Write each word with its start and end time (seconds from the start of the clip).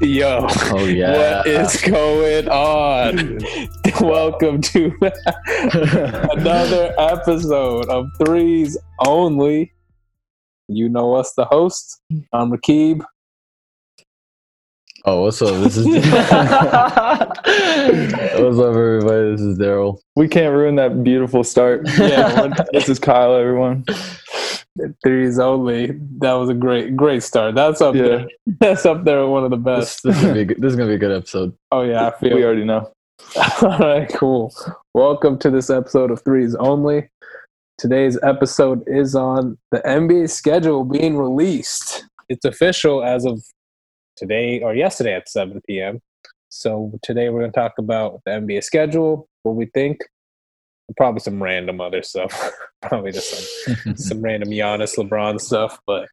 Yo, 0.00 0.46
Oh 0.72 0.84
yeah. 0.84 1.38
what 1.38 1.46
is 1.46 1.80
going 1.82 2.48
on? 2.48 3.38
Welcome 4.00 4.60
to 4.62 4.92
another 6.32 6.92
episode 6.98 7.88
of 7.88 8.06
Threes 8.24 8.76
Only. 9.06 9.72
You 10.68 10.88
know 10.88 11.14
us, 11.14 11.32
the 11.36 11.44
host. 11.44 12.00
I'm 12.32 12.50
Rakib. 12.50 13.04
oh, 15.04 15.22
what's 15.22 15.40
up? 15.42 15.62
This 15.62 15.76
is 15.76 15.86
What's 15.86 16.02
up, 18.58 18.74
everybody? 18.74 19.30
This 19.32 19.40
is 19.42 19.58
Daryl. 19.58 19.98
We 20.16 20.26
can't 20.28 20.54
ruin 20.54 20.74
that 20.76 21.04
beautiful 21.04 21.44
start. 21.44 21.86
Yeah, 21.98 22.52
this 22.72 22.88
is 22.88 22.98
Kyle, 22.98 23.34
everyone. 23.36 23.84
Threes 25.02 25.38
Only. 25.38 25.92
That 26.18 26.32
was 26.32 26.48
a 26.48 26.54
great, 26.54 26.96
great 26.96 27.22
start. 27.22 27.54
That's 27.54 27.80
up 27.80 27.94
Yeah. 27.94 28.02
there. 28.02 28.28
That's 28.60 28.84
up 28.86 29.04
there. 29.04 29.26
One 29.26 29.44
of 29.44 29.50
the 29.50 29.56
best. 29.56 30.02
this 30.02 30.16
is 30.16 30.22
gonna 30.22 30.34
be 30.34 30.40
a 30.40 30.44
good, 30.46 30.60
this 30.60 30.70
is 30.70 30.76
gonna 30.76 30.88
be 30.88 30.94
a 30.94 30.98
good 30.98 31.12
episode. 31.16 31.56
Oh 31.72 31.82
yeah, 31.82 32.08
I 32.08 32.10
feel. 32.18 32.34
We 32.36 32.44
already 32.44 32.64
know. 32.64 32.90
All 33.62 33.78
right, 33.78 34.08
cool. 34.14 34.52
Welcome 34.94 35.38
to 35.40 35.50
this 35.50 35.70
episode 35.70 36.10
of 36.10 36.22
Threes 36.24 36.54
Only. 36.56 37.08
Today's 37.78 38.18
episode 38.22 38.82
is 38.86 39.14
on 39.14 39.58
the 39.70 39.78
NBA 39.80 40.30
schedule 40.30 40.84
being 40.84 41.16
released. 41.16 42.04
It's 42.28 42.44
official 42.44 43.04
as 43.04 43.24
of 43.24 43.42
today 44.16 44.60
or 44.62 44.74
yesterday 44.74 45.14
at 45.14 45.28
7 45.28 45.60
p.m. 45.68 46.00
So 46.50 46.92
today 47.02 47.28
we're 47.30 47.40
going 47.40 47.52
to 47.52 47.58
talk 47.60 47.72
about 47.78 48.20
the 48.24 48.30
NBA 48.32 48.62
schedule, 48.62 49.26
what 49.42 49.56
we 49.56 49.66
think, 49.74 49.98
probably 50.96 51.20
some 51.20 51.42
random 51.42 51.80
other 51.80 52.02
stuff. 52.02 52.50
probably 52.82 53.12
just 53.12 53.64
some, 53.64 53.96
some 53.96 54.22
random 54.22 54.50
Giannis, 54.50 54.96
LeBron 54.96 55.40
stuff. 55.40 55.78
But 55.86 56.08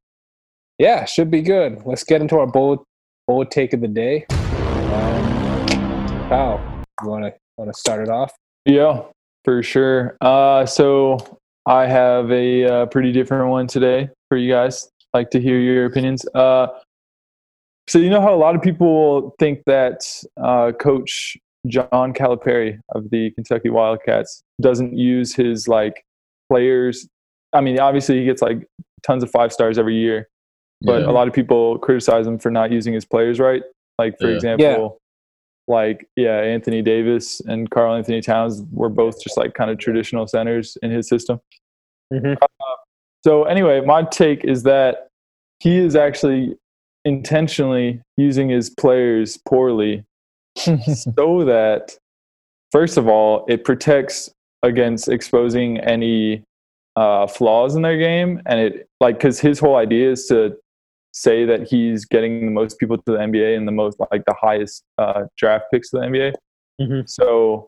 yeah, 0.77 1.05
should 1.05 1.29
be 1.29 1.41
good. 1.41 1.81
Let's 1.85 2.03
get 2.03 2.21
into 2.21 2.37
our 2.39 2.47
bold, 2.47 2.83
bold 3.27 3.51
take 3.51 3.73
of 3.73 3.81
the 3.81 3.87
day. 3.87 4.25
Um, 4.29 6.07
Kyle, 6.29 6.83
you 7.03 7.09
want 7.09 7.25
to 7.25 7.33
want 7.57 7.73
to 7.73 7.79
start 7.79 8.01
it 8.01 8.09
off? 8.09 8.33
Yeah, 8.65 9.03
for 9.43 9.61
sure. 9.63 10.17
Uh, 10.21 10.65
so 10.65 11.39
I 11.65 11.87
have 11.87 12.31
a 12.31 12.65
uh, 12.65 12.85
pretty 12.87 13.11
different 13.11 13.49
one 13.49 13.67
today 13.67 14.09
for 14.29 14.37
you 14.37 14.51
guys. 14.51 14.89
Like 15.13 15.29
to 15.31 15.41
hear 15.41 15.59
your 15.59 15.85
opinions. 15.85 16.25
Uh, 16.33 16.67
so 17.87 17.99
you 17.99 18.09
know 18.09 18.21
how 18.21 18.33
a 18.33 18.37
lot 18.37 18.55
of 18.55 18.61
people 18.61 19.35
think 19.39 19.61
that 19.65 20.01
uh, 20.41 20.71
Coach 20.71 21.37
John 21.67 22.13
Calipari 22.13 22.79
of 22.89 23.09
the 23.11 23.31
Kentucky 23.31 23.69
Wildcats 23.69 24.43
doesn't 24.61 24.97
use 24.97 25.35
his 25.35 25.67
like 25.67 26.03
players. 26.49 27.07
I 27.53 27.61
mean, 27.61 27.79
obviously 27.79 28.19
he 28.19 28.25
gets 28.25 28.41
like 28.41 28.65
tons 29.03 29.23
of 29.23 29.29
five 29.31 29.51
stars 29.53 29.77
every 29.77 29.95
year, 29.95 30.27
but 30.81 31.01
Yeah. 31.01 31.09
a 31.09 31.11
lot 31.11 31.27
of 31.27 31.33
people 31.33 31.77
criticize 31.79 32.25
him 32.25 32.39
for 32.39 32.49
not 32.51 32.71
using 32.71 32.93
his 32.93 33.05
players 33.05 33.39
right. 33.39 33.63
Like 33.99 34.17
for 34.19 34.29
Yeah. 34.29 34.35
example, 34.35 34.97
like 35.67 36.07
yeah, 36.15 36.39
Anthony 36.39 36.81
Davis 36.81 37.39
and 37.41 37.69
Karl-Anthony 37.69 38.21
Towns 38.21 38.63
were 38.71 38.89
both 38.89 39.21
just 39.21 39.37
like 39.37 39.53
kind 39.53 39.69
of 39.69 39.77
traditional 39.77 40.27
centers 40.27 40.77
in 40.81 40.89
his 40.91 41.07
system. 41.07 41.39
Mhm. 42.11 42.37
So 43.23 43.43
anyway, 43.43 43.81
my 43.81 44.03
take 44.03 44.43
is 44.43 44.63
that 44.63 45.07
he 45.59 45.77
is 45.77 45.95
actually 45.95 46.57
intentionally 47.05 48.01
using 48.17 48.49
his 48.49 48.69
players 48.69 49.37
poorly 49.47 50.03
so 50.57 51.43
that 51.45 51.97
first 52.71 52.97
of 52.97 53.07
all 53.07 53.45
it 53.47 53.63
protects 53.63 54.29
against 54.63 55.07
exposing 55.07 55.79
any 55.79 56.43
uh, 56.95 57.25
flaws 57.27 57.75
in 57.75 57.81
their 57.81 57.97
game. 57.97 58.41
And 58.45 58.59
it 58.59 58.87
like 58.99 59.17
because 59.17 59.39
his 59.39 59.59
whole 59.59 59.75
idea 59.77 60.11
is 60.11 60.27
to 60.27 60.55
say 61.13 61.45
that 61.45 61.67
he's 61.67 62.05
getting 62.05 62.45
the 62.45 62.51
most 62.51 62.79
people 62.79 62.97
to 62.97 63.03
the 63.05 63.17
nba 63.17 63.57
and 63.57 63.67
the 63.67 63.71
most 63.71 63.97
like 64.11 64.23
the 64.25 64.35
highest 64.39 64.83
uh, 64.97 65.23
draft 65.37 65.65
picks 65.71 65.89
to 65.89 65.97
the 65.97 66.05
nba 66.05 66.33
Mhm. 66.79 67.07
so 67.09 67.67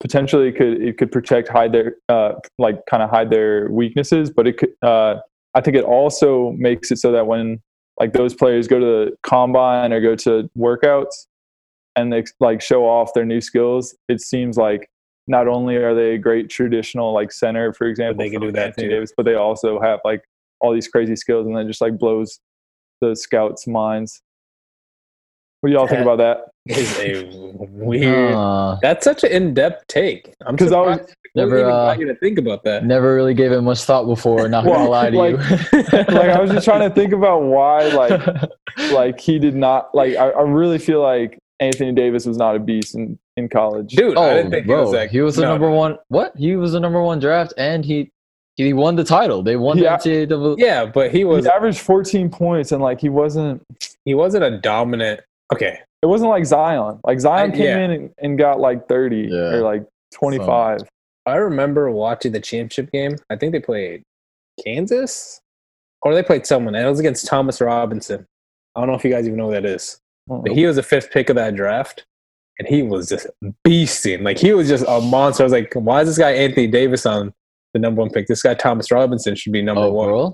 potentially 0.00 0.48
it 0.48 0.52
could 0.56 0.80
it 0.80 0.96
could 0.96 1.10
protect 1.12 1.48
hide 1.48 1.72
their 1.72 1.96
uh, 2.08 2.34
like 2.58 2.84
kind 2.88 3.02
of 3.02 3.10
hide 3.10 3.30
their 3.30 3.68
weaknesses. 3.70 4.30
But 4.30 4.46
it 4.46 4.58
could 4.58 4.70
uh, 4.82 5.16
i 5.54 5.60
think 5.60 5.76
it 5.76 5.84
also 5.84 6.52
makes 6.52 6.90
it 6.90 6.98
so 6.98 7.10
that 7.12 7.26
when 7.26 7.60
like 7.98 8.12
those 8.12 8.34
players 8.34 8.66
go 8.68 8.78
to 8.78 8.84
the 8.86 9.16
combine 9.22 9.92
or 9.92 10.00
go 10.00 10.14
to 10.16 10.48
workouts 10.56 11.26
and 11.96 12.12
they 12.12 12.24
like 12.40 12.60
show 12.60 12.84
off 12.84 13.12
their 13.14 13.24
new 13.24 13.40
skills 13.40 13.94
it 14.08 14.20
seems 14.20 14.56
like 14.56 14.88
not 15.26 15.48
only 15.48 15.76
are 15.76 15.94
they 15.94 16.14
a 16.14 16.18
great 16.18 16.50
traditional 16.50 17.12
like 17.14 17.32
center 17.32 17.72
for 17.72 17.86
example 17.86 18.22
they 18.24 18.30
can 18.30 18.40
do 18.40 18.52
that 18.52 18.66
Anthony 18.68 18.88
too. 18.88 18.94
Davis, 18.94 19.12
but 19.16 19.24
they 19.24 19.34
also 19.34 19.80
have 19.80 20.00
like 20.04 20.22
all 20.60 20.72
these 20.72 20.88
crazy 20.88 21.16
skills 21.16 21.46
and 21.46 21.56
then 21.56 21.66
just 21.66 21.80
like 21.80 21.98
blows 21.98 22.40
the 23.00 23.14
scouts 23.14 23.66
minds 23.66 24.22
what 25.60 25.70
do 25.70 25.76
y'all 25.76 25.86
think 25.86 26.02
about 26.02 26.18
that 26.18 26.38
Is 26.66 26.98
a 26.98 27.24
weird. 27.70 28.34
Uh, 28.34 28.76
That's 28.82 29.02
such 29.02 29.24
an 29.24 29.30
in-depth 29.32 29.86
take. 29.86 30.34
I'm 30.44 30.58
'Cause 30.58 30.72
I 30.72 30.80
was- 30.80 31.14
Never, 31.36 31.58
even 31.58 31.70
uh, 31.72 31.94
to 31.96 32.14
think 32.16 32.38
about 32.38 32.62
that. 32.64 32.84
never 32.84 33.12
really 33.14 33.34
gave 33.34 33.50
it 33.50 33.60
much 33.62 33.82
thought 33.82 34.04
before. 34.04 34.46
Not 34.48 34.64
gonna 34.66 34.88
lie 34.88 35.10
to 35.10 35.16
like- 35.18 35.36
like 35.72 36.28
i 36.30 36.40
was 36.40 36.50
just 36.50 36.64
trying 36.64 36.88
to 36.88 36.94
think 36.94 37.12
about 37.14 37.42
why 37.42 37.88
like 37.88 38.20
like 38.92 39.18
he 39.18 39.38
did 39.40 39.54
not 39.56 39.92
like 39.94 40.14
I, 40.16 40.28
I 40.30 40.42
really 40.42 40.78
feel 40.78 41.00
like 41.02 41.38
Anthony 41.60 41.92
Davis 41.92 42.26
was 42.26 42.36
not 42.36 42.56
a 42.56 42.58
beast 42.58 42.94
in, 42.94 43.18
in 43.36 43.48
college. 43.48 43.92
Dude, 43.92 44.16
I 44.16 44.30
oh, 44.30 44.34
didn't 44.34 44.50
think 44.50 44.66
bro, 44.66 44.78
he 44.78 44.84
was 44.84 44.94
like 44.94 45.10
he 45.10 45.20
was 45.20 45.36
the 45.36 45.42
no, 45.42 45.50
number 45.50 45.70
one. 45.70 45.98
What? 46.08 46.36
He 46.36 46.56
was 46.56 46.72
the 46.72 46.80
number 46.80 47.02
one 47.02 47.20
draft, 47.20 47.54
and 47.56 47.84
he 47.84 48.10
he 48.56 48.72
won 48.72 48.96
the 48.96 49.04
title. 49.04 49.42
They 49.42 49.56
won 49.56 49.78
Yeah. 49.78 49.96
the 49.96 50.26
NCAA. 50.26 50.56
Yeah, 50.58 50.84
but 50.86 51.10
he 51.12 51.24
was 51.24 51.44
he 51.44 51.50
averaged 51.50 51.80
14 51.80 52.30
points 52.30 52.72
and 52.72 52.82
like 52.82 53.00
he 53.00 53.08
wasn't 53.08 53.62
he 54.04 54.14
wasn't 54.14 54.44
a 54.44 54.58
dominant. 54.58 55.20
Okay, 55.52 55.78
it 56.02 56.06
wasn't 56.06 56.30
like 56.30 56.44
Zion. 56.44 57.00
Like 57.04 57.20
Zion 57.20 57.52
I- 57.52 57.56
came 57.56 57.64
yeah. 57.64 57.78
in 57.78 57.90
and, 57.90 58.10
and 58.18 58.38
got 58.38 58.60
like 58.60 58.88
30 58.88 59.28
Yeah. 59.30 59.36
or 59.36 59.62
like 59.62 59.84
25. 60.14 60.80
I 61.26 61.36
remember 61.36 61.90
watching 61.90 62.32
the 62.32 62.40
championship 62.40 62.92
game. 62.92 63.16
I 63.30 63.36
think 63.36 63.52
they 63.52 63.60
played 63.60 64.02
Kansas, 64.62 65.40
or 66.02 66.14
they 66.14 66.22
played 66.22 66.46
someone. 66.46 66.74
And 66.74 66.86
it 66.86 66.90
was 66.90 67.00
against 67.00 67.26
Thomas 67.26 67.60
Robinson. 67.60 68.26
I 68.76 68.80
don't 68.80 68.88
know 68.88 68.94
if 68.94 69.04
you 69.04 69.10
guys 69.10 69.26
even 69.26 69.38
know 69.38 69.46
who 69.46 69.52
that 69.52 69.64
is. 69.64 69.98
But 70.26 70.52
he 70.52 70.64
was 70.66 70.76
the 70.76 70.82
fifth 70.82 71.10
pick 71.10 71.28
of 71.28 71.36
that 71.36 71.54
draft, 71.54 72.04
and 72.58 72.66
he 72.68 72.82
was 72.82 73.08
just 73.08 73.26
beasting. 73.66 74.22
Like 74.22 74.38
he 74.38 74.52
was 74.52 74.68
just 74.68 74.84
a 74.88 75.00
monster. 75.00 75.42
I 75.42 75.44
was 75.44 75.52
like, 75.52 75.72
why 75.74 76.00
is 76.02 76.08
this 76.08 76.18
guy 76.18 76.30
Anthony 76.32 76.66
Davis 76.66 77.04
on 77.06 77.32
the 77.74 77.78
number 77.80 78.00
one 78.00 78.10
pick? 78.10 78.26
This 78.26 78.42
guy 78.42 78.54
Thomas 78.54 78.90
Robinson 78.90 79.34
should 79.34 79.52
be 79.52 79.62
number 79.62 79.82
Oh, 79.82 79.92
one. 79.92 80.08
bro. 80.08 80.32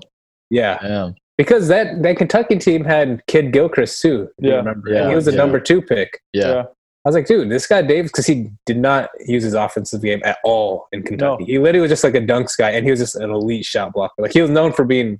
Yeah, 0.49 0.79
Damn. 0.81 1.15
because 1.37 1.67
that 1.69 2.01
that 2.03 2.17
Kentucky 2.17 2.57
team 2.57 2.83
had 2.85 3.21
Kidd-Gilchrist 3.27 4.01
too. 4.01 4.29
if 4.37 4.45
you 4.45 4.51
Yeah. 4.51 4.55
remember? 4.57 4.89
Yeah, 4.89 5.01
And 5.01 5.09
he 5.09 5.15
was 5.15 5.25
the 5.25 5.31
yeah. 5.31 5.37
number 5.37 5.59
two 5.59 5.81
pick. 5.81 6.19
Yeah. 6.33 6.47
Yeah. 6.47 6.63
I 7.03 7.09
was 7.09 7.15
like, 7.15 7.25
dude, 7.25 7.49
this 7.49 7.65
guy 7.65 7.81
Davis, 7.81 8.11
because 8.11 8.27
he 8.27 8.51
did 8.67 8.77
not 8.77 9.09
use 9.25 9.41
his 9.43 9.55
offensive 9.55 10.03
game 10.03 10.21
at 10.23 10.37
all 10.43 10.85
in 10.91 11.01
Kentucky. 11.01 11.43
No. 11.43 11.47
He 11.47 11.57
literally 11.57 11.81
was 11.81 11.89
just 11.89 12.03
like 12.03 12.13
a 12.15 12.21
dunks 12.21 12.55
guy, 12.55 12.69
and 12.71 12.85
he 12.85 12.91
was 12.91 12.99
just 12.99 13.15
an 13.15 13.31
elite 13.31 13.65
shot 13.65 13.91
blocker. 13.93 14.13
Like 14.21 14.33
he 14.33 14.41
was 14.41 14.51
known 14.51 14.71
for 14.71 14.85
being 14.85 15.19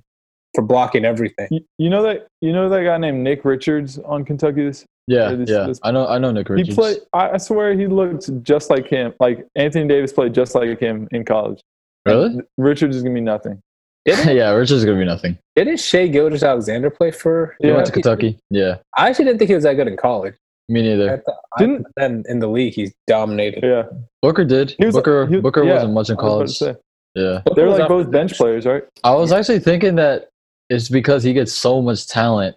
for 0.54 0.62
blocking 0.62 1.04
everything. 1.04 1.48
You, 1.50 1.60
you 1.78 1.90
know 1.90 2.02
that 2.02 2.26
you 2.40 2.52
know 2.52 2.68
that 2.68 2.82
guy 2.84 2.98
named 2.98 3.22
Nick 3.22 3.44
Richards 3.44 3.98
on 3.98 4.24
Kentucky 4.24 4.64
this 4.64 4.84
Yeah. 5.06 5.30
Yeah, 5.30 5.36
this- 5.36 5.50
yeah. 5.50 5.66
this- 5.66 5.80
I 5.82 5.90
know. 5.90 6.06
I 6.06 6.18
know 6.18 6.30
Nick 6.32 6.48
Richards. 6.48 6.68
he 6.70 6.74
played 6.74 6.98
I, 7.12 7.30
I 7.30 7.36
swear 7.38 7.74
he 7.74 7.86
looked 7.86 8.30
just 8.42 8.70
like 8.70 8.86
him. 8.86 9.14
Like 9.20 9.46
Anthony 9.56 9.88
Davis 9.88 10.12
played 10.12 10.34
just 10.34 10.54
like 10.54 10.78
him 10.78 11.08
in 11.12 11.24
college. 11.24 11.60
really? 12.06 12.40
Richards 12.58 12.96
is 12.96 13.02
going 13.02 13.14
to 13.14 13.20
be 13.20 13.24
nothing. 13.24 13.60
Didn't 14.04 14.36
yeah. 14.36 14.50
Richards 14.50 14.72
is 14.80 14.84
gonna 14.84 14.98
be 14.98 15.04
nothing. 15.04 15.38
didn't 15.54 15.78
Shai 15.78 16.08
Gilgeous-Alexander 16.08 16.90
play 16.90 17.12
for? 17.12 17.56
He 17.60 17.68
Yeah. 17.68 17.74
went 17.74 17.86
to 17.86 17.92
Kentucky. 17.92 18.38
Yeah. 18.50 18.78
I 18.98 19.08
actually 19.08 19.26
didn't 19.26 19.38
think 19.38 19.48
he 19.48 19.54
was 19.54 19.62
that 19.64 19.74
good 19.74 19.86
in 19.88 19.96
college. 19.96 20.34
Me 20.68 20.82
neither. 20.82 21.18
thought, 21.24 21.36
Didn't- 21.58 21.86
I, 21.86 21.90
then 22.00 22.24
in 22.28 22.38
the 22.40 22.48
league, 22.48 22.74
he's 22.74 22.92
dominated. 23.06 23.62
Yeah. 23.62 23.84
Booker 24.20 24.44
did. 24.44 24.74
He 24.78 24.84
was- 24.86 24.94
Booker. 24.94 25.26
he- 25.26 25.40
Booker 25.40 25.62
yeah, 25.64 25.74
wasn't 25.74 25.92
much 25.94 26.10
in 26.10 26.16
I 26.18 26.22
was 26.22 26.58
college. 26.58 26.76
Yeah. 27.14 27.42
They're 27.54 27.68
like 27.68 27.88
both 27.88 28.10
bench 28.10 28.36
players, 28.36 28.64
right? 28.66 28.82
I 29.04 29.14
was 29.14 29.30
actually 29.32 29.58
thinking 29.60 29.94
that 29.96 30.28
it's 30.72 30.88
because 30.88 31.22
he 31.22 31.32
gets 31.32 31.52
so 31.52 31.82
much 31.82 32.08
talent 32.08 32.56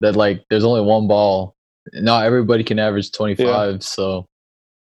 that 0.00 0.16
like 0.16 0.44
there's 0.50 0.64
only 0.64 0.80
one 0.82 1.08
ball. 1.08 1.54
Not 1.94 2.24
everybody 2.24 2.62
can 2.62 2.78
average 2.78 3.10
25. 3.12 3.82
So 3.82 4.26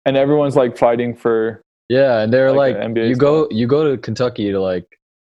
And 0.07 0.17
everyone's 0.17 0.57
like 0.57 0.77
fighting 0.79 1.15
for 1.15 1.61
yeah, 1.89 2.21
and 2.21 2.33
they're 2.33 2.51
Like 2.53 2.75
like, 2.77 2.85
a 2.85 2.89
NBA 2.89 3.09
you 3.09 3.17
go 3.17 3.47
you 3.51 3.67
go 3.67 3.91
to 3.91 3.99
Kentucky 3.99 4.51
to 4.51 4.61
like 4.61 4.87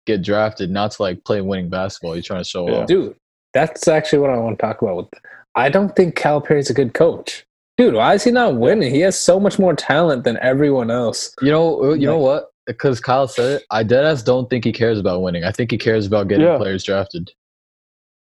get 0.06 0.22
drafted, 0.22 0.70
not 0.70 0.92
to 0.92 1.02
like 1.02 1.22
play 1.24 1.40
winning 1.40 1.68
basketball. 1.68 2.16
You're 2.16 2.22
trying 2.22 2.40
to 2.42 2.48
show 2.48 2.68
Yeah. 2.68 2.78
off. 2.78 2.86
Dude, 2.88 3.14
that's 3.52 3.86
actually 3.86 4.20
what 4.20 4.30
I 4.30 4.38
want 4.38 4.58
to 4.58 4.62
talk 4.64 4.80
about. 4.82 4.96
With 4.96 5.06
I 5.54 5.68
don't 5.68 5.94
think 5.94 6.14
Calipari's 6.16 6.70
a 6.70 6.74
good 6.74 6.94
coach. 6.94 7.44
Dude, 7.76 7.94
why 7.94 8.14
is 8.14 8.24
he 8.24 8.30
not 8.30 8.56
winning? 8.56 8.92
He 8.92 9.00
has 9.00 9.18
so 9.18 9.38
much 9.40 9.58
more 9.58 9.74
talent 9.74 10.24
than 10.24 10.36
everyone 10.38 10.90
else. 10.90 11.34
You 11.40 11.50
know, 11.50 11.94
you 11.94 12.06
know 12.06 12.18
what? 12.18 12.49
Because 12.66 13.00
Kyle 13.00 13.26
said 13.26 13.56
it. 13.60 13.66
I 13.70 13.82
deadass 13.82 14.24
don't 14.24 14.48
think 14.50 14.64
he 14.64 14.72
cares 14.72 14.98
about 14.98 15.22
winning. 15.22 15.44
I 15.44 15.50
think 15.50 15.70
he 15.70 15.78
cares 15.78 16.06
about 16.06 16.28
getting 16.28 16.46
Yeah. 16.46 16.56
players 16.58 16.84
drafted. 16.84 17.30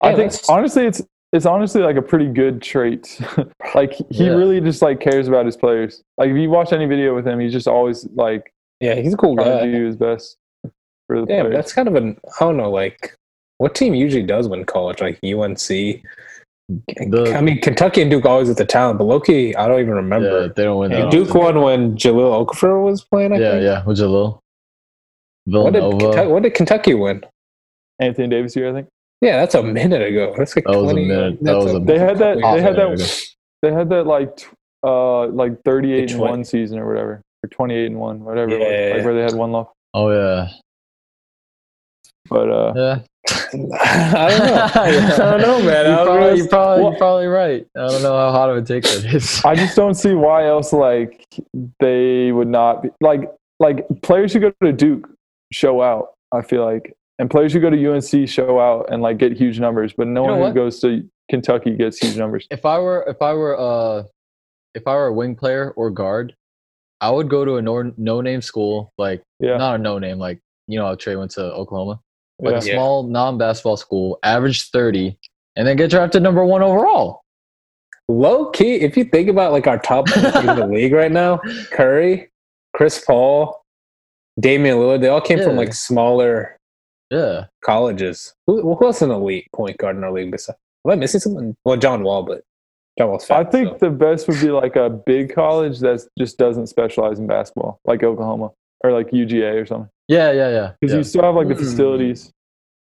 I 0.03 0.15
think 0.15 0.33
honestly 0.49 0.85
it's 0.87 1.03
it's 1.33 1.47
honestly 1.47 1.83
like 1.83 1.97
a 1.97 2.03
pretty 2.03 2.27
good 2.29 2.61
trait. 2.63 3.19
like 3.75 3.95
he 4.11 4.27
Yeah. 4.27 4.35
really 4.35 4.61
just 4.61 4.83
like 4.83 5.01
cares 5.01 5.29
about 5.29 5.47
his 5.47 5.57
players. 5.57 6.03
Like 6.19 6.31
if 6.31 6.37
you 6.37 6.51
watch 6.51 6.73
any 6.73 6.87
video 6.87 7.15
with 7.15 7.27
him, 7.27 7.41
he's 7.41 7.53
just 7.53 7.67
always 7.67 8.07
like 8.15 8.53
Yeah, 8.81 8.95
he's 8.97 9.15
a 9.15 9.17
cool 9.17 9.35
guy. 9.35 9.65
to 9.65 9.73
do 9.73 9.87
his 9.87 9.97
best 9.97 10.37
for 11.07 11.21
the 11.21 11.27
Yeah, 11.33 11.41
players. 11.43 11.55
that's 11.55 11.73
kind 11.73 11.89
of 11.89 11.95
an 11.95 12.19
I 12.41 12.45
don't 12.45 12.57
know, 12.57 12.71
like 12.71 13.17
what 13.59 13.75
team 13.75 13.95
usually 13.95 14.25
does 14.25 14.49
win 14.49 14.65
college? 14.65 15.01
Like 15.01 15.19
UNC, 15.25 16.03
The- 16.69 17.35
I 17.37 17.41
mean, 17.43 17.61
Kentucky 17.61 18.01
and 18.03 18.11
Duke 18.11 18.25
always 18.25 18.49
with 18.49 18.57
the 18.59 18.65
talent, 18.65 18.99
but 18.99 19.05
Loki, 19.05 19.55
I 19.55 19.69
don't 19.69 19.81
even 19.81 19.91
Yeah, 19.91 19.95
remember. 19.97 20.49
they 20.49 20.65
don't 20.65 20.79
win. 20.79 20.91
That 20.93 21.11
Duke 21.11 21.29
often. 21.35 21.41
won 21.43 21.61
when 21.63 21.97
Jahlil 21.97 22.47
Okafor 22.47 22.83
was 22.85 23.05
playing. 23.05 23.33
I 23.33 23.39
Yeah, 23.39 23.51
think. 23.53 23.63
yeah. 23.65 23.85
With 23.85 23.99
Jahlil. 23.99 24.39
What 25.47 25.73
did, 25.75 25.83
Kentucky, 26.01 26.27
what 26.29 26.43
did 26.43 26.55
Kentucky 26.55 26.95
win? 26.95 27.23
Anthony 28.01 28.29
Davis 28.29 28.55
here, 28.55 28.71
I 28.71 28.73
think. 28.73 28.89
Yeah, 29.21 29.37
that's 29.37 29.55
a 29.55 29.63
minute 29.63 30.01
ago. 30.03 30.35
That's 30.39 30.57
like 30.57 30.65
That 30.65 30.73
was 30.81 30.91
a 30.91 30.95
20 30.95 31.07
minute. 31.07 31.39
That 31.43 31.57
was 31.57 31.75
a- 31.75 31.79
They 31.81 31.99
had 31.99 32.17
that. 32.19 32.39
They 32.39 32.61
had 32.63 32.77
that. 32.77 33.23
They 33.63 33.73
had 33.73 33.89
that 33.91 34.07
like 34.07 34.47
uh 34.87 35.27
like 35.29 35.63
thirty 35.65 35.93
eight 35.95 36.11
and 36.13 36.21
one 36.21 36.45
season 36.45 36.79
or 36.79 36.87
whatever, 36.87 37.23
or 37.43 37.49
twenty 37.51 37.75
eight 37.75 37.87
and 37.87 37.99
one, 37.99 38.25
whatever. 38.25 38.51
it 38.53 38.59
was, 38.59 38.69
Yeah. 38.69 38.95
like 38.97 39.05
where 39.05 39.15
they 39.15 39.23
had 39.23 39.35
one 39.35 39.53
loss. 39.53 39.69
Oh 39.95 40.11
yeah. 40.11 40.49
But 42.29 42.51
uh, 42.51 42.73
Yeah. 42.77 42.99
I 43.75 44.29
don't 44.29 44.47
know. 44.47 44.69
I 44.75 44.91
don't 45.17 45.41
know, 45.41 45.63
man. 45.63 45.87
You're 45.87 46.05
probably, 46.05 46.37
you're, 46.39 46.49
probably, 46.49 46.83
Well- 46.83 46.91
you're 46.93 46.99
probably 46.99 47.27
right. 47.27 47.67
I 47.77 47.87
don't 47.89 48.03
know 48.03 48.17
how 48.17 48.31
hot 48.33 48.51
of 48.51 48.57
a 48.57 48.63
take 48.63 48.85
that 48.85 49.05
is. 49.15 49.43
I 49.45 49.55
just 49.55 49.77
don't 49.77 49.95
see 49.95 50.15
why 50.15 50.47
else 50.49 50.73
like 50.73 51.27
they 51.81 52.33
would 52.33 52.49
not 52.49 52.83
be 52.83 52.91
like 53.01 53.31
like 53.61 53.85
players 54.03 54.33
who 54.33 54.41
go 54.41 54.53
to 54.63 54.73
Duke 54.73 55.09
show 55.53 55.83
out. 55.83 56.15
I 56.33 56.43
feel 56.43 56.65
like, 56.65 56.95
and 57.19 57.31
players 57.31 57.53
who 57.53 57.61
go 57.61 57.71
to 57.71 57.93
UNC 57.93 58.29
show 58.29 58.59
out 58.59 58.87
and 58.93 59.01
like 59.03 59.19
get 59.19 59.33
huge 59.33 59.61
numbers, 59.61 59.93
but 59.97 60.09
no 60.09 60.25
You 60.25 60.31
one 60.31 60.41
what? 60.41 60.49
who 60.49 60.55
goes 60.55 60.81
to 60.81 61.09
Kentucky 61.31 61.77
gets 61.77 61.99
huge 61.99 62.17
numbers. 62.17 62.47
if 62.51 62.67
I 62.67 62.79
were 62.79 63.05
if 63.09 63.23
I 63.23 63.33
were 63.35 63.59
uh 63.59 64.03
if 64.75 64.87
I 64.89 64.95
were 64.95 65.07
a 65.07 65.13
wing 65.13 65.37
player 65.37 65.71
or 65.77 65.91
guard, 65.91 66.35
I 67.01 67.11
would 67.11 67.29
go 67.31 67.45
to 67.45 67.57
a 67.57 67.63
no 67.63 68.21
name 68.21 68.43
school 68.43 68.91
like 68.99 69.23
Yeah, 69.41 69.57
not 69.57 69.77
a 69.77 69.79
no 69.79 69.99
name 69.99 70.19
like 70.19 70.41
you 70.67 70.79
know 70.79 70.87
how 70.87 70.95
Trae 70.97 71.17
went 71.19 71.31
to 71.33 71.43
Oklahoma 71.43 72.01
like 72.39 72.53
yeah. 72.53 72.59
a 72.59 72.75
small 72.75 73.05
non 73.05 73.39
basketball 73.39 73.77
school, 73.77 74.19
average 74.23 74.71
thirty, 74.71 75.19
and 75.57 75.67
then 75.67 75.77
get 75.77 75.91
drafted 75.91 76.23
number 76.23 76.45
one 76.45 76.63
overall. 76.63 77.23
Low 78.09 78.51
key, 78.51 78.75
if 78.77 78.97
you 78.97 79.05
think 79.05 79.29
about 79.29 79.53
like 79.53 79.67
our 79.67 79.79
top 79.79 80.15
in 80.15 80.23
the 80.23 80.67
league 80.71 80.93
right 80.93 81.13
now, 81.13 81.41
Curry, 81.71 82.31
Chris 82.75 83.03
Paul, 83.05 83.65
Damian 84.39 84.77
Lillard, 84.77 85.01
they 85.01 85.09
all 85.09 85.21
came 85.21 85.43
from 85.43 85.57
like 85.57 85.73
smaller 85.73 86.59
Yeah, 87.11 87.47
colleges. 87.65 88.35
Who, 88.47 88.75
who 88.75 88.87
else 88.87 89.01
in 89.01 89.09
the 89.09 89.15
elite 89.15 89.47
point 89.55 89.79
guard 89.79 89.97
in 89.97 90.05
our 90.05 90.13
league 90.13 90.31
besides? 90.31 90.59
Am 90.85 90.93
I 90.93 90.97
missing 90.97 91.21
someone? 91.21 91.57
Well, 91.65 91.79
John 91.79 92.03
Wall, 92.03 92.23
but 92.23 92.43
John 92.99 93.09
Wall's 93.09 93.25
fat. 93.25 93.47
I 93.47 93.51
think 93.51 93.69
so. 93.79 93.87
the 93.87 93.91
best 93.91 94.29
would 94.29 94.41
be 94.41 94.51
like 94.51 94.77
a 94.77 94.91
big 94.91 95.35
college 95.35 95.81
that 95.81 96.07
just 96.19 96.37
doesn't 96.37 96.67
specialize 96.67 97.19
in 97.19 97.27
basketball, 97.27 97.81
like 97.87 98.03
Oklahoma 98.03 98.51
or 98.83 98.93
like 98.93 99.11
UGA 99.11 99.63
or 99.63 99.67
something, 99.67 99.89
yeah, 100.09 100.31
yeah, 100.33 100.49
yeah. 100.51 100.73
because 100.81 100.93
yeah. 100.93 100.99
you 100.99 101.05
still 101.05 101.23
have 101.23 101.35
like 101.35 101.49
the 101.49 101.55
Hmm. 101.55 101.61
facilities. 101.65 102.31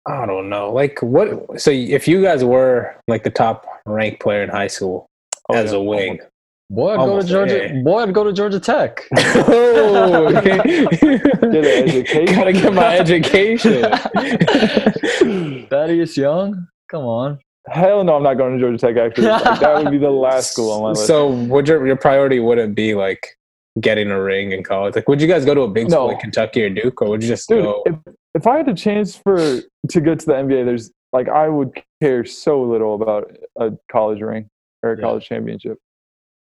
I 0.06 0.26
don't 0.26 0.50
know. 0.50 0.72
Like 0.72 1.00
what? 1.02 1.60
So 1.60 1.70
if 1.72 2.08
you 2.08 2.22
guys 2.24 2.44
were 2.44 2.96
like 3.08 3.24
the 3.24 3.30
top 3.30 3.66
ranked 3.86 4.22
player 4.22 4.42
in 4.44 4.50
high 4.50 4.68
school 4.68 5.06
Oh, 5.50 5.56
as 5.56 5.72
yeah. 5.72 5.78
a 5.78 5.82
wing, 5.82 6.20
Boy, 6.70 6.92
I'd 6.94 6.98
go 6.98 7.22
to 7.22 7.26
Georgia. 7.28 7.72
yeah. 7.74 7.82
Boy, 7.82 8.00
I'd 8.04 8.14
go 8.14 8.24
to 8.26 8.34
Georgia 8.34 8.60
Tech. 8.60 9.02
oh, 9.18 10.36
okay. 10.36 10.58
Get 10.92 11.24
an 11.42 11.66
education. 11.90 12.36
Gotta 12.36 12.52
get 12.54 12.74
my 12.74 12.98
education. 13.00 13.84
Thaddeus 15.70 16.18
Young. 16.18 16.68
Come 16.90 17.04
on. 17.06 17.40
Hell 17.70 18.04
no, 18.04 18.16
I'm 18.16 18.24
not 18.24 18.36
going 18.36 18.54
to 18.54 18.60
Georgia 18.60 18.78
Tech. 18.78 18.98
Actually, 18.98 19.28
Like, 19.28 19.60
that 19.60 19.84
would 19.84 19.92
be 19.92 19.98
the 19.98 20.10
last 20.10 20.52
school 20.54 20.72
on 20.72 20.82
my 20.84 20.90
list. 20.90 21.08
So, 21.08 21.30
would 21.30 21.68
your 21.68 21.86
your 21.86 21.96
priority 21.98 22.40
wouldn't 22.40 22.76
be 22.76 22.96
like 22.96 23.37
getting 23.80 24.10
a 24.12 24.22
ring 24.22 24.52
in 24.52 24.64
college? 24.64 24.96
Like, 24.96 25.08
would 25.08 25.22
you 25.22 25.28
guys 25.28 25.46
go 25.46 25.54
to 25.54 25.62
a 25.62 25.68
big 25.68 25.90
school 25.90 26.08
No. 26.08 26.14
like 26.14 26.20
Kentucky 26.20 26.64
or 26.64 26.70
Duke, 26.70 27.02
or 27.02 27.10
would 27.10 27.22
you 27.24 27.30
just 27.30 27.48
dude, 27.50 27.64
go? 27.64 27.84
if, 27.86 27.96
if 28.36 28.48
I 28.48 28.58
had 28.58 28.68
a 28.70 28.74
chance 28.74 29.16
for 29.16 29.38
to 29.38 30.02
get 30.02 30.20
to 30.20 30.26
the 30.26 30.34
NBA, 30.34 30.66
there's 30.66 30.92
like 31.14 31.30
I 31.30 31.48
would 31.50 31.72
care 32.02 32.26
so 32.26 32.62
little 32.62 32.96
about 32.96 33.32
a 33.60 33.72
college 33.92 34.22
ring 34.22 34.50
or 34.84 34.94
a 34.94 34.98
Yeah. 34.98 35.02
college 35.02 35.26
championship. 35.26 35.78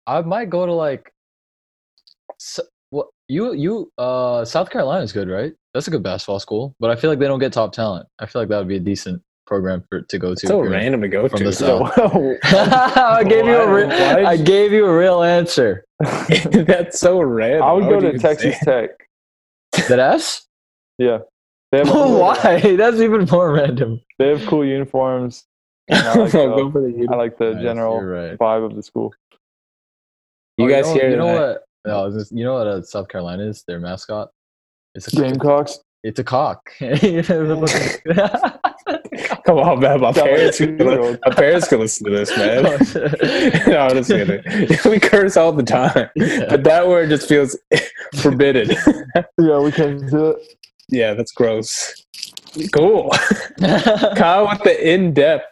I 0.06 0.20
might 0.22 0.50
go 0.50 0.66
to 0.66 0.72
like. 0.72 1.12
S- 2.40 2.60
What 2.90 3.08
you 3.28 3.52
you 3.54 3.90
uh 3.98 4.44
South 4.44 4.70
Carolina 4.70 5.02
is 5.02 5.12
good, 5.12 5.28
right? 5.28 5.52
That's 5.74 5.88
a 5.88 5.90
good 5.90 6.02
basketball 6.02 6.38
school, 6.40 6.74
but 6.80 6.90
I 6.90 6.96
feel 6.96 7.10
like 7.10 7.18
they 7.18 7.26
don't 7.26 7.38
get 7.40 7.52
top 7.52 7.72
talent. 7.72 8.06
I 8.18 8.26
feel 8.26 8.40
like 8.42 8.48
that 8.50 8.58
would 8.58 8.68
be 8.68 8.76
a 8.76 8.80
decent 8.80 9.20
program 9.46 9.84
for 9.88 10.02
to 10.02 10.18
go 10.18 10.34
to. 10.34 10.46
so 10.46 10.60
random 10.60 11.00
to 11.02 11.08
go 11.08 11.28
from 11.28 11.38
to. 11.38 11.44
the 11.46 11.52
So, 11.52 11.90
South. 11.96 12.38
I 12.96 13.24
gave 13.24 13.46
you 13.46 13.56
a 13.56 13.66
Why- 13.66 13.72
real, 13.72 14.26
I 14.26 14.36
gave 14.36 14.72
you 14.72 14.86
a 14.86 14.96
real 14.96 15.22
answer. 15.22 15.84
that's 16.66 17.00
so 17.00 17.20
random. 17.20 17.62
I 17.62 17.72
would 17.72 17.84
Why 17.84 17.90
go 17.90 18.00
you 18.06 18.12
to 18.12 18.18
Texas 18.18 18.58
Tech. 18.60 18.90
That 19.88 19.98
ass? 19.98 20.46
Yeah, 20.98 21.18
they 21.72 21.78
have 21.78 21.88
Why? 21.94 22.60
That's 22.76 22.98
even 22.98 23.26
more 23.30 23.52
random. 23.52 24.00
they 24.18 24.28
have 24.28 24.44
cool 24.46 24.64
uniforms. 24.64 25.44
I 25.90 26.18
like, 26.18 26.34
I'll 26.34 26.52
uh, 26.52 26.56
go 26.56 26.70
for 26.72 26.80
the 26.82 26.90
uni- 26.90 27.08
I 27.08 27.14
like 27.16 27.38
the 27.38 27.54
Nice, 27.54 27.62
general 27.62 28.02
right. 28.02 28.36
vibe 28.38 28.64
of 28.66 28.74
the 28.74 28.82
school. 28.82 29.14
You 30.58 30.66
Oh, 30.66 30.68
guys 30.68 30.86
know, 30.86 30.94
hear 30.94 31.10
You 31.10 31.16
know 31.16 31.26
that? 31.26 31.62
what? 31.84 31.90
No, 32.10 32.10
just- 32.18 32.32
you 32.32 32.44
know 32.44 32.54
what 32.54 32.66
uh, 32.66 32.82
South 32.82 33.08
Carolina 33.08 33.44
is? 33.44 33.62
Their 33.68 33.78
mascot. 33.78 34.30
It's 34.94 35.06
a 35.12 35.16
Gamecocks. 35.16 35.78
It's 36.02 36.18
a 36.18 36.24
cock. 36.24 36.70
Come 39.46 39.58
on, 39.58 39.80
man. 39.80 40.00
My 40.00 40.12
Sound 40.12 40.16
like 40.16 40.16
a 40.16 40.36
parents, 40.36 40.58
could, 40.58 41.20
my 41.24 41.34
parents 41.34 41.68
could 41.68 41.80
listen 41.80 42.04
to 42.06 42.10
this, 42.16 42.36
man. 42.36 42.62
no, 43.72 43.78
I'm 43.78 43.90
just 43.96 44.10
kidding. 44.10 44.78
we 44.90 44.98
curse 45.00 45.36
all 45.36 45.52
the 45.52 45.62
time, 45.62 46.10
but 46.48 46.64
that 46.64 46.88
word 46.88 47.08
just 47.10 47.28
feels 47.28 47.56
forbidden. 48.16 48.76
Yeah, 49.38 49.60
we 49.60 49.70
can 49.72 50.06
do 50.08 50.30
it. 50.30 50.56
yeah, 50.88 51.14
that's 51.14 51.30
gross. 51.32 51.94
Cool. 52.72 53.10
Kyle 54.16 54.48
with 54.48 54.62
the 54.64 54.76
in 54.82 55.12
depth 55.14 55.46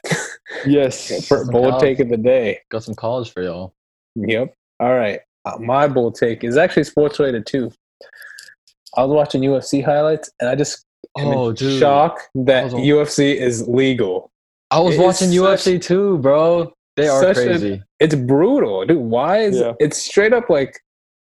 Yes. 0.67 1.27
for 1.29 1.45
bold 1.51 1.73
Kyle. 1.73 1.81
take 1.81 2.01
of 2.01 2.09
the 2.09 2.17
day. 2.17 2.61
Got 2.71 2.83
some 2.85 2.95
college 2.95 3.31
for 3.31 3.43
y'all. 3.43 3.75
Yep. 4.17 4.55
All 4.81 4.95
right. 4.95 5.21
Uh, 5.45 5.59
my 5.61 5.87
bold 5.87 6.15
take 6.15 6.43
is 6.45 6.57
actually 6.57 6.85
sports 6.85 7.19
related 7.19 7.47
too. 7.47 7.71
I 8.97 9.05
was 9.05 9.15
watching 9.15 9.43
UFC 9.43 9.85
highlights 9.85 10.31
and 10.41 10.49
I 10.49 10.55
just 10.55 10.79
am 10.79 10.85
Oh, 11.17 11.49
in 11.51 11.55
dude. 11.55 11.79
shock 11.79 12.21
that 12.35 12.73
on- 12.75 12.81
UFC 12.81 13.37
is 13.39 13.69
legal. 13.69 14.31
I 14.71 14.81
was 14.81 14.95
It 14.95 14.99
is 14.99 15.05
watching 15.05 15.29
such- 15.29 15.61
UFC 15.61 15.79
too, 15.81 16.19
bro. 16.19 16.73
They 16.97 17.09
are 17.09 17.21
such 17.23 17.39
a- 17.39 17.45
crazy. 17.47 17.83
It's 18.01 18.15
brutal, 18.15 18.85
dude. 18.87 18.97
Why 18.99 19.39
is 19.39 19.59
Yeah. 19.59 19.73
it's 19.81 19.97
straight 19.99 20.33
up 20.33 20.49
like 20.51 20.81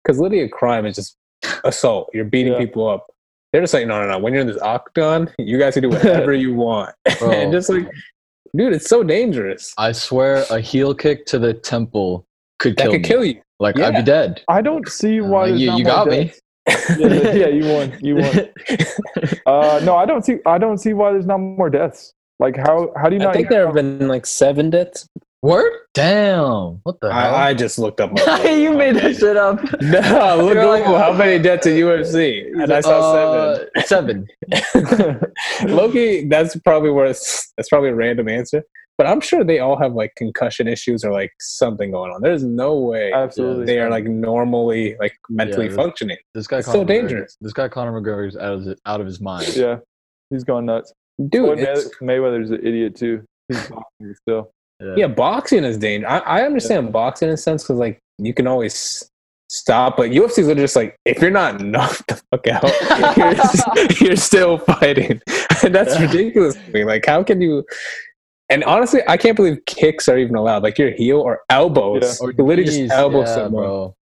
because 0.03 0.19
literally 0.19 0.45
a 0.45 0.49
crime 0.49 0.85
is 0.87 0.97
just 0.97 1.17
assault. 1.65 2.11
You're 2.13 2.25
beating 2.27 2.53
Yeah. 2.53 2.59
people 2.59 2.89
up. 2.89 3.07
They're 3.53 3.63
just 3.63 3.73
like, 3.73 3.87
no, 3.87 4.01
no, 4.03 4.09
no. 4.09 4.19
When 4.19 4.33
you're 4.33 4.43
in 4.43 4.49
this 4.49 4.61
octagon, 4.61 5.31
you 5.39 5.59
guys 5.59 5.75
can 5.75 5.83
do 5.83 5.89
whatever 5.97 6.33
you 6.35 6.55
want. 6.55 6.95
And 7.23 7.53
just 7.53 7.71
like, 7.71 7.89
dude, 8.57 8.73
it's 8.73 8.89
so 8.89 9.03
dangerous. 9.03 9.73
I 9.79 9.93
swear, 9.93 10.45
a 10.51 10.61
heel 10.61 10.95
kick 10.95 11.25
to 11.27 11.39
the 11.39 11.55
temple 11.55 12.27
could 12.59 12.77
That 12.77 12.83
kill 12.85 12.93
could 12.93 13.03
me. 13.03 13.09
kill 13.09 13.25
you. 13.25 13.41
Like 13.61 13.79
I'd 13.79 13.95
be 13.97 14.03
dead. 14.03 14.43
I 14.49 14.61
don't 14.63 14.87
see 14.89 15.21
Uh, 15.21 15.27
why. 15.27 15.49
there's 15.49 15.61
you- 15.61 15.67
not 15.69 15.79
you 15.79 15.85
more 15.85 15.93
got 15.95 16.07
me. 16.09 16.33
Deaths. 16.67 16.99
yeah, 16.99 17.33
yeah, 17.33 17.47
you 17.49 17.73
won. 17.73 17.99
You 18.01 18.17
won. 18.17 18.49
Uh, 19.47 19.79
no, 19.85 19.95
I 19.97 20.07
don't 20.07 20.25
see. 20.25 20.39
I 20.47 20.57
don't 20.59 20.79
see 20.79 20.95
why 20.95 21.13
there's 21.13 21.27
not 21.27 21.39
more 21.39 21.69
deaths. 21.69 22.15
Like 22.39 22.57
how? 22.57 22.93
How 22.97 23.09
do 23.11 23.17
you 23.17 23.21
I 23.23 23.27
not? 23.27 23.35
think 23.35 23.49
there 23.51 23.67
have 23.67 23.75
been 23.75 24.09
like 24.09 24.25
seven 24.27 24.71
deaths. 24.71 25.07
Word? 25.43 25.71
Damn. 25.93 26.81
What 26.85 26.99
the 27.03 27.13
hell? 27.13 27.35
I, 27.35 27.49
I 27.49 27.55
just 27.55 27.79
looked 27.79 28.01
up. 28.01 28.11
you 28.45 28.73
made 28.73 28.97
that 28.97 29.15
shit 29.17 29.37
up. 29.37 29.61
No, 29.83 30.39
look 30.43 30.55
You're 30.55 30.67
like- 30.67 30.85
how 30.85 31.13
many 31.13 31.43
deaths 31.43 31.67
in 31.67 31.75
UFC, 31.75 32.47
and 32.63 32.73
I 32.73 32.81
saw 32.81 33.13
Uh, 33.13 33.65
seven. 33.85 34.27
seven. 34.65 35.21
Loki, 35.67 36.27
that's 36.29 36.57
probably 36.61 36.91
where 36.91 37.05
it's, 37.07 37.53
that's 37.59 37.69
probably 37.69 37.91
a 37.91 37.95
random 37.95 38.29
answer, 38.29 38.65
but 38.99 39.07
I'm 39.07 39.21
sure 39.21 39.43
they 39.45 39.59
all 39.59 39.77
have 39.79 39.95
like 39.95 40.15
concussion 40.17 40.69
issues 40.69 41.05
or 41.05 41.13
like 41.13 41.33
something 41.41 41.91
going 41.91 42.13
on. 42.13 42.23
There's 42.23 42.45
no 42.45 42.79
way 42.79 43.13
Absolutely. 43.13 43.65
they 43.67 43.79
are 43.81 43.91
like 43.91 44.05
normally 44.05 44.97
like 45.01 45.17
mentally 45.29 45.65
Yeah, 45.65 45.69
this- 45.71 45.77
functioning. 45.77 46.17
This 46.35 46.47
guy 46.47 46.59
It's 46.59 46.67
Conor 46.67 46.79
so 46.79 46.85
McGregor- 46.85 46.89
dangerous. 46.89 47.37
This 47.41 47.53
guy 47.53 47.69
Conor 47.69 48.01
McGregor 48.01 48.29
is 48.29 48.37
out 48.37 48.53
of 48.55 48.63
his, 48.65 48.79
out 48.87 49.01
of 49.01 49.07
his 49.07 49.21
mind. 49.21 49.57
yeah, 49.57 49.79
he's 50.31 50.45
going 50.45 50.67
nuts. 50.67 50.93
Dude, 51.29 51.45
Floyd 51.45 51.59
it's, 51.61 51.91
Mayweather's 52.03 52.51
an 52.51 52.67
idiot 52.67 52.97
too. 52.97 53.25
He's 53.49 53.69
boxing 53.69 54.15
still. 54.23 54.51
yeah, 54.97 55.07
boxing 55.07 55.65
is 55.65 55.79
dangerous. 55.79 56.13
I, 56.13 56.19
I 56.41 56.43
understand 56.43 56.93
boxing 56.93 57.29
in 57.29 57.35
a 57.35 57.37
sense 57.37 57.63
because 57.63 57.79
like 57.79 57.99
you 58.19 58.33
can 58.35 58.47
always 58.47 59.09
stop, 59.51 59.97
but 59.97 60.11
UFC's 60.11 60.49
are 60.49 60.55
just 60.55 60.75
like 60.77 60.97
if 61.05 61.21
you're 61.23 61.31
not 61.31 61.61
knocked 61.65 62.07
the 62.09 62.21
fuck 62.31 62.47
out, 62.49 63.17
you're, 63.17 63.27
s- 63.89 64.01
you're 64.01 64.17
still 64.17 64.59
fighting, 64.59 65.21
and 65.63 65.75
that's 65.75 66.01
ridiculous 66.01 66.55
to 66.57 66.71
me. 66.73 66.85
Like, 66.85 67.07
how 67.07 67.23
can 67.23 67.41
you? 67.41 67.65
And 68.51 68.63
honestly, 68.65 69.01
I 69.09 69.17
can't 69.17 69.37
believe 69.37 69.65
kicks 69.67 70.09
are 70.09 70.19
even 70.19 70.37
allowed. 70.37 70.63
Like 70.63 70.79
your 70.79 70.91
heel 70.93 71.21
or 71.21 71.41
elbows, 71.51 72.03
Yeah. 72.21 72.27
or 72.27 72.31
you 72.31 72.37
can 72.37 72.47
literally 72.47 72.71
Jeez, 72.71 72.89
just 72.89 72.93
elbow 72.95 73.21
yeah, 73.21 73.35
someone. 73.35 73.63
bro. 73.63 73.97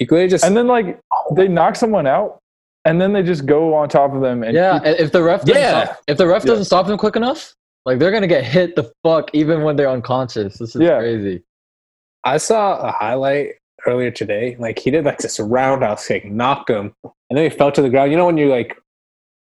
You 0.00 0.06
can 0.06 0.14
literally 0.16 0.30
just 0.30 0.44
And 0.44 0.56
then 0.56 0.66
like 0.66 1.00
they 1.34 1.48
knock 1.48 1.76
someone 1.76 2.06
out, 2.06 2.38
and 2.84 3.00
then 3.00 3.12
they 3.12 3.22
just 3.22 3.46
go 3.46 3.74
on 3.74 3.88
top 3.88 4.14
of 4.14 4.20
them 4.20 4.42
and 4.42 4.54
Yeah, 4.54 4.78
keep- 4.80 5.00
if 5.00 5.12
the 5.12 5.22
ref 5.22 5.44
doesn't 5.44 5.60
Yeah. 5.62 5.84
stop, 5.84 5.98
if 6.08 6.18
the 6.18 6.26
ref 6.26 6.44
Yeah. 6.44 6.48
doesn't 6.50 6.64
stop 6.64 6.86
them 6.86 6.98
quick 6.98 7.16
enough, 7.16 7.54
like 7.86 7.98
they're 7.98 8.10
gonna 8.10 8.26
get 8.26 8.44
hit 8.44 8.74
the 8.76 8.90
fuck 9.04 9.30
even 9.34 9.62
when 9.62 9.76
they're 9.76 9.88
unconscious. 9.90 10.58
This 10.58 10.74
is 10.74 10.80
Yeah. 10.82 10.98
crazy. 10.98 11.42
I 12.24 12.36
saw 12.38 12.80
a 12.80 12.90
highlight 12.90 13.52
earlier 13.86 14.10
today. 14.10 14.56
Like 14.58 14.78
he 14.78 14.90
did 14.90 15.04
like 15.04 15.18
this 15.18 15.38
roundhouse 15.38 16.06
kick, 16.08 16.24
knocked 16.24 16.68
him, 16.70 16.94
and 17.04 17.36
then 17.38 17.44
he 17.44 17.50
fell 17.50 17.70
to 17.72 17.80
the 17.82 17.88
ground. 17.90 18.10
You 18.10 18.16
know 18.18 18.26
when 18.26 18.36
you 18.38 18.48
like 18.48 18.76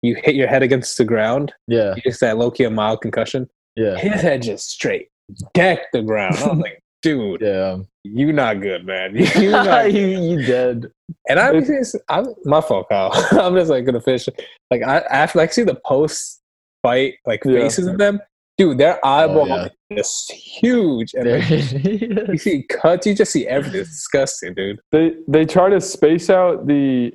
you 0.03 0.15
hit 0.15 0.35
your 0.35 0.47
head 0.47 0.63
against 0.63 0.97
the 0.97 1.05
ground, 1.05 1.53
Yeah, 1.67 1.93
you 1.95 2.01
just 2.03 2.19
that 2.21 2.37
low 2.37 2.49
key 2.51 2.63
a 2.63 2.69
mild 2.69 3.01
concussion. 3.01 3.49
Yeah. 3.81 3.97
His 3.97 4.21
head 4.21 4.41
just 4.41 4.69
straight 4.69 5.07
decked 5.53 5.88
the 5.93 6.01
ground. 6.01 6.35
I 6.38 6.47
was 6.47 6.57
like, 6.59 6.83
dude, 7.01 7.41
Yeah, 7.41 7.77
you 8.03 8.33
not 8.33 8.61
good, 8.61 8.85
man. 8.85 9.15
You 9.35 9.51
not 9.51 9.91
you, 9.91 10.07
you 10.07 10.45
dead. 10.45 10.88
And 11.29 11.39
I'm, 11.39 11.63
just, 11.63 11.95
I'm 12.09 12.33
my 12.45 12.61
fault, 12.61 12.88
Kyle. 12.89 13.11
I'm 13.31 13.55
just 13.55 13.69
like 13.69 13.85
gonna 13.85 14.01
fish. 14.01 14.27
Like 14.69 14.83
I 14.83 15.00
after 15.00 15.39
like 15.39 15.53
see 15.53 15.63
the 15.63 15.79
post 15.85 16.41
fight 16.81 17.15
like 17.25 17.43
Yeah. 17.45 17.61
faces 17.61 17.88
of 17.88 17.97
them, 17.97 18.19
dude. 18.57 18.77
Their 18.77 19.00
oh, 19.03 19.09
eyeball 19.09 19.47
yeah. 19.47 19.67
is 19.89 20.25
huge, 20.29 21.13
and 21.13 21.29
like, 21.29 21.43
it 21.50 22.29
you 22.29 22.38
see 22.38 22.63
cuts. 22.63 23.05
You 23.05 23.15
just 23.15 23.31
see 23.31 23.47
everything. 23.47 23.81
It's 23.81 23.89
disgusting, 23.89 24.53
dude. 24.53 24.79
They 24.91 25.15
they 25.27 25.45
try 25.45 25.69
to 25.69 25.81
space 25.81 26.29
out 26.29 26.67
the 26.67 27.13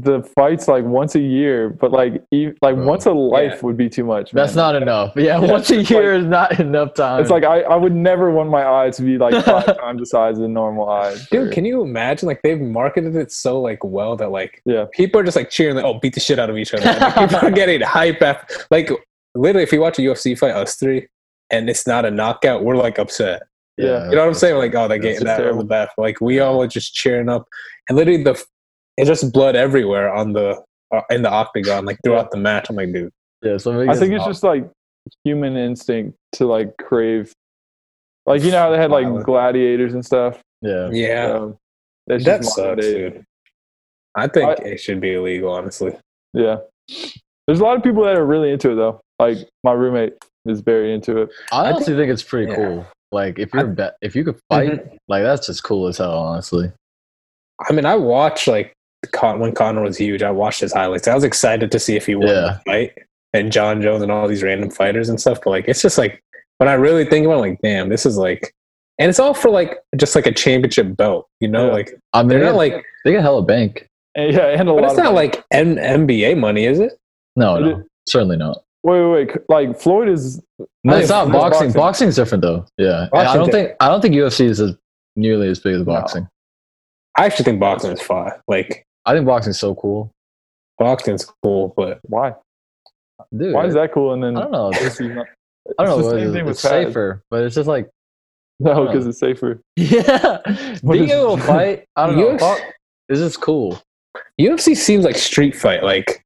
the 0.00 0.22
fights 0.34 0.68
like 0.68 0.84
once 0.84 1.14
a 1.14 1.20
year, 1.20 1.68
but 1.68 1.92
like 1.92 2.22
e- 2.30 2.52
like 2.62 2.76
Bro. 2.76 2.86
once 2.86 3.04
a 3.06 3.12
life 3.12 3.52
Yeah. 3.56 3.60
would 3.62 3.76
be 3.76 3.88
too 3.90 4.04
much. 4.04 4.30
That's 4.32 4.54
not 4.54 4.74
enough. 4.74 5.12
Yeah, 5.16 5.38
Yeah, 5.40 5.50
once 5.52 5.70
a 5.70 5.80
it's 5.80 5.90
year 5.90 6.14
is 6.14 6.24
not 6.24 6.58
enough 6.58 6.94
time. 6.94 7.20
It's 7.20 7.30
like 7.30 7.44
I, 7.44 7.60
I 7.62 7.76
would 7.76 7.94
never 7.94 8.30
want 8.30 8.48
my 8.48 8.64
eye 8.84 8.90
to 8.90 9.02
be 9.02 9.18
like 9.18 9.44
five 9.44 9.76
times 9.78 10.00
the 10.00 10.06
size 10.06 10.38
of 10.38 10.44
a 10.44 10.48
normal 10.48 10.88
eye. 10.88 11.16
Dude, 11.30 11.52
can 11.52 11.64
you 11.64 11.82
imagine? 11.82 12.26
Like 12.26 12.40
they've 12.42 12.60
marketed 12.60 13.14
it 13.16 13.30
so 13.32 13.60
like 13.60 13.84
well 13.84 14.16
that 14.16 14.30
like 14.30 14.62
Yeah. 14.64 14.86
people 14.92 15.20
are 15.20 15.24
just 15.24 15.36
like 15.36 15.50
cheering, 15.50 15.76
like, 15.76 15.84
oh, 15.84 15.98
beat 15.98 16.14
the 16.14 16.20
shit 16.20 16.38
out 16.38 16.48
of 16.48 16.56
each 16.56 16.72
other. 16.72 16.84
Like, 16.84 17.14
people 17.30 17.48
are 17.48 17.50
getting 17.50 17.80
hype 17.82 18.22
after 18.22 18.64
like 18.70 18.90
literally. 19.34 19.62
If 19.64 19.72
you 19.72 19.80
watch 19.80 19.98
a 19.98 20.02
UFC 20.02 20.38
fight, 20.38 20.52
us 20.54 20.76
three, 20.76 21.06
and 21.50 21.68
it's 21.68 21.86
not 21.86 22.04
a 22.04 22.10
knockout, 22.10 22.64
we're 22.64 22.76
like 22.76 22.98
upset. 22.98 23.42
Yeah. 23.78 24.04
You 24.10 24.16
know 24.16 24.22
what 24.22 24.28
I'm 24.28 24.34
saying? 24.34 24.56
Like, 24.56 24.74
oh, 24.74 24.86
they 24.88 24.98
That's 24.98 25.18
get 25.20 25.24
that 25.26 25.36
terrible. 25.38 25.60
on 25.60 25.64
the 25.64 25.68
back. 25.68 25.88
Like, 25.96 26.20
we 26.20 26.40
all 26.40 26.58
were 26.58 26.66
just 26.66 26.94
cheering 26.94 27.28
up, 27.28 27.46
and 27.88 27.96
literally 27.96 28.22
the 28.22 28.42
it's 28.96 29.08
just 29.08 29.32
blood 29.32 29.56
everywhere 29.56 30.12
on 30.12 30.32
the 30.32 30.62
uh, 30.94 31.00
in 31.10 31.22
the 31.22 31.30
octagon, 31.30 31.84
like 31.84 31.98
throughout 32.04 32.30
the 32.30 32.36
match. 32.36 32.68
I'm 32.70 32.76
like, 32.76 32.92
dude, 32.92 33.10
yeah, 33.42 33.56
somebody 33.56 33.88
I 33.88 33.94
think 33.94 34.12
it's 34.12 34.18
knocked. 34.20 34.30
just 34.30 34.42
like 34.42 34.70
human 35.24 35.56
instinct 35.56 36.16
to 36.32 36.46
like 36.46 36.76
crave, 36.78 37.32
like 38.26 38.42
you 38.42 38.50
know 38.50 38.58
how 38.58 38.70
they 38.70 38.78
had 38.78 38.90
like 38.90 39.04
Violence. 39.04 39.24
gladiators 39.24 39.94
and 39.94 40.04
stuff. 40.04 40.40
yeah. 40.60 40.88
yeah, 40.92 41.32
Um, 41.32 41.56
that's 42.06 42.24
that 42.24 42.42
just 42.42 42.54
sucks, 42.54 42.80
day. 42.84 42.94
dude. 43.10 43.24
I 44.14 44.28
think 44.28 44.48
I- 44.60 44.64
it 44.64 44.78
should 44.80 45.00
be 45.00 45.14
illegal, 45.14 45.50
honestly. 45.52 45.96
Yeah, 46.34 46.58
there's 47.46 47.60
a 47.60 47.64
lot 47.64 47.76
of 47.76 47.82
people 47.82 48.04
that 48.04 48.16
are 48.16 48.26
really 48.26 48.50
into 48.52 48.70
it 48.72 48.74
though. 48.76 49.00
Like 49.18 49.38
my 49.64 49.72
roommate 49.72 50.14
is 50.46 50.60
very 50.60 50.92
into 50.94 51.18
it. 51.22 51.30
I 51.52 51.62
I 51.66 51.72
honestly 51.72 51.94
think, 51.96 52.10
it's 52.10 52.22
pretty 52.22 52.50
yeah. 52.50 52.56
cool. 52.56 52.86
Like 53.12 53.38
if 53.38 53.52
you're 53.54 53.66
bet, 53.66 53.96
if 54.02 54.14
you 54.16 54.24
could 54.24 54.38
fight, 54.50 54.98
like 55.08 55.22
that's 55.22 55.46
just 55.46 55.62
cool 55.62 55.86
as 55.88 55.98
hell. 55.98 56.16
Honestly, 56.18 56.72
I 57.68 57.72
mean, 57.72 57.84
I 57.86 57.94
watch 57.96 58.46
like 58.48 58.72
Con- 59.12 59.40
when 59.40 59.52
Conor 59.52 59.82
was 59.82 59.96
huge. 59.96 60.22
I 60.22 60.30
watched 60.30 60.60
his 60.60 60.72
highlights. 60.72 61.08
I 61.08 61.14
was 61.14 61.24
excited 61.24 61.70
to 61.72 61.78
see 61.78 61.96
if 61.96 62.06
he 62.06 62.14
won 62.14 62.28
Yeah. 62.28 62.34
the 62.34 62.60
fight 62.64 62.92
and 63.32 63.50
Jon 63.50 63.82
Jones 63.82 64.02
and 64.02 64.12
all 64.12 64.28
these 64.28 64.42
random 64.42 64.70
fighters 64.70 65.08
and 65.08 65.20
stuff. 65.20 65.40
But 65.42 65.50
like, 65.50 65.64
it's 65.68 65.82
just 65.82 65.98
like 65.98 66.22
when 66.58 66.68
I 66.68 66.74
really 66.74 67.04
think 67.04 67.24
about, 67.26 67.38
it, 67.38 67.50
like, 67.50 67.58
damn, 67.62 67.88
this 67.88 68.06
is 68.06 68.16
like, 68.16 68.54
and 68.98 69.08
it's 69.08 69.18
all 69.18 69.34
for 69.34 69.50
like 69.50 69.78
just 69.96 70.14
like 70.14 70.26
a 70.26 70.32
championship 70.32 70.96
belt, 70.96 71.26
you 71.40 71.48
know? 71.48 71.66
Yeah. 71.66 71.72
Like 71.72 71.98
I 72.12 72.22
mean, 72.22 72.28
they're 72.28 72.38
they 72.40 72.44
not 72.46 72.52
get, 72.52 72.56
like, 72.74 72.84
they 73.04 73.12
get 73.12 73.22
hella 73.22 73.42
bank. 73.42 73.88
And, 74.14 74.32
yeah, 74.34 74.46
and 74.48 74.68
a 74.68 74.72
but 74.72 74.82
lot 74.82 74.84
it's 74.84 74.92
of 74.92 75.04
not 75.04 75.14
money. 75.14 75.28
like 75.28 75.44
N- 75.52 75.76
NBA 75.76 76.38
money, 76.38 76.66
is 76.66 76.78
it? 76.78 76.92
No, 77.34 77.58
no, 77.58 77.78
is- 77.78 77.84
certainly 78.06 78.36
not. 78.36 78.62
Wait, 78.84 79.00
wait, 79.00 79.28
wait. 79.28 79.36
Like 79.48 79.80
Floyd 79.80 80.08
is. 80.08 80.42
No, 80.84 80.96
it's 80.96 81.08
not 81.08 81.30
boxing. 81.32 81.68
boxing. 81.68 81.72
Boxing's 81.72 82.16
different 82.16 82.42
though. 82.42 82.66
Yeah, 82.78 83.06
And 83.12 83.28
I 83.28 83.34
don't 83.34 83.46
di- 83.46 83.52
think 83.52 83.70
I 83.80 83.88
don't 83.88 84.00
think 84.02 84.14
UFC 84.14 84.44
is 84.46 84.60
as, 84.60 84.74
nearly 85.16 85.48
as 85.48 85.60
big 85.60 85.74
as 85.76 85.82
boxing. 85.84 86.28
I 87.16 87.26
actually 87.26 87.44
think 87.44 87.60
boxing 87.60 87.92
is 87.92 88.00
fun. 88.02 88.32
Like 88.48 88.84
I 89.04 89.14
think 89.14 89.26
boxing's 89.26 89.58
so 89.58 89.74
cool, 89.74 90.12
boxing's 90.78 91.24
cool, 91.42 91.72
but 91.76 92.00
Why? 92.02 92.34
dude. 93.36 93.54
Why 93.54 93.66
is 93.66 93.74
that 93.74 93.92
cool? 93.92 94.12
And 94.14 94.22
then 94.22 94.36
I 94.36 94.42
don't 94.42 94.52
know. 94.52 94.70
It's, 94.74 95.00
not- 95.00 95.26
I 95.78 95.84
don't 95.84 95.98
know. 96.00 96.04
the 96.04 96.10
same 96.10 96.26
It's, 96.28 96.32
thing 96.34 96.44
with 96.44 96.58
safer, 96.58 97.22
but 97.30 97.42
it's 97.44 97.54
just 97.54 97.68
like 97.68 97.88
No, 98.60 98.86
because 98.86 99.06
it's 99.06 99.18
safer. 99.18 99.60
yeah, 99.76 100.38
What 100.82 100.92
being 100.94 101.04
is- 101.04 101.12
able 101.12 101.36
to 101.36 101.42
fight. 101.42 101.84
I 101.96 102.06
don't 102.06 102.16
know. 102.18 102.36
UFC 102.36 102.60
This 103.08 103.18
is 103.20 103.36
cool. 103.36 103.80
UFC 104.40 104.76
seems 104.76 105.04
like 105.04 105.16
street 105.16 105.54
fight. 105.56 105.82
Like 105.82 106.24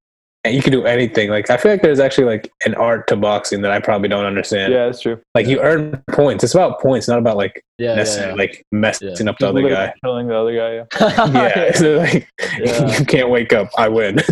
you 0.54 0.62
can 0.62 0.72
do 0.72 0.84
anything. 0.84 1.30
Like 1.30 1.48
I 1.50 1.56
feel 1.56 1.70
like 1.72 1.82
there's 1.82 2.00
actually 2.00 2.24
like 2.26 2.50
an 2.64 2.74
art 2.74 3.06
to 3.08 3.16
boxing 3.16 3.62
that 3.62 3.70
I 3.70 3.80
probably 3.80 4.08
don't 4.08 4.24
understand. 4.24 4.72
Yeah, 4.72 4.86
that's 4.86 5.00
true. 5.00 5.20
Like 5.34 5.46
you 5.46 5.60
earn 5.60 6.02
points. 6.12 6.42
It's 6.44 6.54
about 6.54 6.80
points, 6.80 7.08
not 7.08 7.18
about 7.18 7.36
like 7.36 7.62
Yeah, 7.78 7.90
yeah, 7.90 7.94
necessarily 7.96 8.30
yeah. 8.32 8.36
like 8.52 8.66
messing 8.72 9.08
Yeah. 9.08 9.30
up 9.30 9.38
the 9.38 9.48
other 9.48 9.68
guy. 9.68 9.92
killing 10.04 10.26
the 10.28 10.36
other 10.36 10.54
guy. 10.56 10.72
Yeah. 10.74 10.84
Yeah, 11.32 11.72
so 11.74 11.96
like 11.98 12.28
Yeah. 12.58 12.98
you 12.98 13.04
can't 13.06 13.30
wake 13.30 13.52
up. 13.52 13.68
I 13.78 13.88
win. 13.88 14.16
Get 14.16 14.26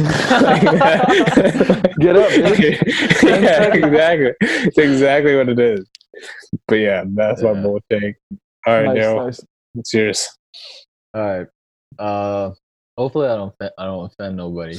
up, 2.16 2.30
bitch. 2.30 3.23
yeah, 3.23 3.73
exactly. 3.75 4.33
It's 4.40 4.78
exactly 4.78 5.37
what 5.37 5.49
it 5.49 5.59
is. 5.59 5.87
But 6.68 6.76
yeah, 6.76 7.04
that's 7.14 7.42
my 7.42 7.52
Yeah. 7.52 7.61
bold 7.62 7.83
take. 7.90 8.16
All 8.66 8.75
right, 8.75 8.87
Nice, 8.87 8.97
Daryl, 8.99 9.25
nice. 9.26 9.40
it's 9.76 9.92
yours. 9.94 10.28
All 11.14 11.23
right. 11.23 11.47
Uh, 11.99 12.50
hopefully 12.97 13.28
I 13.28 13.37
don't 13.37 13.54
I 13.78 13.85
don't 13.85 14.06
offend 14.06 14.37
nobody. 14.37 14.78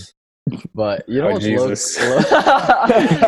But 0.74 1.07
you 1.07 1.21
know 1.21 1.29
Oh, 1.29 1.33
what's 1.33 1.45
Jesus. 1.45 2.00
low- 2.00 2.17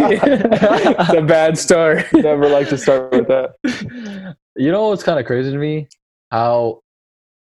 it's 0.10 1.14
a 1.14 1.22
bad 1.22 1.58
start. 1.58 2.06
Never 2.14 2.48
like 2.50 2.70
to 2.70 2.78
start 2.78 3.12
with 3.12 3.28
that. 3.28 3.56
you 4.56 4.72
know 4.72 4.90
what's 4.90 5.04
kind 5.04 5.20
of 5.20 5.26
crazy 5.26 5.52
to 5.52 5.58
me? 5.58 5.88
How 6.32 6.82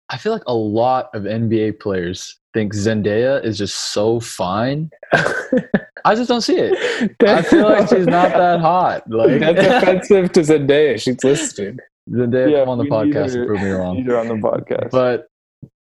I 0.09 0.17
feel 0.17 0.33
like 0.33 0.43
a 0.47 0.55
lot 0.55 1.11
of 1.15 1.23
NBA 1.25 1.81
players 1.81 2.39
think 2.55 2.75
Zendaya 2.75 3.45
is 3.45 3.57
just 3.59 3.93
so 3.93 4.19
fine. 4.21 4.91
I 6.05 6.15
just 6.15 6.29
don't 6.29 6.41
see 6.41 6.57
it. 6.57 7.13
I 7.27 7.43
feel 7.43 7.63
like 7.69 7.89
she's 7.89 8.07
not 8.07 8.31
that 8.33 8.61
hot. 8.61 9.09
Like 9.11 9.39
That's 9.41 9.83
offensive 9.85 10.33
to 10.33 10.41
Zendaya. 10.41 11.01
She's 11.01 11.23
listening. 11.23 11.79
Zendaya, 12.11 12.51
Yeah, 12.51 12.61
come 12.61 12.71
on 12.71 12.79
the 12.79 12.85
podcast 12.85 13.37
and 13.37 13.47
prove 13.47 13.61
me 13.61 13.71
wrong. 13.71 13.99
Either 13.99 14.19
on 14.19 14.27
the 14.29 14.35
podcast. 14.35 14.91
But 14.91 15.29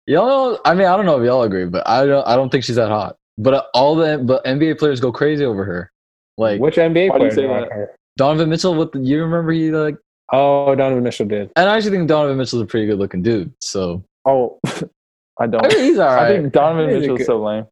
y'all 0.07 0.27
know, 0.27 0.59
I 0.65 0.75
mean, 0.75 0.87
I 0.87 0.97
don't 0.97 1.05
know 1.07 1.21
if 1.21 1.25
y'all 1.27 1.43
agree, 1.43 1.67
but 1.67 1.87
I 1.87 2.07
don't. 2.07 2.27
I 2.27 2.35
don't 2.35 2.49
think 2.51 2.65
she's 2.65 2.77
that 2.77 2.89
hot. 2.89 3.17
But 3.39 3.55
uh, 3.55 3.63
all 3.75 3.95
the 3.97 4.19
but 4.19 4.45
NBA 4.45 4.79
players 4.79 5.01
go 5.01 5.13
crazy 5.13 5.45
over 5.45 5.65
her. 5.65 5.93
Like 6.39 6.61
Which 6.61 6.77
NBA 6.77 7.11
Why 7.11 7.19
do 7.19 7.25
you 7.25 7.31
player? 7.31 7.31
say 7.31 7.47
that? 7.47 7.95
Donovan 8.17 8.49
Mitchell. 8.49 8.75
What 8.75 8.93
the, 8.93 9.01
you 9.01 9.23
remember 9.23 9.53
he 9.53 9.71
like, 9.71 9.97
Oh, 10.33 10.75
Donovan 10.75 11.05
Mitchell 11.05 11.27
did. 11.27 11.51
and 11.57 11.69
I 11.69 11.77
actually 11.77 11.93
think 11.93 12.09
Donovan 12.09 12.37
Mitchell's 12.39 12.63
a 12.63 12.67
pretty 12.67 12.87
good 12.87 12.99
looking 12.99 13.23
dude. 13.23 13.53
So 13.61 14.03
oh, 14.25 14.59
I 15.39 15.47
don't. 15.47 15.65
I 15.65 15.69
mean, 15.69 15.79
he's 15.85 15.99
all 15.99 16.09
I 16.09 16.29
think 16.29 16.53
Donovan 16.53 16.91
He's 16.91 17.01
Mitchell's 17.01 17.19
good- 17.19 17.27
so 17.27 17.43
lame. 17.43 17.67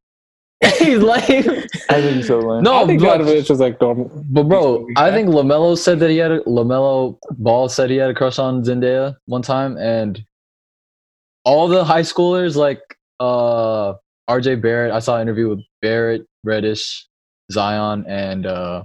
he's 0.78 0.98
lame. 0.98 1.66
I 1.90 2.00
think 2.00 2.16
he's 2.16 2.26
so 2.28 2.38
lame. 2.38 2.62
No, 2.62 2.84
I 2.84 2.86
think 2.86 3.00
but, 3.00 3.06
Donovan 3.18 3.34
Mitchell's 3.34 3.60
like 3.60 3.78
Donovan. 3.78 4.26
but 4.30 4.44
bro, 4.44 4.86
I 4.96 5.10
think 5.10 5.28
Lamelo 5.28 5.76
said 5.76 5.98
that 6.00 6.10
he 6.10 6.16
had 6.18 6.30
a 6.30 6.40
Lamelo 6.42 7.18
Ball 7.38 7.68
said 7.68 7.90
he 7.90 7.96
had 7.96 8.10
a 8.10 8.14
crush 8.14 8.38
on 8.38 8.62
Zendaya 8.62 9.16
one 9.26 9.42
time, 9.42 9.76
and 9.78 10.22
all 11.44 11.68
the 11.68 11.84
high 11.84 12.02
schoolers 12.02 12.54
like 12.56 12.80
uh 13.20 13.94
RJ 14.28 14.62
Barrett. 14.62 14.92
I 14.92 14.98
saw 14.98 15.16
an 15.16 15.22
interview 15.22 15.48
with 15.48 15.60
Barrett, 15.82 16.26
Reddish, 16.44 17.06
Zion, 17.52 18.04
and 18.08 18.46
uh 18.46 18.84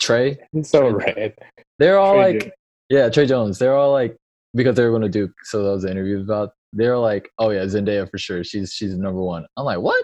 Tre. 0.00 0.38
He's 0.52 0.70
so 0.70 0.88
red. 0.88 1.34
They're 1.78 1.98
all 1.98 2.14
Tre 2.14 2.32
like, 2.32 2.40
Jones. 2.42 2.52
yeah, 2.88 3.08
Tre 3.08 3.26
Jones. 3.26 3.58
They're 3.58 3.76
all 3.76 3.92
like, 3.92 4.16
because 4.54 4.76
they 4.76 4.84
were 4.84 4.90
going 4.90 5.02
to 5.02 5.08
Duke, 5.08 5.32
so 5.44 5.62
that 5.62 5.70
was 5.70 5.82
the 5.82 5.90
interview 5.90 6.20
about. 6.20 6.50
They're 6.72 6.98
like, 6.98 7.30
oh 7.38 7.50
yeah, 7.50 7.64
Zendaya 7.64 8.10
for 8.10 8.18
sure. 8.18 8.42
She's 8.44 8.72
she's 8.72 8.96
number 8.96 9.20
one. 9.20 9.46
I'm 9.56 9.64
like, 9.64 9.78
what? 9.78 10.02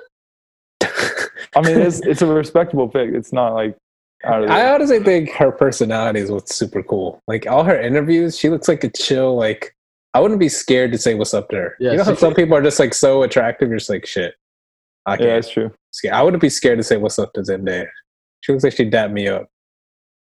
I 0.82 1.62
mean, 1.62 1.78
it's 1.80 2.00
it's 2.00 2.22
a 2.22 2.26
respectable 2.26 2.88
pick. 2.88 3.10
It's 3.12 3.32
not 3.32 3.54
like 3.54 3.76
out 4.24 4.44
of 4.44 4.50
I 4.50 4.72
honestly 4.72 5.00
think 5.00 5.30
her 5.32 5.50
personality 5.50 6.20
is 6.20 6.30
what's 6.30 6.54
super 6.54 6.82
cool. 6.82 7.20
Like 7.26 7.46
all 7.46 7.64
her 7.64 7.80
interviews, 7.80 8.38
she 8.38 8.50
looks 8.50 8.68
like 8.68 8.84
a 8.84 8.90
chill. 8.90 9.36
Like 9.36 9.74
I 10.14 10.20
wouldn't 10.20 10.40
be 10.40 10.48
scared 10.48 10.92
to 10.92 10.98
say 10.98 11.14
what's 11.14 11.34
up 11.34 11.48
to 11.50 11.56
her. 11.56 11.76
Yeah, 11.80 11.92
you 11.92 11.96
know 11.98 12.04
how 12.04 12.14
some 12.14 12.34
people 12.34 12.56
are 12.56 12.62
just 12.62 12.78
like 12.78 12.94
so 12.94 13.22
attractive. 13.22 13.68
You're 13.68 13.78
just 13.78 13.90
like 13.90 14.06
shit. 14.06 14.34
I 15.08 15.12
yeah, 15.12 15.16
can't. 15.18 15.28
that's 15.30 15.50
true. 15.50 15.70
scare- 15.92 16.14
I 16.14 16.22
wouldn't 16.22 16.40
be 16.40 16.48
scared 16.48 16.78
to 16.78 16.82
say 16.84 16.96
what's 16.96 17.18
up 17.18 17.32
to 17.34 17.40
Zendaya. 17.40 17.86
She 18.40 18.52
looks 18.52 18.64
like 18.64 18.72
she'd 18.74 18.90
dap 18.90 19.10
me 19.10 19.26
up, 19.28 19.48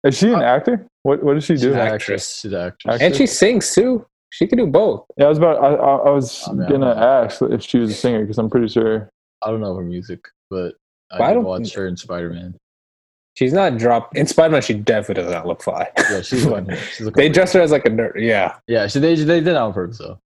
Is 0.05 0.17
she 0.17 0.27
an 0.29 0.35
uh, 0.35 0.41
actor? 0.41 0.87
What 1.03 1.23
what 1.23 1.33
does 1.33 1.43
she 1.43 1.53
do? 1.55 1.59
She's 1.59 1.65
an 1.65 1.77
actress. 1.77 2.01
actress. 2.01 2.39
She's 2.41 2.53
an 2.53 2.59
actress. 2.59 2.93
Actress. 2.95 3.01
and 3.01 3.15
she 3.15 3.27
sings 3.27 3.73
too. 3.73 4.05
She 4.31 4.47
can 4.47 4.57
do 4.59 4.67
both. 4.67 5.05
Yeah, 5.17 5.25
I 5.25 5.29
was 5.29 5.37
about. 5.39 5.63
I, 5.63 5.67
I, 5.73 5.95
I 6.07 6.09
was 6.11 6.43
oh, 6.47 6.51
I 6.51 6.53
mean, 6.53 6.69
gonna 6.69 6.93
don't 6.93 6.97
ask 7.03 7.41
if 7.41 7.63
she 7.63 7.79
was 7.79 7.91
a 7.91 7.93
singer 7.93 8.21
because 8.21 8.37
I'm 8.37 8.49
pretty 8.49 8.67
sure. 8.67 9.09
I 9.43 9.49
don't 9.51 9.59
know 9.61 9.75
her 9.75 9.83
music, 9.83 10.19
but 10.49 10.73
But 11.09 11.21
I 11.21 11.31
I 11.31 11.33
don't 11.33 11.43
watch 11.45 11.73
her 11.73 11.87
in 11.87 11.97
Spider 11.97 12.29
Man. 12.29 12.55
She's 13.35 13.53
not 13.53 13.77
drop 13.77 14.15
in 14.15 14.27
Spider 14.27 14.51
Man. 14.51 14.61
She 14.61 14.73
definitely 14.73 15.23
does 15.23 15.31
not 15.31 15.47
look 15.47 15.63
fly. 15.63 15.89
Yeah, 15.97 16.21
she's 16.21 16.45
looking. 16.47 16.75
She's 16.75 17.05
they 17.07 17.11
pretty- 17.11 17.29
dressed 17.29 17.53
her 17.53 17.61
as 17.61 17.71
like 17.71 17.85
a 17.85 17.89
nerd. 17.89 18.13
Yeah, 18.17 18.55
Yeah, 18.67 18.87
she, 18.87 18.99
they 18.99 19.15
they 19.15 19.39
did 19.39 19.47
it 19.47 19.55
on 19.55 19.73
purpose 19.73 19.97
though. 19.97 20.19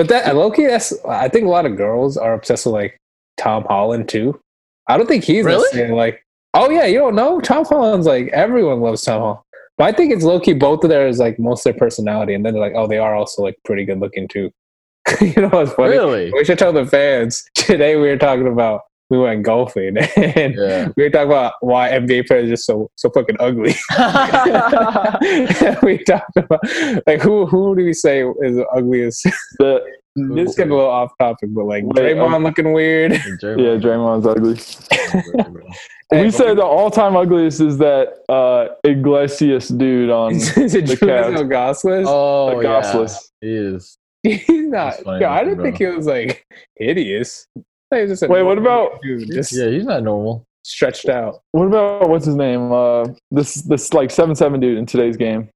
But 0.00 0.08
that 0.08 0.34
Loki. 0.34 0.66
That's 0.66 0.94
I 1.04 1.28
think 1.28 1.44
a 1.44 1.50
lot 1.50 1.66
of 1.66 1.76
girls 1.76 2.16
are 2.16 2.32
obsessed 2.32 2.64
with 2.64 2.72
like 2.72 2.96
Tom 3.36 3.64
Holland 3.64 4.08
too. 4.08 4.40
I 4.88 4.96
don't 4.96 5.06
think 5.06 5.24
he's 5.24 5.44
Really? 5.44 5.88
like. 5.90 6.24
Oh 6.54 6.70
yeah, 6.70 6.86
you 6.86 6.98
don't 6.98 7.14
know 7.14 7.38
Tom 7.38 7.66
Holland's 7.66 8.06
like 8.06 8.28
everyone 8.28 8.80
loves 8.80 9.02
Tom 9.02 9.20
Holland. 9.20 9.40
But 9.76 9.88
I 9.88 9.92
think 9.92 10.10
it's 10.10 10.24
low 10.24 10.40
key 10.40 10.54
both 10.54 10.82
of 10.84 10.88
theirs 10.88 11.18
like 11.18 11.38
most 11.38 11.66
of 11.66 11.74
their 11.74 11.78
personality, 11.78 12.32
and 12.32 12.46
then 12.46 12.54
they're 12.54 12.62
like, 12.62 12.72
oh, 12.74 12.86
they 12.86 12.96
are 12.96 13.14
also 13.14 13.42
like 13.42 13.56
pretty 13.66 13.84
good 13.84 14.00
looking 14.00 14.26
too. 14.26 14.50
you 15.20 15.34
know 15.36 15.48
what's 15.48 15.74
funny? 15.74 15.90
Really? 15.90 16.32
We 16.32 16.46
should 16.46 16.58
tell 16.58 16.72
the 16.72 16.86
fans. 16.86 17.44
Today 17.54 17.96
we 17.96 18.08
were 18.08 18.16
talking 18.16 18.48
about 18.48 18.84
we 19.10 19.18
went 19.18 19.42
golfing, 19.42 19.96
and 20.16 20.54
Yeah. 20.54 20.88
we 20.96 21.02
were 21.04 21.10
talking 21.10 21.28
about 21.28 21.54
why 21.60 21.90
NBA 21.90 22.26
players 22.28 22.46
are 22.46 22.52
just 22.52 22.64
so 22.64 22.90
so 22.96 23.10
fucking 23.10 23.36
ugly. 23.40 23.74
we 25.82 25.98
talked 26.04 26.36
about 26.36 26.60
like 27.06 27.20
who 27.20 27.46
who 27.46 27.76
do 27.76 27.84
we 27.84 27.92
say 27.92 28.22
is 28.22 28.56
the 28.56 28.66
ugliest? 28.74 29.24
The, 29.58 29.82
This 30.16 30.56
getting 30.56 30.72
a 30.72 30.76
little 30.76 30.90
off 30.90 31.12
topic, 31.18 31.50
but 31.52 31.64
like 31.66 31.84
Wait, 31.84 31.96
Draymond 32.16 32.34
um, 32.34 32.42
looking 32.44 32.72
weird. 32.72 33.12
yeah, 33.12 33.76
Draymond's 33.78 34.26
ugly. 34.26 34.56
Hey, 36.12 36.24
we 36.24 36.30
said 36.32 36.56
the 36.56 36.64
all-time 36.64 37.14
ugliest 37.14 37.60
is 37.60 37.78
that 37.78 38.14
uh, 38.28 38.74
Iglesias 38.84 39.68
dude 39.68 40.10
on 40.10 40.32
is 40.34 40.74
it 40.74 40.86
the 40.86 40.96
Julius 40.96 41.40
Cavs. 41.40 41.48
Gosselin? 41.48 42.04
Oh, 42.08 42.50
the 42.50 42.56
yeah. 42.56 42.62
Gosselin. 42.82 43.08
He 43.40 43.52
is. 43.54 43.96
He's 44.24 44.48
not. 44.48 44.94
He's 44.96 45.04
funny 45.04 45.20
Yeah, 45.20 45.30
I 45.30 45.38
looking, 45.42 45.48
didn't 45.50 45.62
think 45.64 45.78
he 45.78 45.86
was 45.86 46.06
like 46.06 46.44
hideous. 46.76 47.46
I 47.92 47.96
thought 47.96 48.02
he 48.04 48.10
was 48.10 48.20
just 48.20 48.30
Wait, 48.30 48.42
what 48.42 48.58
about- 48.58 49.00
dude, 49.02 49.30
just 49.32 49.52
Yeah, 49.52 49.66
he's 49.68 49.84
not 49.84 50.02
normal. 50.02 50.44
stretched 50.64 51.08
out? 51.08 51.40
What 51.52 51.66
about 51.66 52.08
what's 52.08 52.26
his 52.26 52.36
name? 52.36 52.70
Uh, 52.72 53.06
this 53.30 53.54
this 53.62 53.92
like 53.92 54.10
seven 54.10 54.34
seven 54.34 54.60
dude 54.60 54.78
in 54.78 54.86
today's 54.86 55.16
game. 55.16 55.48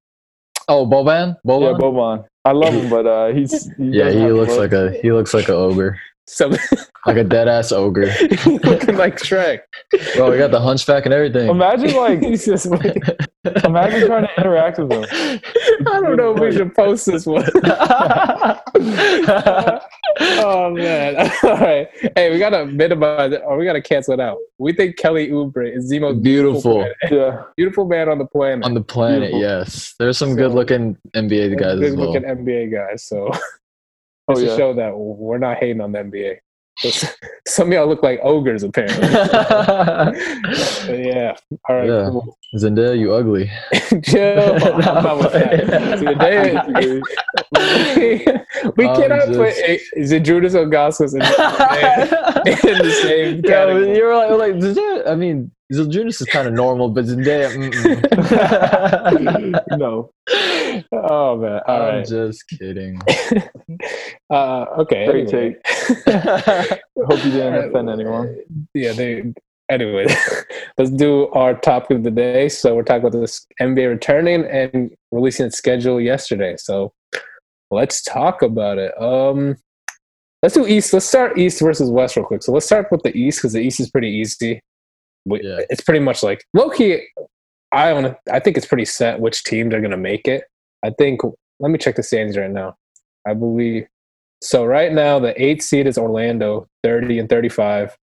Oh, 0.68 0.86
Boban? 0.86 1.36
Boban? 1.46 1.72
Yeah, 1.72 1.78
Boban. 1.78 2.24
I 2.46 2.52
love 2.52 2.74
him, 2.74 2.88
but 2.90 3.06
uh, 3.06 3.26
he's 3.28 3.66
he 3.76 3.84
yeah, 3.90 4.10
he 4.10 4.32
looks 4.32 4.50
look. 4.56 4.58
like 4.60 4.72
a 4.72 4.90
he 5.02 5.12
looks 5.12 5.32
like 5.34 5.48
a 5.48 5.54
ogre, 5.54 5.98
So 6.26 6.48
like 7.06 7.18
a 7.18 7.24
dead 7.24 7.48
ass 7.48 7.70
ogre. 7.70 8.06
looking 8.46 8.96
like 8.96 9.18
Shrek. 9.18 9.60
Bro, 10.16 10.32
he 10.32 10.38
got 10.38 10.50
the 10.50 10.60
hunchback 10.60 11.04
and 11.04 11.12
everything. 11.14 11.48
Imagine 11.50 11.94
like 11.96 12.20
He's 12.20 12.46
just 12.46 12.66
like, 12.66 12.96
imagine 13.64 14.06
trying 14.08 14.26
to 14.26 14.30
interact 14.40 14.78
with 14.78 14.90
him. 14.90 15.04
I 15.86 16.00
don't 16.00 16.16
know 16.16 16.32
if 16.34 16.40
we 16.40 16.50
should 16.52 16.74
post 16.74 17.06
this 17.06 17.26
one. 17.26 17.44
Oh 20.20 20.70
man! 20.70 21.16
All 21.42 21.56
right, 21.58 21.88
hey, 22.16 22.32
we 22.32 22.38
gotta 22.38 22.66
minimize 22.66 23.32
it, 23.32 23.42
or 23.44 23.56
we 23.58 23.64
gotta 23.64 23.82
cancel 23.82 24.14
it 24.14 24.20
out. 24.20 24.38
We 24.58 24.72
think 24.72 24.96
Kelly 24.96 25.28
Oubre 25.30 25.74
is 25.74 25.88
the 25.88 25.98
most 25.98 26.22
Beautiful. 26.22 26.78
man, 26.82 26.92
Yeah, 27.10 27.42
beautiful 27.56 27.86
man 27.86 28.08
on 28.08 28.18
the 28.18 28.26
planet. 28.26 28.64
On 28.64 28.74
the 28.74 28.82
planet, 28.82 29.30
Beautiful. 29.32 29.40
yes. 29.40 29.94
There's 29.98 30.18
some 30.18 30.30
So- 30.30 30.36
good 30.36 30.52
looking 30.52 30.96
NBA 31.14 31.58
guys 31.58 31.74
as 31.74 31.90
good 31.90 31.98
well. 31.98 32.12
looking 32.12 32.28
NBA 32.28 32.72
guys. 32.72 33.04
So 33.04 33.30
Oh, 34.28 34.34
just 34.34 34.46
to 34.46 34.56
show 34.56 34.72
that 34.74 34.96
we're 34.96 35.36
not 35.38 35.58
hating 35.58 35.80
on 35.82 35.92
the 35.92 35.98
NBA. 35.98 36.38
Some 37.46 37.68
of 37.68 37.72
y'all 37.74 37.86
look 37.86 38.02
like 38.02 38.18
ogres, 38.22 38.62
apparently. 38.62 39.06
Yeah. 41.06 41.36
All 41.68 41.76
right. 41.76 41.86
Yeah. 41.88 42.08
Cool. 42.10 42.38
Zendaya, 42.56 42.98
you 42.98 43.12
ugly. 43.14 43.50
Chill. 44.04 44.54
I'm 44.64 44.80
not 45.02 45.18
with 45.18 45.32
that. 45.32 45.98
Today, 45.98 46.52
we 48.76 48.86
I'm 48.88 48.96
cannot 48.96 49.26
just- 49.28 49.38
put 49.38 49.54
Zydrunas 50.04 50.54
Ilgauskas 50.54 51.14
in, 51.14 51.22
in 52.70 52.78
the 52.78 52.90
same 53.02 53.40
Yeah, 53.44 53.78
you're 53.94 54.14
like, 54.16 54.30
like 54.38 54.54
Zendaya, 54.62 55.08
I 55.08 55.14
mean, 55.16 55.50
Zildjinis 55.72 56.20
is 56.20 56.26
kind 56.28 56.46
of 56.46 56.54
normal, 56.54 56.90
but 56.90 57.06
Zendaya, 57.06 57.50
no. 59.78 60.10
Oh 60.92 61.36
man! 61.38 61.60
All 61.66 61.82
I'm 61.82 61.94
right. 61.96 62.06
just 62.06 62.44
kidding. 62.48 63.00
Uh, 64.30 64.64
okay. 64.78 65.06
Great 65.06 65.32
anyway. 65.32 65.56
Hope 66.96 67.24
you 67.24 67.30
didn't 67.30 67.70
offend 67.70 67.90
anyone. 67.90 68.36
yeah, 68.74 68.92
they. 68.92 69.32
Anyway, 69.70 70.06
let's 70.78 70.90
do 70.90 71.28
our 71.28 71.54
topic 71.54 71.98
of 71.98 72.02
the 72.04 72.10
day. 72.10 72.48
So 72.48 72.74
we're 72.74 72.82
talking 72.82 73.06
about 73.06 73.18
this 73.18 73.46
NBA 73.60 73.88
returning 73.88 74.44
and 74.44 74.90
releasing 75.10 75.46
its 75.46 75.56
schedule 75.56 76.00
yesterday. 76.00 76.56
So 76.58 76.92
let's 77.70 78.02
talk 78.02 78.42
about 78.42 78.78
it. 78.78 78.92
Um, 79.00 79.56
let's 80.42 80.54
do 80.54 80.66
East. 80.66 80.92
Let's 80.92 81.06
start 81.06 81.38
East 81.38 81.60
versus 81.60 81.90
West 81.90 82.16
real 82.16 82.26
quick. 82.26 82.42
So 82.42 82.52
let's 82.52 82.66
start 82.66 82.88
with 82.92 83.02
the 83.02 83.16
East 83.16 83.38
because 83.38 83.54
the 83.54 83.60
East 83.60 83.80
is 83.80 83.90
pretty 83.90 84.10
easy. 84.10 84.60
We- 85.24 85.42
Yeah. 85.42 85.60
It's 85.70 85.80
pretty 85.80 86.00
much 86.00 86.22
like 86.22 86.44
Loki. 86.52 87.00
I 87.72 87.90
don't. 87.90 88.16
I 88.30 88.38
think 88.40 88.56
it's 88.56 88.66
pretty 88.66 88.84
set 88.84 89.18
which 89.18 89.42
teams 89.44 89.74
are 89.74 89.80
going 89.80 89.90
to 89.90 89.96
make 89.96 90.28
it. 90.28 90.44
I 90.84 90.90
think. 90.90 91.22
Let 91.60 91.70
me 91.70 91.78
check 91.78 91.96
the 91.96 92.02
standings 92.02 92.36
right 92.36 92.50
now. 92.50 92.76
I 93.26 93.32
believe. 93.34 93.86
So 94.42 94.64
right 94.66 94.92
now, 94.92 95.18
the 95.18 95.40
eighth 95.42 95.62
seed 95.62 95.86
is 95.86 95.96
Orlando, 95.96 96.68
thirty 96.82 97.18
and 97.18 97.28
thirty-five, 97.28 97.96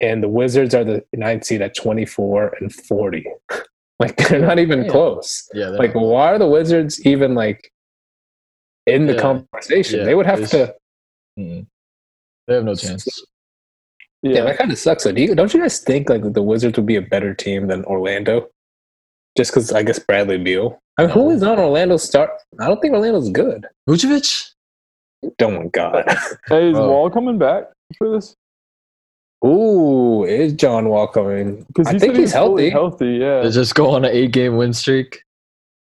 and 0.00 0.22
the 0.22 0.28
Wizards 0.28 0.74
are 0.74 0.84
the 0.84 1.04
ninth 1.14 1.44
seed 1.44 1.62
at 1.62 1.74
twenty-four 1.74 2.54
and 2.60 2.72
forty. 2.72 3.26
like 4.00 4.16
they're 4.16 4.40
not 4.40 4.58
even 4.58 4.84
Yeah. 4.84 4.90
close. 4.90 5.48
Yeah, 5.54 5.68
Like, 5.68 5.94
not- 5.94 6.04
why 6.04 6.32
are 6.34 6.38
the 6.38 6.46
Wizards 6.48 7.04
even 7.06 7.34
like 7.34 7.72
in 8.86 9.06
the 9.06 9.14
Yeah. 9.14 9.20
conversation? 9.20 10.00
Yeah, 10.00 10.04
They 10.04 10.14
would 10.14 10.26
have 10.26 10.40
it's- 10.42 10.50
to. 10.50 10.74
mm-mm. 11.38 11.66
they 12.46 12.54
have 12.54 12.64
no 12.64 12.74
chance. 12.74 13.06
Yeah, 14.22 14.32
Yeah, 14.34 14.44
that 14.44 14.58
kind 14.58 14.70
of 14.72 14.78
sucks. 14.78 15.02
So 15.04 15.12
do 15.12 15.22
you, 15.22 15.34
don't 15.34 15.52
you 15.54 15.60
guys 15.60 15.80
think 15.80 16.08
like 16.10 16.22
the 16.32 16.42
Wizards 16.42 16.76
would 16.76 16.86
be 16.86 16.96
a 16.96 17.02
better 17.02 17.32
team 17.34 17.66
than 17.68 17.84
Orlando? 17.84 18.48
Just 19.36 19.50
because 19.52 19.72
I 19.72 19.82
guess 19.82 19.98
Bradley 19.98 20.38
Beal. 20.38 20.78
I 20.98 21.02
mean, 21.02 21.10
who 21.10 21.24
No. 21.26 21.30
is 21.30 21.42
on 21.42 21.58
Orlando's 21.58 22.02
start? 22.04 22.30
I 22.60 22.66
don't 22.66 22.80
think 22.80 22.94
Orlando's 22.94 23.28
good. 23.30 23.66
Vucevic? 23.88 24.50
Oh 25.42 25.50
my 25.50 25.66
god. 25.66 26.04
hey, 26.48 26.70
is. 26.70 26.76
Wall 26.76 27.10
coming 27.10 27.38
back 27.38 27.64
for 27.98 28.10
this? 28.12 28.34
Ooh, 29.46 30.24
is 30.24 30.52
John 30.54 30.88
Wall 30.88 31.06
coming? 31.06 31.64
Because 31.68 31.86
I 31.88 31.98
think 31.98 32.14
said 32.14 32.16
he's 32.20 32.32
fully 32.32 32.70
healthy. 32.70 33.06
Healthy, 33.10 33.18
yeah. 33.20 33.42
They 33.42 33.50
just 33.50 33.74
go 33.74 33.90
on 33.90 34.04
an 34.04 34.10
eight 34.12 34.32
game 34.32 34.56
win 34.56 34.72
streak. 34.72 35.22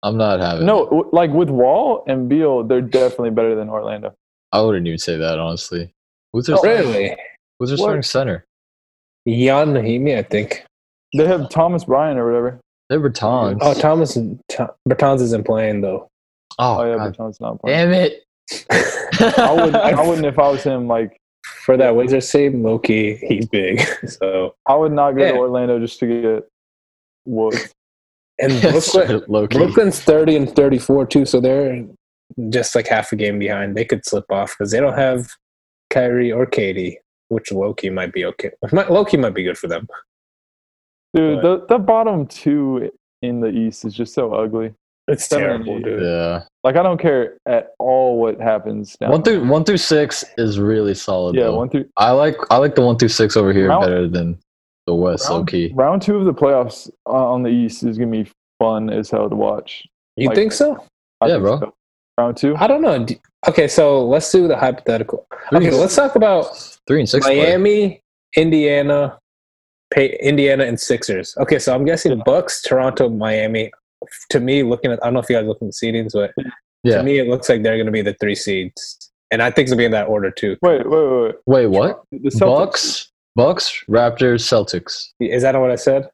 I'm 0.04 0.16
not 0.18 0.40
having. 0.40 0.66
No, 0.66 0.84
it. 0.84 0.86
w- 0.86 1.10
like 1.12 1.32
with 1.32 1.50
Wall 1.50 2.04
and 2.08 2.30
Beal, 2.30 2.64
they're 2.64 2.82
definitely 2.82 3.32
better 3.32 3.54
than 3.56 3.70
Orlando. 3.70 4.14
I 4.54 4.62
wouldn't 4.62 4.88
even 4.88 4.98
say 4.98 5.18
that 5.18 5.40
honestly. 5.40 5.92
Who's 6.32 6.46
their 6.46 6.56
Oh, 6.56 6.60
starting- 6.60 6.88
really? 6.92 7.18
Who's 7.60 7.70
their 7.70 7.78
What? 7.78 7.84
starting 7.84 8.04
center? 8.04 8.46
Ian 9.28 9.74
Mahinmi, 9.74 10.18
I 10.18 10.24
think. 10.24 10.64
They 11.16 11.26
have 11.28 11.50
Thomas 11.50 11.84
Bryant 11.84 12.18
or 12.18 12.26
whatever. 12.26 12.60
They're 12.90 13.00
Bertans. 13.02 13.58
Oh, 13.62 13.74
Thomas 13.74 14.14
Th- 14.14 14.70
Bertans 14.88 15.22
isn't 15.22 15.46
playing 15.46 15.82
though. 15.82 16.08
Oh, 16.58 16.80
oh 16.80 16.86
yeah, 16.86 16.96
God 16.98 17.04
but 17.10 17.18
Thomas 17.18 17.40
not 17.42 17.60
playing. 17.62 17.78
damn 17.78 17.94
it! 17.94 18.24
I 19.38 19.52
wouldn't. 19.54 19.76
I 19.76 20.02
wouldn't 20.08 20.26
if 20.26 20.40
I 20.40 20.50
was 20.50 20.64
him. 20.64 20.88
Like 20.88 21.18
For 21.70 21.78
that 21.78 21.96
Wizards 21.96 22.32
team, 22.32 22.64
Loki, 22.64 23.18
he's 23.18 23.46
big. 23.48 23.80
So 24.08 24.56
I 24.66 24.76
would 24.76 24.92
not 24.92 25.12
go 25.12 25.24
Yeah. 25.24 25.34
to 25.34 25.38
Orlando 25.38 25.78
just 25.78 26.00
to 26.00 26.08
get 26.08 26.50
whooped. 27.28 27.76
and 28.40 28.60
Brooklyn, 28.60 29.22
Low. 29.28 29.46
Brooklyn's 29.46 30.00
thirty 30.00 30.36
and 30.36 30.50
thirty-four 30.50 31.06
too. 31.06 31.28
So 31.28 31.40
they're 31.40 31.86
just 32.50 32.74
like 32.74 32.88
half 32.88 33.12
a 33.12 33.16
game 33.16 33.38
behind. 33.38 33.78
They 33.78 33.86
could 33.86 34.04
slip 34.04 34.26
off 34.32 34.56
because 34.58 34.72
they 34.72 34.80
don't 34.80 34.98
have 34.98 35.30
Kyrie 35.92 36.32
or 36.32 36.48
KD, 36.48 36.96
which 37.28 37.52
Loki 37.52 37.92
might 37.92 38.14
be 38.14 38.26
okay. 38.26 38.50
Loki 38.72 39.18
might 39.18 39.36
be 39.36 39.44
good 39.44 39.60
for 39.60 39.68
them. 39.68 39.88
Dude, 41.14 41.44
the 41.44 41.68
the 41.70 41.78
bottom 41.78 42.26
two 42.26 42.90
in 43.22 43.42
the 43.42 43.50
East 43.50 43.86
is 43.86 43.94
just 43.94 44.16
so 44.16 44.34
ugly. 44.34 44.74
It's 45.10 45.28
terrible, 45.28 45.80
dude. 45.80 46.02
Yeah, 46.04 46.44
Like 46.64 46.76
I 46.76 46.84
don't 46.84 47.00
care 47.00 47.38
at 47.48 47.70
all 47.80 48.20
what 48.20 48.40
happens. 48.40 48.96
Down 49.00 49.12
one 49.12 49.24
through 49.24 49.48
one 49.48 49.64
through 49.64 49.78
six 49.78 50.24
is 50.38 50.60
really 50.60 50.94
solid. 50.94 51.36
yeah, 51.36 51.46
though. 51.46 51.58
one 51.58 51.70
through 51.70 51.86
I 51.98 52.12
like 52.12 52.36
I 52.52 52.58
like 52.58 52.76
the 52.76 52.82
one 52.82 52.98
through 52.98 53.10
six 53.10 53.36
over 53.36 53.52
here 53.54 53.70
Round- 53.70 53.84
better 53.86 54.08
than 54.08 54.38
the 54.88 54.94
West. 54.96 55.30
Low 55.30 55.38
round, 55.38 55.48
key. 55.50 55.72
round 55.76 56.02
two 56.02 56.18
of 56.18 56.26
the 56.26 56.34
playoffs 56.34 56.90
on 57.06 57.44
the 57.44 57.50
East 57.50 57.84
is 57.84 57.98
gonna 57.98 58.12
be 58.12 58.28
fun 58.60 58.90
as 58.90 59.10
hell 59.10 59.30
to 59.30 59.36
watch. 59.36 59.86
You 60.16 60.28
Like- 60.30 60.36
think 60.36 60.52
so? 60.52 60.84
I 61.22 61.28
Yeah, 61.28 61.34
think 61.36 61.44
bro. 61.44 61.60
so. 61.60 61.74
Round 62.18 62.38
two. 62.38 62.56
I 62.58 62.68
don't 62.68 62.82
know. 62.82 63.06
Okay, 63.48 63.68
so 63.68 64.06
let's 64.06 64.30
do 64.32 64.48
the 64.48 64.58
hypothetical. 64.58 65.26
Okay, 65.54 65.72
let's 65.72 65.96
talk 65.96 66.16
about 66.16 66.46
Three 66.88 67.00
and 67.00 67.08
six. 67.10 67.26
play. 67.26 67.40
Miami, 67.40 68.02
Indiana, 68.36 69.18
pay, 69.94 70.18
Indiana, 70.20 70.66
and 70.66 70.80
Sixers. 70.80 71.36
Okay, 71.38 71.58
so 71.60 71.74
I'm 71.74 71.86
guessing 71.86 72.12
Yeah. 72.18 72.24
Bucks, 72.26 72.62
Toronto, 72.62 73.10
Miami. 73.10 73.72
To 74.30 74.40
me, 74.40 74.64
looking 74.64 74.92
at, 74.92 75.02
I 75.04 75.08
don't 75.08 75.14
know 75.16 75.20
if 75.20 75.30
you 75.30 75.36
guys 75.36 75.46
look 75.46 75.58
at 75.62 75.68
the 75.68 75.74
seedings, 75.74 76.12
but 76.14 76.32
Yeah. 76.84 76.98
to 76.98 77.04
me, 77.04 77.20
it 77.20 77.28
looks 77.28 77.50
like 77.50 77.64
they're 77.64 77.76
going 77.76 77.86
to 77.86 77.92
be 77.92 78.02
the 78.02 78.14
three 78.16 78.36
seeds, 78.36 79.12
and 79.32 79.42
I 79.44 79.52
think 79.52 79.66
it's 79.66 79.72
going 79.72 79.78
to 79.78 79.82
be 79.82 79.86
in 79.86 79.92
that 79.92 80.08
order 80.08 80.32
too. 80.32 80.56
Wait, 80.62 80.88
wait, 80.90 81.08
wait. 81.08 81.22
wait. 81.22 81.36
Wait, 81.46 81.68
what? 81.68 82.04
The 82.12 82.30
Celtics, 82.30 82.40
Bucks, 82.40 83.12
Bucks, 83.36 83.84
Raptors, 83.90 84.42
Celtics. 84.44 85.10
Is 85.20 85.42
that 85.44 85.60
what 85.60 85.72
I 85.72 85.76
said? 85.76 86.10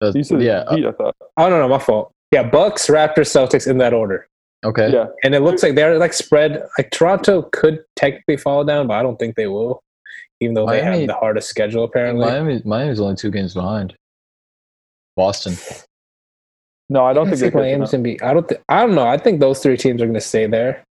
Uh, 0.00 0.12
You 0.14 0.22
said 0.22 0.42
yeah. 0.42 0.64
Heat, 0.74 0.86
I 0.86 0.92
thought. 0.92 1.16
Oh 1.36 1.48
no, 1.48 1.58
no, 1.58 1.68
my 1.68 1.78
fault. 1.78 2.12
Yeah, 2.32 2.42
Bucks, 2.44 2.86
Raptors, 2.88 3.30
Celtics 3.30 3.66
in 3.68 3.78
that 3.78 3.92
order, 3.94 4.28
Okay. 4.64 4.92
Yeah. 4.92 5.06
and 5.24 5.34
it 5.34 5.40
looks 5.40 5.62
like 5.62 5.74
they're 5.74 5.98
like 5.98 6.12
spread. 6.12 6.62
Like 6.78 6.90
Toronto 6.90 7.42
could 7.52 7.84
technically 7.96 8.36
fall 8.36 8.62
down, 8.64 8.86
but 8.88 8.94
I 8.94 9.02
don't 9.02 9.16
think 9.18 9.36
they 9.36 9.46
will, 9.46 9.82
even 10.40 10.54
though 10.54 10.66
they 10.66 10.82
have 10.82 11.06
the 11.06 11.14
hardest 11.14 11.48
schedule 11.48 11.84
apparently. 11.84 12.24
Miami, 12.26 12.62
Miami's 12.64 13.00
only 13.00 13.16
two 13.16 13.30
games 13.30 13.54
behind. 13.54 13.96
Boston. 15.16 15.54
No, 16.88 17.04
I 17.04 17.12
don't 17.12 17.26
I 17.26 17.30
think 17.30 17.40
think 17.40 17.54
they're 17.54 17.62
Miami's 17.62 17.90
gonna 17.90 18.02
be. 18.02 18.20
I 18.22 18.32
don't. 18.32 18.48
Th- 18.48 18.60
I 18.68 18.86
don't 18.86 18.94
know. 18.94 19.06
I 19.06 19.18
think 19.18 19.40
those 19.40 19.60
three 19.60 19.76
teams 19.76 20.00
are 20.00 20.06
gonna 20.06 20.20
stay 20.20 20.46
there. 20.46 20.84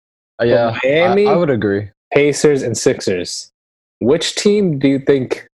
Uh, 0.42 0.46
yeah, 0.46 0.78
Miami- 0.84 1.28
I, 1.28 1.34
I 1.34 1.36
would 1.36 1.50
agree. 1.50 1.90
Pacers 2.14 2.64
and 2.64 2.78
Sixers. 2.78 3.52
Which 4.00 4.36
team 4.36 4.80
do 4.80 4.88
you 4.88 5.00
think 5.00 5.48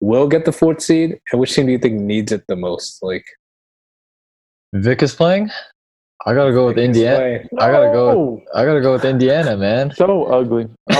will 0.00 0.26
get 0.26 0.44
the 0.44 0.52
fourth 0.52 0.82
seed, 0.82 1.20
and 1.30 1.40
which 1.40 1.54
team 1.54 1.66
do 1.66 1.72
you 1.72 1.78
think 1.78 2.00
needs 2.00 2.32
it 2.32 2.44
the 2.48 2.56
most? 2.56 3.02
Like 3.02 3.24
Vic 4.74 5.02
is 5.02 5.14
playing. 5.14 5.50
I 6.26 6.34
gotta 6.34 6.52
go 6.52 6.66
with 6.66 6.76
Indiana. 6.78 7.16
Play. 7.16 7.48
I 7.58 7.70
gotta 7.70 7.92
go. 7.92 8.12
No! 8.12 8.42
I 8.54 8.64
gotta 8.64 8.80
go 8.80 8.92
with 8.92 9.04
Indiana, 9.04 9.56
man. 9.56 9.94
So 9.94 10.24
ugly. 10.24 10.68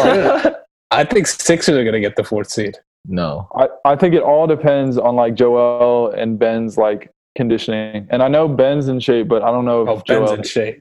I 0.92 1.04
think 1.04 1.26
Sixers 1.26 1.76
are 1.76 1.84
gonna 1.84 2.00
get 2.00 2.16
the 2.16 2.24
fourth 2.24 2.50
seed. 2.50 2.78
No. 3.06 3.48
I, 3.54 3.68
I 3.84 3.96
think 3.96 4.14
it 4.14 4.22
all 4.22 4.46
depends 4.46 4.98
on 4.98 5.16
like 5.16 5.34
Joel 5.34 6.10
and 6.12 6.38
Ben's 6.38 6.76
like 6.76 7.10
conditioning. 7.36 8.06
And 8.10 8.22
I 8.22 8.28
know 8.28 8.48
Ben's 8.48 8.88
in 8.88 9.00
shape, 9.00 9.28
but 9.28 9.42
I 9.42 9.50
don't 9.50 9.64
know 9.64 9.82
if 9.82 9.88
Oh, 9.88 9.94
Ben's 9.94 10.04
Joel 10.06 10.32
in 10.34 10.42
shape. 10.42 10.80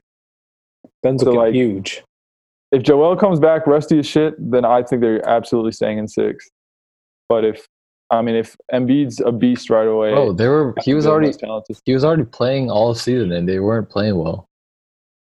Ben's 1.02 1.22
So, 1.22 1.26
looking 1.26 1.40
like- 1.40 1.54
huge. 1.54 2.02
if 2.72 2.82
Joel 2.82 3.16
comes 3.16 3.40
back 3.40 3.66
rusty 3.66 3.98
as 3.98 4.06
shit, 4.06 4.34
then 4.38 4.64
I 4.64 4.82
think 4.82 5.00
they're 5.02 5.26
absolutely 5.28 5.72
staying 5.72 5.98
in 5.98 6.08
six. 6.08 6.48
But 7.28 7.44
if 7.44 7.66
I 8.10 8.22
mean 8.22 8.34
if 8.34 8.56
Embiid's 8.72 9.20
a 9.20 9.30
beast 9.32 9.70
right 9.70 9.86
away, 9.86 10.12
oh, 10.14 10.32
they 10.32 10.48
were 10.48 10.74
he 10.82 10.94
was 10.94 11.06
already 11.06 11.32
talented. 11.32 11.78
he 11.84 11.94
was 11.94 12.04
already 12.04 12.24
playing 12.24 12.70
all 12.70 12.92
season 12.94 13.30
and 13.32 13.48
they 13.48 13.60
weren't 13.60 13.88
playing 13.88 14.16
well. 14.16 14.46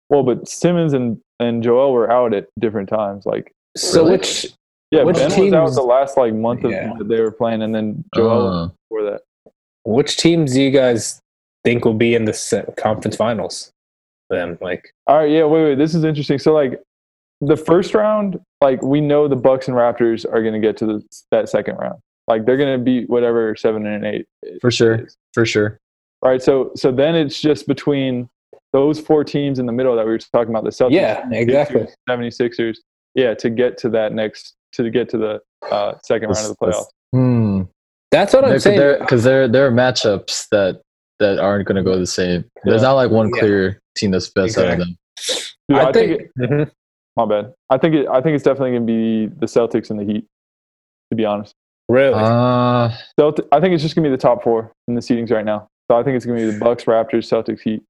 Well, 0.10 0.24
but 0.24 0.48
Simmons 0.48 0.94
and, 0.94 1.20
and 1.40 1.62
Joel 1.62 1.92
were 1.94 2.10
out 2.10 2.34
at 2.34 2.48
different 2.58 2.88
times. 2.90 3.26
Like 3.26 3.52
So 3.78 4.00
Really? 4.00 4.12
which 4.14 4.54
yeah, 4.92 5.04
Which 5.04 5.18
Ben 5.18 5.30
was 5.52 5.54
out 5.54 5.70
the 5.76 5.84
last 5.88 6.18
like 6.18 6.34
month 6.34 6.64
of 6.64 6.72
Yeah. 6.72 6.94
that 6.98 7.08
they 7.08 7.22
were 7.22 7.32
playing, 7.32 7.62
and 7.62 7.76
then 7.76 8.04
Joel 8.16 8.48
Uh, 8.48 8.70
before 8.90 9.12
that. 9.12 9.22
Which 9.90 10.18
teams 10.18 10.54
do 10.54 10.62
you 10.62 10.72
guys 10.72 11.20
think 11.64 11.84
will 11.84 11.94
be 11.94 12.16
in 12.16 12.26
the 12.26 12.74
conference 12.78 13.16
finals? 13.16 13.72
Then 14.30 14.58
like 14.62 14.94
All 15.08 15.18
right, 15.18 15.30
yeah, 15.30 15.46
wait, 15.46 15.64
wait. 15.64 15.76
This 15.76 15.96
is 15.96 16.04
interesting. 16.04 16.38
So 16.38 16.54
like 16.54 16.80
the 17.42 17.58
first 17.58 17.96
round, 17.96 18.40
like 18.62 18.82
we 18.84 19.02
know 19.02 19.28
the 19.28 19.36
Bucks 19.36 19.68
and 19.68 19.76
Raptors 19.76 20.26
are 20.26 20.42
going 20.42 20.54
to 20.54 20.60
get 20.60 20.78
to 20.78 20.86
the, 20.86 21.04
that 21.32 21.50
second 21.50 21.78
round. 21.78 22.00
Like 22.28 22.46
they're 22.46 22.58
going 22.58 22.78
to 22.78 22.84
beat 22.84 23.10
whatever 23.10 23.56
seven 23.56 23.86
and 23.88 24.06
eight 24.06 24.28
for 24.62 24.70
sure. 24.70 25.06
is. 25.06 25.16
For 25.34 25.46
sure. 25.46 25.80
All 26.22 26.30
right, 26.30 26.42
so 26.42 26.72
so 26.76 26.92
then 26.92 27.16
it's 27.16 27.42
just 27.42 27.66
between 27.66 28.30
those 28.74 29.00
four 29.00 29.24
teams 29.24 29.58
in 29.58 29.66
the 29.66 29.72
middle 29.72 29.96
that 29.96 30.06
we 30.06 30.12
were 30.12 30.20
talking 30.20 30.50
about 30.50 30.64
the 30.64 30.70
Celtics, 30.70 30.92
Yeah, 30.92 31.28
exactly. 31.32 31.88
76ers, 32.08 32.78
yeah, 33.16 33.34
to 33.34 33.50
get 33.50 33.78
to 33.80 33.90
that 33.90 34.14
next 34.14 34.54
to 34.74 34.92
get 34.92 35.10
to 35.10 35.18
the 35.18 35.42
uh, 35.72 35.94
second 36.04 36.30
round 36.30 36.46
of 36.46 36.56
the 36.60 36.66
playoffs. 36.68 36.86
Hmm. 37.12 37.64
That's 38.12 38.34
what 38.34 38.44
I'm 38.44 38.50
Because 38.52 38.64
saying. 38.64 38.98
Because 39.00 39.24
there, 39.24 39.48
there 39.48 39.66
are 39.68 39.72
matchups 39.72 40.48
that 40.52 40.82
that 41.20 41.38
aren't 41.40 41.68
going 41.68 41.76
to 41.76 41.84
go 41.84 41.98
the 42.00 42.08
same. 42.08 42.46
There's 42.64 42.82
not 42.82 42.94
like 42.94 43.12
one 43.12 43.30
Yeah. 43.34 43.40
clear 43.40 43.82
team 43.98 44.12
that's 44.12 44.30
best 44.30 44.58
out 44.58 44.70
of 44.70 44.80
them. 44.80 44.98
Dude, 45.68 45.78
I, 45.78 45.90
I, 45.90 45.92
think, 45.92 46.12
it, 46.22 46.32
Mhm. 46.40 46.72
my 47.18 47.26
bad. 47.26 47.54
I 47.70 47.78
think 47.78 47.94
it. 47.96 48.08
I 48.08 48.22
think 48.22 48.36
it's 48.36 48.44
definitely 48.44 48.72
going 48.72 48.88
to 48.88 48.94
be 48.94 49.36
the 49.40 49.46
Celtics 49.46 49.90
and 49.90 50.00
the 50.00 50.06
Heat. 50.06 50.26
To 51.12 51.16
be 51.16 51.26
honest, 51.26 51.54
really. 51.90 52.14
Uh, 52.16 52.92
Celtic, 53.20 53.46
I 53.52 53.60
think 53.60 53.74
it's 53.74 53.82
just 53.84 53.96
going 53.96 54.04
to 54.04 54.10
be 54.10 54.16
the 54.16 54.22
top 54.22 54.44
four 54.44 54.72
in 54.88 54.94
the 54.96 55.02
seedings 55.02 55.32
right 55.32 55.44
now. 55.44 55.68
So 55.90 55.98
I 55.98 56.04
think 56.04 56.16
it's 56.16 56.26
going 56.26 56.38
to 56.40 56.46
be 56.46 56.52
the 56.52 56.60
Bucks, 56.64 56.84
Raptors, 56.86 57.26
Celtics, 57.28 57.62
Heat. 57.62 57.82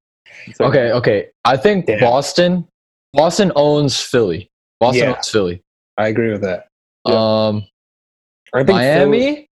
Second 0.54 0.66
okay, 0.68 0.92
okay. 0.94 1.28
I 1.44 1.58
think 1.58 1.86
Yeah. 1.90 2.00
Boston, 2.00 2.66
Boston 3.14 3.52
owns 3.58 4.00
Philly. 4.00 4.50
Boston 4.80 5.04
Yeah. 5.10 5.16
owns 5.18 5.30
Philly. 5.30 5.62
I 5.98 6.08
agree 6.08 6.32
with 6.32 6.42
that. 6.44 6.68
Yeah. 7.06 7.14
Um, 7.48 7.66
I 8.54 8.60
think 8.60 8.70
Miami, 8.70 9.49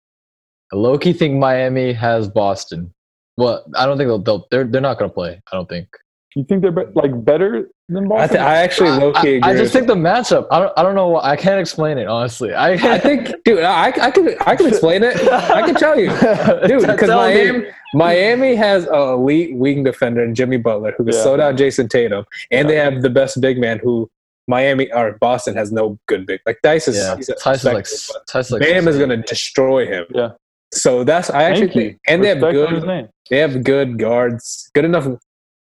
Loki 0.73 1.13
think 1.13 1.35
Miami 1.37 1.93
has 1.93 2.27
Boston. 2.27 2.93
Well, 3.37 3.63
I 3.75 3.85
don't 3.85 3.97
think 3.97 4.07
they'll, 4.07 4.19
they'll 4.19 4.47
they're 4.51 4.63
they're 4.65 4.81
not 4.81 4.97
going 4.99 5.09
to 5.09 5.13
play. 5.13 5.41
I 5.51 5.55
don't 5.55 5.67
think. 5.69 5.87
You 6.35 6.45
think 6.45 6.61
they're 6.61 6.71
be- 6.71 6.83
like 6.95 7.25
better 7.25 7.67
than 7.89 8.05
I, 8.05 8.07
Boston? 8.07 8.29
th- 8.37 8.39
I 8.39 8.55
actually 8.57 8.89
low 8.91 9.11
I, 9.13 9.21
key 9.21 9.35
agree. 9.35 9.51
I 9.51 9.53
just 9.53 9.63
with 9.63 9.73
think 9.73 9.87
the 9.87 9.95
matchup. 9.95 10.47
I 10.49 10.59
don't. 10.59 10.73
I 10.77 10.83
don't 10.83 10.95
know. 10.95 11.09
What, 11.09 11.25
I 11.25 11.35
can't 11.35 11.59
explain 11.59 11.97
it 11.97 12.07
honestly. 12.07 12.53
I, 12.53 12.71
I 12.71 12.99
think, 13.05 13.31
dude, 13.43 13.63
I, 13.63 13.87
I 13.87 14.11
can 14.11 14.35
I 14.45 14.55
can 14.55 14.67
explain 14.67 15.03
it. 15.03 15.17
I 15.31 15.61
can 15.65 15.75
tell 15.75 15.99
you, 15.99 16.07
dude, 16.67 16.87
because 16.87 17.09
Tell 17.09 17.27
me. 17.27 17.35
Miami 17.51 17.67
Miami 17.93 18.55
has 18.55 18.85
an 18.85 18.93
elite 18.95 19.55
wing 19.57 19.83
defender 19.83 20.23
in 20.23 20.33
Jimmy 20.35 20.57
Butler 20.57 20.93
who 20.97 21.03
can 21.03 21.13
Yeah. 21.13 21.21
slow 21.23 21.37
down 21.37 21.57
Jayson 21.57 21.89
Tatum, 21.89 22.25
and 22.49 22.69
they 22.69 22.75
have 22.75 23.01
the 23.01 23.09
best 23.09 23.41
big 23.41 23.57
man 23.59 23.79
who 23.83 24.09
Miami 24.47 24.91
or 24.93 25.17
Boston 25.19 25.55
has 25.55 25.71
no 25.73 25.99
good 26.07 26.25
big. 26.25 26.39
Like 26.45 26.59
Dice 26.63 26.87
is, 26.87 26.95
Yeah, 26.97 27.15
he's 27.17 27.27
a 27.29 27.35
Tyson's 27.35 27.73
like 27.73 27.85
respectable, 27.85 28.59
like 28.59 28.69
Bam 28.69 28.87
is 28.87 28.97
going 28.97 29.09
to 29.09 29.17
destroy 29.17 29.85
him. 29.85 30.05
Yeah. 30.15 30.31
So 30.73 31.03
that's 31.03 31.29
I 31.29 31.43
actually 31.43 31.69
think, 31.69 31.99
and 32.07 32.23
they 32.23 32.29
have 32.29 32.41
Respect 32.41 32.81
good 32.81 33.09
they 33.29 33.37
have 33.39 33.63
good 33.63 33.99
guards, 33.99 34.69
good 34.73 34.85
enough 34.85 35.07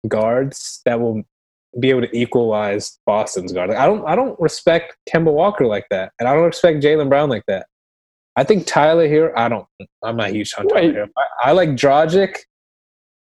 guards 0.08 0.82
that 0.86 1.00
will 1.00 1.24
be 1.80 1.90
able 1.90 2.02
to 2.02 2.18
equalize 2.18 3.00
Boston's 3.06 3.54
guard. 3.54 3.70
Like, 3.70 3.80
I 3.80 3.86
don't 3.86 4.06
I 4.08 4.16
don't 4.16 4.40
respect 4.40 4.98
Kemba 5.10 5.32
Walker 5.32 5.66
like 5.66 5.86
that, 5.92 6.12
and 6.20 6.28
I 6.28 6.34
don't 6.34 6.46
respect 6.46 6.84
Jaylen 6.84 7.10
Brown 7.10 7.30
like 7.30 7.44
that. 7.48 7.68
I 8.36 8.44
think 8.44 8.66
Tyler 8.66 9.08
Herro. 9.08 9.34
I 9.36 9.50
don't. 9.50 9.66
I'm 10.04 10.18
not 10.18 10.32
huge 10.32 10.54
on 10.58 10.68
Tyler 10.68 10.94
Herro. 10.94 11.10
I, 11.18 11.50
I 11.50 11.52
like 11.54 11.70
Dragic, 11.70 12.36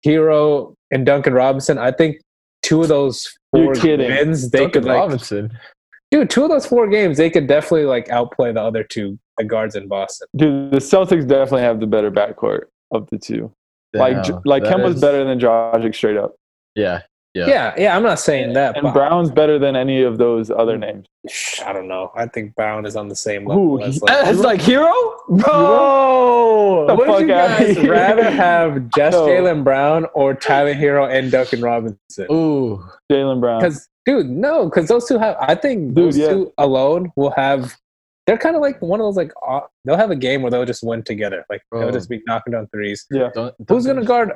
Herro, 0.06 0.76
and 0.92 1.06
Duncan 1.06 1.34
Robinson. 1.34 1.78
I 1.78 1.92
think 1.92 2.22
two 2.62 2.82
of 2.82 2.88
those 2.88 3.32
four 3.52 3.74
wins 3.74 4.50
they 4.50 4.60
Duncan 4.60 4.82
could 4.82 4.86
like 4.86 4.98
Robinson. 4.98 5.52
Dude. 6.20 6.30
Two 6.30 6.44
of 6.44 6.50
those 6.50 6.66
four 6.66 6.88
games 6.88 7.18
they 7.18 7.30
could 7.30 7.48
definitely 7.48 7.86
like 7.86 8.10
outplay 8.10 8.52
the 8.54 8.62
other 8.62 8.84
two 8.84 9.18
the 9.38 9.44
guards 9.44 9.76
in 9.76 9.88
Boston. 9.88 10.28
Dude, 10.38 10.72
the 10.72 10.78
Celtics 10.78 11.28
definitely 11.28 11.62
have 11.62 11.80
the 11.80 11.88
better 11.88 12.12
backcourt 12.12 12.66
of 12.92 13.10
the 13.10 13.18
two. 13.18 13.52
like, 13.94 14.22
Damn, 14.24 14.42
like 14.46 14.64
that 14.64 14.74
Kemba's 14.78 14.96
is- 14.96 15.02
better 15.02 15.24
than 15.24 15.40
Dragic 15.40 15.96
straight 15.96 16.18
up, 16.18 16.36
Yeah, 16.76 17.02
yeah. 17.34 17.48
Yeah, 17.48 17.74
yeah. 17.78 17.96
I'm 17.96 18.04
not 18.04 18.20
saying 18.20 18.54
that. 18.54 18.76
and 18.78 18.84
but 18.84 18.94
Brown's 18.94 19.32
better 19.32 19.58
than 19.58 19.76
any 19.76 20.02
of 20.04 20.18
those 20.18 20.52
other 20.52 20.78
names. 20.78 21.08
I 21.66 21.72
don't 21.74 21.88
know. 21.88 22.12
I 22.16 22.28
think 22.28 22.54
Brown 22.56 22.86
is 22.86 22.96
on 22.96 23.08
the 23.08 23.16
same 23.16 23.46
Who? 23.46 23.78
level. 23.80 23.84
As, 23.84 23.96
He- 23.96 24.00
like, 24.02 24.26
As 24.26 24.40
like 24.40 24.62
Herro, 24.62 24.92
bro. 25.30 26.86
The 26.88 26.96
Would 26.96 27.08
fuck 27.08 27.22
you 27.22 27.34
outta 27.34 27.74
guys 27.74 27.88
rather 27.88 28.30
have 28.30 28.90
just 28.96 29.18
No. 29.18 29.28
Jaylen 29.28 29.64
Brown 29.64 30.06
or 30.14 30.34
Tyler 30.34 30.74
Herro 30.74 31.10
and 31.12 31.32
Duncan 31.32 31.62
Robinson? 31.62 32.28
Ooh, 32.32 32.84
Jaylen 33.12 33.40
Brown. 33.40 33.62
Because, 33.62 33.88
dude, 34.06 34.30
no, 34.30 34.66
because 34.66 34.88
those 34.88 35.08
two 35.08 35.18
have. 35.18 35.36
I 35.40 35.56
think 35.56 35.88
Dude, 35.94 35.96
those 35.96 36.18
yeah. 36.18 36.30
two 36.30 36.54
alone 36.58 37.12
will 37.16 37.32
have. 37.32 37.76
They're 38.26 38.38
kind 38.38 38.56
of 38.56 38.62
like 38.62 38.82
one 38.82 39.00
of 39.02 39.06
those 39.06 39.18
like 39.18 39.34
uh, 39.46 39.62
they'll 39.84 39.98
have 39.98 40.12
a 40.12 40.16
game 40.16 40.42
where 40.44 40.52
they'll 40.52 40.66
just 40.66 40.84
win 40.84 41.04
together. 41.04 41.46
Like 41.50 41.62
they'll 41.72 41.92
just 41.92 42.10
be 42.10 42.22
knocking 42.26 42.52
down 42.54 42.68
threes. 42.68 43.06
Dun- 43.12 43.52
Who's 43.68 43.86
gonna 43.86 44.06
guard? 44.06 44.32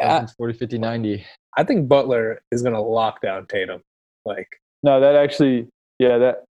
Uh, 0.00 0.26
40, 0.36 0.58
50, 0.58 0.78
90. 0.78 1.24
I 1.56 1.64
think 1.64 1.88
Butler 1.88 2.40
is 2.52 2.62
gonna 2.62 2.80
lock 2.80 3.20
down 3.20 3.46
Tatum. 3.46 3.80
Like 4.24 4.48
no, 4.82 5.00
that 5.00 5.14
actually, 5.16 5.68
yeah, 5.98 6.18
that 6.18 6.44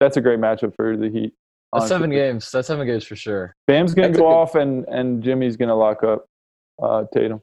that's 0.00 0.16
a 0.16 0.20
great 0.20 0.38
matchup 0.40 0.74
for 0.76 0.96
the 0.96 1.08
Heat. 1.08 1.32
That's 1.72 1.82
honestly. 1.84 1.88
seven 1.94 2.10
games. 2.10 2.50
That's 2.50 2.66
seven 2.68 2.86
games 2.86 3.04
for 3.04 3.14
sure. 3.16 3.54
Bam's 3.66 3.94
gonna 3.94 4.08
go 4.10 4.18
good- 4.20 4.24
off, 4.24 4.54
and 4.56 4.84
and 4.88 5.22
Jimmy's 5.22 5.56
gonna 5.56 5.76
lock 5.76 6.02
up 6.02 6.26
uh, 6.82 7.04
Tatum. 7.14 7.40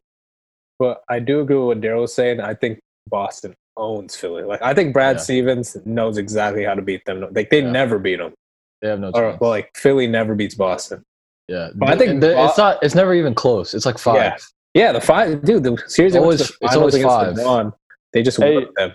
But 0.80 1.02
I 1.10 1.20
do 1.20 1.40
agree 1.42 1.56
with 1.56 1.66
what 1.68 1.82
Daryl 1.82 2.02
was 2.02 2.14
saying. 2.14 2.40
I 2.42 2.54
think 2.54 2.80
Boston 3.08 3.54
owns 3.78 4.16
Philly. 4.16 4.44
Like 4.44 4.62
I 4.62 4.74
think 4.74 4.94
Brad 4.94 5.16
Yeah. 5.18 5.22
Stevens 5.22 5.78
knows 5.86 6.18
exactly 6.18 6.64
how 6.66 6.74
to 6.74 6.82
beat 6.82 7.06
them. 7.06 7.26
Like 7.32 7.50
they 7.50 7.62
Yeah. 7.62 7.72
never 7.72 7.98
beat 8.00 8.18
them. 8.18 8.34
They 8.82 8.90
have 8.90 9.00
no 9.00 9.10
Or 9.10 9.32
chance. 9.32 9.40
well, 9.40 9.50
like 9.52 9.72
Philly 9.76 10.08
never 10.08 10.36
beats 10.36 10.56
Boston. 10.56 11.04
yeah, 11.48 11.70
but 11.76 11.90
I 11.90 11.96
think 11.98 12.20
the- 12.22 12.34
Bo- 12.34 12.46
it's 12.48 12.58
not. 12.58 12.84
It's 12.84 12.96
never 12.96 13.14
even 13.14 13.34
close. 13.34 13.74
It's 13.74 13.86
like 13.86 13.98
five. 13.98 14.16
Yeah. 14.18 14.38
Yeah, 14.78 14.92
the 14.92 15.02
five 15.02 15.44
dude. 15.44 15.64
The 15.64 15.82
series 15.88 16.14
they 16.14 16.20
Always- 16.20 16.40
the 16.48 16.54
it's 16.62 16.76
always 16.76 17.02
five. 17.04 17.36
LeBron, 17.36 17.74
they 18.14 18.22
just 18.22 18.42
Hey, 18.42 18.66
them. 18.78 18.94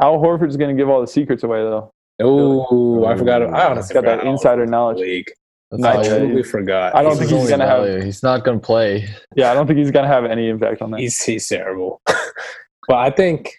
Al 0.00 0.18
Horford's 0.18 0.56
gonna 0.56 0.74
give 0.74 0.88
all 0.88 1.00
the 1.00 1.06
secrets 1.06 1.42
away 1.42 1.58
though. 1.62 1.92
Oh, 2.20 3.04
I 3.04 3.16
forgot. 3.16 3.42
I 3.42 3.70
honestly 3.70 3.94
got 3.94 4.04
that 4.04 4.24
insider 4.24 4.62
about 4.62 4.70
knowledge. 4.70 4.98
League. 4.98 5.30
I 5.72 5.76
all 5.76 5.80
yeah, 5.82 5.98
it 5.98 6.04
is. 6.04 6.28
truly 6.28 6.42
forgot. 6.42 6.94
I 6.96 7.02
don't 7.02 7.18
This 7.18 7.28
think 7.28 7.40
he's 7.40 7.50
gonna 7.50 7.66
have- 7.66 8.02
He's 8.02 8.22
not 8.22 8.42
gonna 8.44 8.58
play. 8.58 9.06
Yeah, 9.36 9.50
I 9.50 9.54
don't 9.54 9.66
think 9.66 9.78
he's 9.78 9.90
gonna 9.90 10.08
have 10.08 10.24
any 10.24 10.48
impact 10.48 10.80
on 10.82 10.90
that. 10.92 11.00
He's 11.00 11.20
he's 11.22 11.46
terrible. 11.48 12.00
but 12.88 12.96
I 12.96 13.10
think 13.10 13.52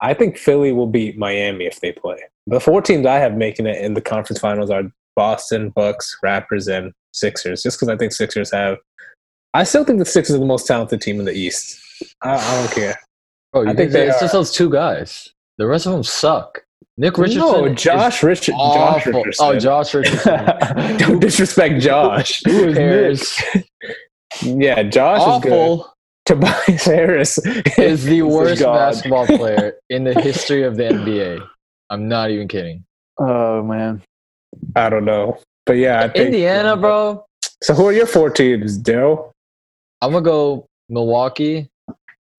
I 0.00 0.14
think 0.14 0.36
Philly 0.36 0.72
will 0.72 0.86
beat 0.86 1.16
Miami 1.16 1.64
if 1.66 1.80
they 1.80 1.92
play. 1.92 2.18
The 2.46 2.60
four 2.60 2.82
teams 2.82 3.06
I 3.06 3.16
have 3.16 3.34
making 3.36 3.66
it 3.66 3.80
in 3.82 3.94
the 3.94 4.00
conference 4.00 4.40
finals 4.40 4.70
are 4.70 4.82
Boston, 5.16 5.70
Bucks, 5.70 6.16
Raptors, 6.24 6.68
and 6.72 6.92
Sixers. 7.12 7.62
Just 7.62 7.78
because 7.78 7.88
I 7.88 7.96
think 7.96 8.12
Sixers 8.12 8.52
have. 8.52 8.78
I 9.54 9.64
still 9.64 9.84
think 9.84 9.98
the 9.98 10.04
Sixers 10.04 10.36
are 10.36 10.40
the 10.40 10.46
most 10.46 10.66
talented 10.66 11.00
team 11.00 11.18
in 11.18 11.24
the 11.24 11.32
East. 11.32 11.80
I, 12.22 12.34
I 12.34 12.60
don't 12.60 12.72
care. 12.72 12.98
Oh, 13.54 13.62
you 13.62 13.68
I 13.68 13.74
think 13.74 13.78
think 13.78 13.92
they 13.92 14.08
it's 14.08 14.16
are. 14.18 14.20
just 14.20 14.32
those 14.32 14.52
two 14.52 14.70
guys. 14.70 15.28
The 15.56 15.66
rest 15.66 15.86
of 15.86 15.92
them 15.92 16.04
suck. 16.04 16.62
Nick 16.96 17.16
Richardson. 17.16 17.40
no, 17.40 17.64
is 17.64 17.80
Josh 17.80 18.22
oh, 18.22 18.26
Richard. 18.26 18.52
Josh. 18.52 19.06
Richardson. 19.06 19.46
Oh, 19.46 19.58
Josh 19.58 19.94
Richardson. 19.94 20.98
Don't 20.98 21.20
disrespect 21.20 21.80
Josh. 21.80 22.42
Who 22.44 22.74
cares? 22.74 23.40
yeah, 24.42 24.82
Josh 24.82 25.36
is 25.36 25.42
good. 25.42 25.52
Awful 25.52 25.92
Tobias 26.28 26.84
Harris 26.84 27.38
is 27.78 28.04
the 28.04 28.20
worst 28.22 28.60
God. 28.60 28.74
basketball 28.74 29.26
player 29.38 29.78
in 29.88 30.04
the 30.04 30.12
history 30.20 30.62
of 30.62 30.76
the 30.76 30.82
NBA. 30.82 31.42
I'm 31.88 32.06
not 32.06 32.30
even 32.30 32.48
kidding. 32.48 32.84
oh 33.18 33.62
man, 33.62 34.02
I 34.76 34.90
don't 34.90 35.06
know, 35.06 35.38
but 35.64 35.78
yeah, 35.78 36.00
I 36.02 36.08
think, 36.08 36.26
Indiana, 36.26 36.76
bro. 36.76 37.24
So 37.62 37.72
who 37.72 37.86
are 37.86 37.94
your 37.94 38.06
four 38.06 38.28
teams, 38.28 38.78
Daryl? 38.78 39.30
I'm 40.00 40.12
gonna 40.12 40.24
go 40.24 40.66
Milwaukee, 40.88 41.68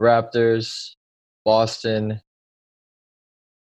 Raptors, 0.02 0.92
Boston, 1.46 2.22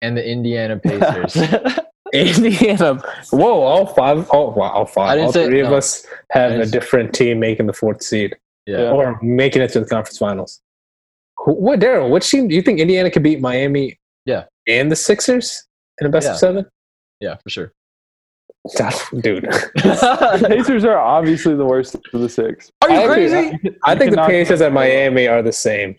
and 0.03 0.17
the 0.17 0.27
Indiana 0.29 0.79
Pacers. 0.79 1.37
Indiana. 2.13 3.03
Whoa, 3.31 3.61
all 3.63 3.87
five. 3.87 4.29
Oh, 4.33 4.51
wow, 4.51 4.71
all 4.71 4.83
I 4.87 4.91
five. 4.91 5.15
didn't 5.17 5.27
All 5.27 5.33
say- 5.33 5.47
three 5.47 5.61
of 5.61 5.73
us 5.73 6.07
have 6.31 6.53
a 6.53 6.67
different 6.67 7.13
team 7.15 7.41
making 7.41 7.67
the 7.67 7.73
fourth 7.73 8.03
seed 8.03 8.37
yeah. 8.67 8.91
or 8.91 9.19
making 9.23 9.63
it 9.63 9.73
to 9.73 9.81
the 9.81 9.87
conference 9.87 10.19
finals. 10.19 10.61
Who, 11.39 11.55
what, 11.55 11.81
Daryl? 11.81 12.11
Which 12.11 12.31
team 12.31 12.49
do 12.49 12.55
you 12.55 12.63
think 12.63 12.79
Indiana 12.79 13.11
could 13.11 13.23
beat 13.23 13.41
Miami? 13.41 13.99
Yeah. 14.27 14.45
and 14.69 14.91
the 14.91 14.97
Sixers 14.97 15.67
in 16.01 16.07
the 16.07 16.11
best 16.11 16.27
Yeah. 16.27 16.33
of 16.33 16.39
seven. 16.39 16.67
Yeah, 17.21 17.37
for 17.43 17.51
sure. 17.51 17.73
Dude. 19.21 19.45
Pacers 19.77 20.85
are 20.85 20.99
obviously 20.99 21.55
the 21.55 21.65
worst 21.65 21.95
of 21.95 22.21
the 22.21 22.29
six. 22.29 22.71
Are 22.83 22.91
you 22.91 22.97
I 22.97 23.03
agree. 23.03 23.29
crazy? 23.31 23.77
I 23.85 23.95
think 23.97 24.13
the 24.15 24.25
Pacers 24.27 24.61
at 24.61 24.73
Miami 24.73 25.29
are 25.29 25.43
the 25.43 25.53
same. 25.53 25.97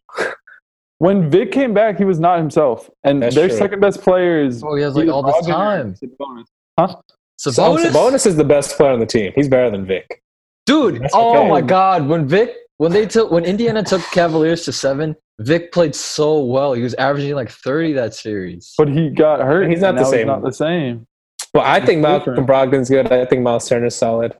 When 0.99 1.30
Vic 1.30 1.51
came 1.51 1.73
back, 1.73 1.97
he 1.97 2.06
was 2.06 2.19
not 2.19 2.38
himself, 2.39 2.89
and 3.04 3.21
That's 3.21 3.36
their 3.36 3.49
true. 3.49 3.58
second 3.58 3.80
best 3.82 4.01
player 4.01 4.41
is 4.43 4.63
Oh, 4.63 4.75
he 4.75 4.82
has 4.84 4.95
like 4.95 5.10
all 5.10 5.21
this 5.23 5.36
Brogdon 5.45 5.49
or 5.49 5.51
time. 5.54 5.93
Sabonis. 5.95 7.01
Sabonis? 7.39 7.91
Sabonis 7.91 8.25
is 8.25 8.36
the 8.36 8.43
best 8.45 8.78
player 8.78 8.91
on 8.91 8.99
the 8.99 9.06
team. 9.06 9.32
He's 9.36 9.47
better 9.49 9.69
than 9.69 9.86
Vic. 9.86 10.21
Dude, 10.65 11.01
That's 11.01 11.13
oh 11.13 11.38
okay. 11.38 11.49
my 11.49 11.62
god, 11.62 12.08
when 12.08 12.28
Vic 12.28 12.56
when 12.78 12.91
they 12.91 13.06
took 13.06 13.30
when 13.30 13.45
Indiana 13.45 13.84
took 13.84 14.01
Cavaliers 14.12 14.65
to 14.65 14.71
7, 14.71 15.15
Vic 15.39 15.71
played 15.71 15.93
so 15.95 16.43
well. 16.43 16.73
He 16.73 16.82
was 16.82 16.93
averaging 16.95 17.36
like 17.36 17.51
30 17.51 17.93
that 17.93 18.13
series. 18.13 18.73
But 18.78 18.89
he 18.89 19.10
got 19.10 19.41
hurt. 19.41 19.69
He's 19.69 19.82
not 19.82 19.95
the 19.95 20.06
same. 20.06 20.19
He's 20.19 20.28
not 20.28 20.43
the 20.43 20.51
same. 20.51 21.06
Well, 21.55 21.63
I 21.65 21.83
think 21.83 22.01
Malcolm 22.01 22.35
different. 22.35 22.49
Brogdon's 22.49 22.89
good. 22.89 23.11
I 23.11 23.25
think 23.25 23.41
Miles 23.41 23.67
Turner's 23.67 23.95
solid. 23.95 24.35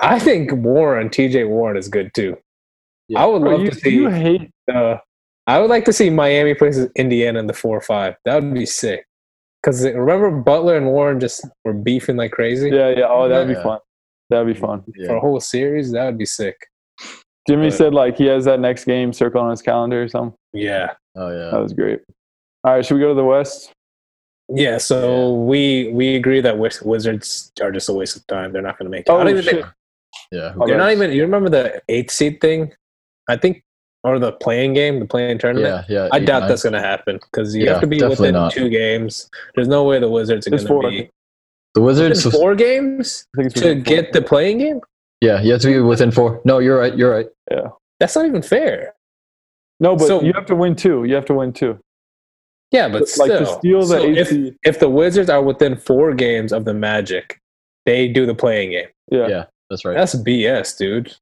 I 0.00 0.18
think 0.18 0.50
Warren, 0.52 1.08
TJ 1.10 1.48
Warren 1.48 1.76
is 1.76 1.88
good 1.88 2.10
too. 2.14 2.36
Yeah. 3.08 3.22
I 3.22 3.26
would 3.26 3.42
Bro, 3.42 3.50
love 3.52 3.60
you, 3.60 3.70
to 3.70 3.76
see. 3.76 3.90
you 3.90 4.08
hate. 4.10 4.50
uh, 4.72 4.96
I 5.46 5.60
would 5.60 5.70
like 5.70 5.84
to 5.84 5.92
see 5.92 6.10
Miami 6.10 6.54
places 6.54 6.90
Indiana 6.96 7.38
in 7.38 7.46
the 7.46 7.52
four 7.52 7.76
or 7.76 7.80
five. 7.80 8.16
That 8.24 8.42
would 8.42 8.52
be 8.54 8.66
sick. 8.66 9.04
Because 9.62 9.84
remember 9.84 10.30
Butler 10.30 10.76
and 10.76 10.86
Warren 10.86 11.20
just 11.20 11.44
were 11.64 11.72
beefing 11.72 12.16
like 12.16 12.32
crazy 12.32 12.70
Yeah, 12.70 12.88
yeah. 12.90 13.06
Oh, 13.08 13.28
that 13.28 13.38
would 13.46 13.48
Yeah. 13.50 13.54
be 13.58 13.62
fun. 13.62 13.78
That 14.30 14.44
would 14.44 14.52
be 14.54 14.58
fun. 14.60 14.82
Yeah. 14.96 15.06
for 15.08 15.16
a 15.16 15.20
whole 15.20 15.38
series. 15.40 15.92
That 15.92 16.06
would 16.06 16.18
be 16.18 16.26
sick. 16.26 16.56
Jimmy 17.48 17.68
But- 17.68 17.76
said 17.76 17.94
like 17.94 18.16
he 18.16 18.26
has 18.26 18.44
that 18.46 18.60
next 18.60 18.84
game 18.86 19.12
circled 19.12 19.44
on 19.44 19.50
his 19.50 19.62
calendar 19.62 20.02
or 20.02 20.08
something. 20.08 20.36
Yeah. 20.52 20.92
Oh 21.16 21.30
yeah. 21.30 21.50
That 21.50 21.60
was 21.60 21.72
great. 21.74 22.00
All 22.64 22.72
right, 22.74 22.84
should 22.84 22.94
we 22.94 23.00
go 23.00 23.08
to 23.10 23.14
the 23.14 23.24
West? 23.24 23.72
Yeah, 24.48 24.78
so 24.78 25.34
we 25.34 25.90
we 25.92 26.14
agree 26.16 26.40
that 26.40 26.56
Wiz- 26.58 26.82
Wizards 26.82 27.50
are 27.60 27.72
just 27.72 27.88
a 27.88 27.92
waste 27.92 28.16
of 28.16 28.26
time. 28.28 28.52
They're 28.52 28.62
not 28.62 28.78
going 28.78 28.86
to 28.86 28.90
make 28.90 29.06
it. 29.06 29.10
I 29.10 29.14
Oh 29.14 29.18
don't 29.18 29.28
even 29.30 29.42
shit! 29.42 29.54
think 29.54 29.66
yeah. 30.30 30.52
who 30.52 30.62
Oh, 30.62 30.66
they're 30.66 30.76
cares? 30.76 30.86
not 30.86 30.92
even. 30.92 31.12
You 31.12 31.22
remember 31.22 31.48
the 31.50 31.82
eighth 31.88 32.12
seed 32.12 32.40
thing? 32.40 32.72
I 33.28 33.36
think, 33.36 33.64
or 34.04 34.20
the 34.20 34.30
play-in 34.32 34.72
game, 34.72 35.00
the 35.00 35.06
play-in 35.06 35.38
tournament. 35.38 35.84
Yeah, 35.88 36.02
yeah. 36.04 36.08
I 36.12 36.18
eight, 36.18 36.26
doubt 36.26 36.40
nine. 36.40 36.48
that's 36.50 36.62
going 36.62 36.74
to 36.74 36.80
happen 36.80 37.18
because 37.18 37.56
you 37.56 37.64
Yeah, 37.64 37.72
have 37.72 37.80
to 37.80 37.88
be 37.88 38.00
within 38.04 38.34
not. 38.34 38.52
two 38.52 38.68
games. 38.68 39.28
There's 39.56 39.66
no 39.66 39.82
way 39.82 39.98
the 39.98 40.08
Wizards 40.08 40.46
are 40.46 40.54
It's 40.54 40.62
going 40.62 40.80
four, 40.82 40.90
to 40.90 40.96
be. 40.96 41.10
The 41.74 41.80
Wizards 41.82 42.24
within 42.24 42.40
four 42.40 42.54
games 42.54 43.26
I 43.34 43.42
think 43.42 43.46
it's 43.52 43.60
to 43.62 43.68
within 43.68 43.82
get 43.82 44.04
four. 44.06 44.12
the 44.12 44.22
play-in 44.22 44.58
game. 44.58 44.80
Yeah, 45.20 45.40
you 45.42 45.50
have 45.52 45.60
to 45.62 45.66
be 45.68 45.80
within 45.80 46.10
4. 46.12 46.42
No, 46.44 46.58
you're 46.60 46.78
right. 46.78 46.94
You're 46.96 47.10
right. 47.10 47.26
Yeah, 47.50 47.68
That's 47.98 48.14
not 48.14 48.26
even 48.26 48.42
fair. 48.42 48.94
No, 49.80 49.96
but 49.96 50.06
So- 50.06 50.22
you 50.22 50.32
have 50.34 50.46
to 50.46 50.54
win 50.54 50.76
two. 50.76 51.02
You 51.04 51.14
have 51.16 51.24
to 51.24 51.34
win 51.34 51.52
two. 51.52 51.80
Yeah, 52.72 52.88
but 52.88 53.02
like 53.02 53.08
still, 53.08 53.38
to 53.38 53.46
steal 53.46 53.80
the 53.80 53.86
So 53.86 54.04
if 54.04 54.54
if 54.64 54.80
the 54.80 54.88
Wizards 54.88 55.30
are 55.30 55.42
within 55.42 55.76
four 55.76 56.12
games 56.14 56.52
of 56.52 56.64
the 56.64 56.74
Magic, 56.74 57.38
they 57.84 58.08
do 58.08 58.26
the 58.26 58.34
play-in 58.34 58.70
game. 58.70 58.88
Yeah. 59.10 59.28
Yeah. 59.28 59.44
That's 59.70 59.84
right. 59.84 59.94
That's 59.96 60.14
BS, 60.16 60.76
dude. 60.76 61.14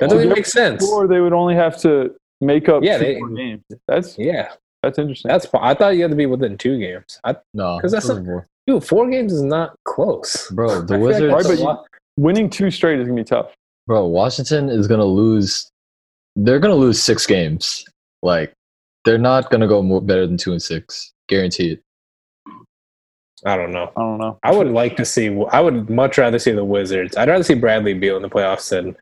That 0.00 0.10
So 0.10 0.16
doesn't 0.16 0.30
make 0.30 0.46
sense. 0.46 0.88
Or 0.90 1.06
they 1.06 1.20
would 1.20 1.32
only 1.32 1.54
have 1.54 1.78
to 1.82 2.14
make 2.40 2.68
up 2.68 2.82
Yeah, 2.82 2.98
two 2.98 3.04
they- 3.04 3.18
more 3.18 3.28
games. 3.30 3.62
That's 3.88 4.18
Yeah, 4.18 4.52
that's 4.82 4.98
interesting. 4.98 5.28
that's. 5.28 5.46
fi- 5.46 5.60
I 5.70 5.74
thought 5.74 5.96
you 5.96 6.02
had 6.02 6.10
to 6.10 6.16
be 6.16 6.26
within 6.26 6.56
two 6.58 6.78
games. 6.78 7.18
I, 7.24 7.36
no. 7.54 7.78
'cause 7.80 7.92
that's 7.92 8.06
this 8.08 8.16
a- 8.16 8.20
is 8.20 8.42
dude, 8.66 8.84
four 8.84 9.08
games 9.10 9.32
is 9.32 9.42
not 9.42 9.74
close. 9.84 10.50
Bro, 10.50 10.68
the 10.68 10.74
I 10.74 10.86
feel 10.86 10.96
like 10.96 11.00
Wizards 11.06 11.32
Right, 11.34 11.44
a 11.44 11.48
but 11.48 11.58
lot. 11.58 11.86
Winning 12.18 12.48
two 12.50 12.70
straight 12.70 13.00
is 13.00 13.06
gonna 13.08 13.20
be 13.20 13.24
tough. 13.24 13.52
Bro, 13.86 14.06
Washington 14.06 14.68
is 14.68 14.86
gonna 14.86 15.04
lose. 15.04 15.68
They're 16.36 16.58
gonna 16.60 16.74
lose 16.74 17.00
six 17.02 17.26
games. 17.26 17.84
Like, 18.22 18.52
they're 19.04 19.18
not 19.18 19.50
gonna 19.50 19.68
go 19.68 19.82
more 19.82 20.00
better 20.00 20.26
than 20.26 20.36
two 20.36 20.52
and 20.52 20.62
six. 20.62 21.12
Guarantee 21.28 21.72
it. 21.72 21.80
I 23.46 23.56
don't 23.56 23.72
know. 23.72 23.90
I 23.96 24.00
don't 24.00 24.18
know. 24.18 24.38
I 24.42 24.52
would 24.54 24.68
like 24.70 24.96
to 24.96 25.04
see. 25.04 25.26
I 25.52 25.60
would 25.60 25.90
much 25.90 26.16
rather 26.18 26.38
see 26.38 26.52
the 26.52 26.64
Wizards. 26.64 27.16
I'd 27.16 27.28
rather 27.28 27.44
see 27.44 27.54
Bradley 27.54 27.92
Beal 27.94 28.16
in 28.16 28.22
the 28.22 28.30
playoffs 28.30 28.70
than 28.70 28.96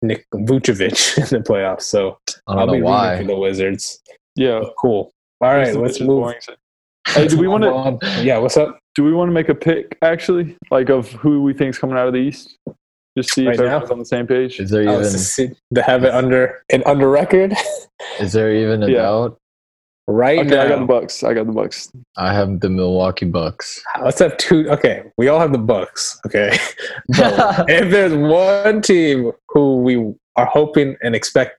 Nick 0.00 0.26
Vucevic 0.34 1.18
in 1.32 1.42
the 1.42 1.46
playoffs. 1.46 1.82
So 1.82 2.18
I 2.46 2.52
I'll 2.54 2.66
don't 2.66 2.76
be 2.76 2.80
know 2.80 2.90
rooting 3.02 3.26
for 3.26 3.32
the 3.34 3.38
Wizards. 3.38 4.00
Yeah. 4.34 4.62
Cool. 4.78 5.12
All 5.42 5.52
right, 5.54 5.66
This 5.66 5.76
let's 5.76 6.00
move. 6.00 6.08
boring. 6.22 6.38
Hey, 7.08 7.26
do 7.28 7.36
we 7.36 7.48
want 7.48 7.64
to. 8.00 8.22
Yeah, 8.22 8.38
what's 8.38 8.56
up? 8.56 8.78
do 8.94 9.02
we 9.04 9.12
want 9.12 9.28
to 9.28 9.32
make 9.32 9.48
a 9.48 9.54
pick 9.54 9.96
actually, 10.02 10.54
like 10.70 10.90
of 10.90 11.10
who 11.12 11.42
we 11.42 11.52
think's 11.54 11.78
coming 11.78 11.96
out 11.96 12.06
of 12.06 12.12
the 12.14 12.20
East? 12.20 12.58
Just 13.18 13.32
see 13.34 13.46
Right 13.46 13.54
if 13.54 13.60
now? 13.60 13.66
everyone's 13.66 13.90
on 13.90 13.98
the 13.98 14.04
same 14.04 14.26
page. 14.26 14.60
Is 14.60 14.70
there 14.70 14.82
Oh, 14.88 14.92
even 14.94 15.02
it's 15.02 15.12
to, 15.12 15.18
see, 15.18 15.50
to 15.74 15.82
have 15.82 16.04
it 16.04 16.14
under 16.14 16.62
an 16.70 16.82
under 16.86 17.10
record 17.10 17.54
is 18.20 18.32
there 18.32 18.54
even 18.54 18.82
a 18.82 18.88
Yeah. 18.88 19.02
doubt? 19.02 19.38
Right 20.12 20.38
Okay, 20.40 20.58
I 20.58 20.68
got 20.68 20.80
the. 20.80 20.86
Bucks. 20.86 21.22
I 21.22 21.34
got 21.34 21.46
the 21.46 21.52
Bucks. 21.52 21.90
I 22.16 22.32
have 22.32 22.60
the 22.60 22.68
Milwaukee 22.68 23.26
Bucks. 23.26 23.82
Let's 24.02 24.18
have 24.18 24.36
two. 24.36 24.68
Okay, 24.70 25.04
we 25.16 25.28
all 25.28 25.40
have 25.40 25.52
the 25.52 25.58
Bucks. 25.58 26.20
Okay, 26.26 26.56
but 27.18 27.64
if 27.68 27.90
there's 27.90 28.14
one 28.14 28.82
team 28.82 29.32
who 29.48 29.76
we 29.78 29.96
are 30.36 30.46
hoping 30.46 30.96
and 31.02 31.14
expect, 31.14 31.58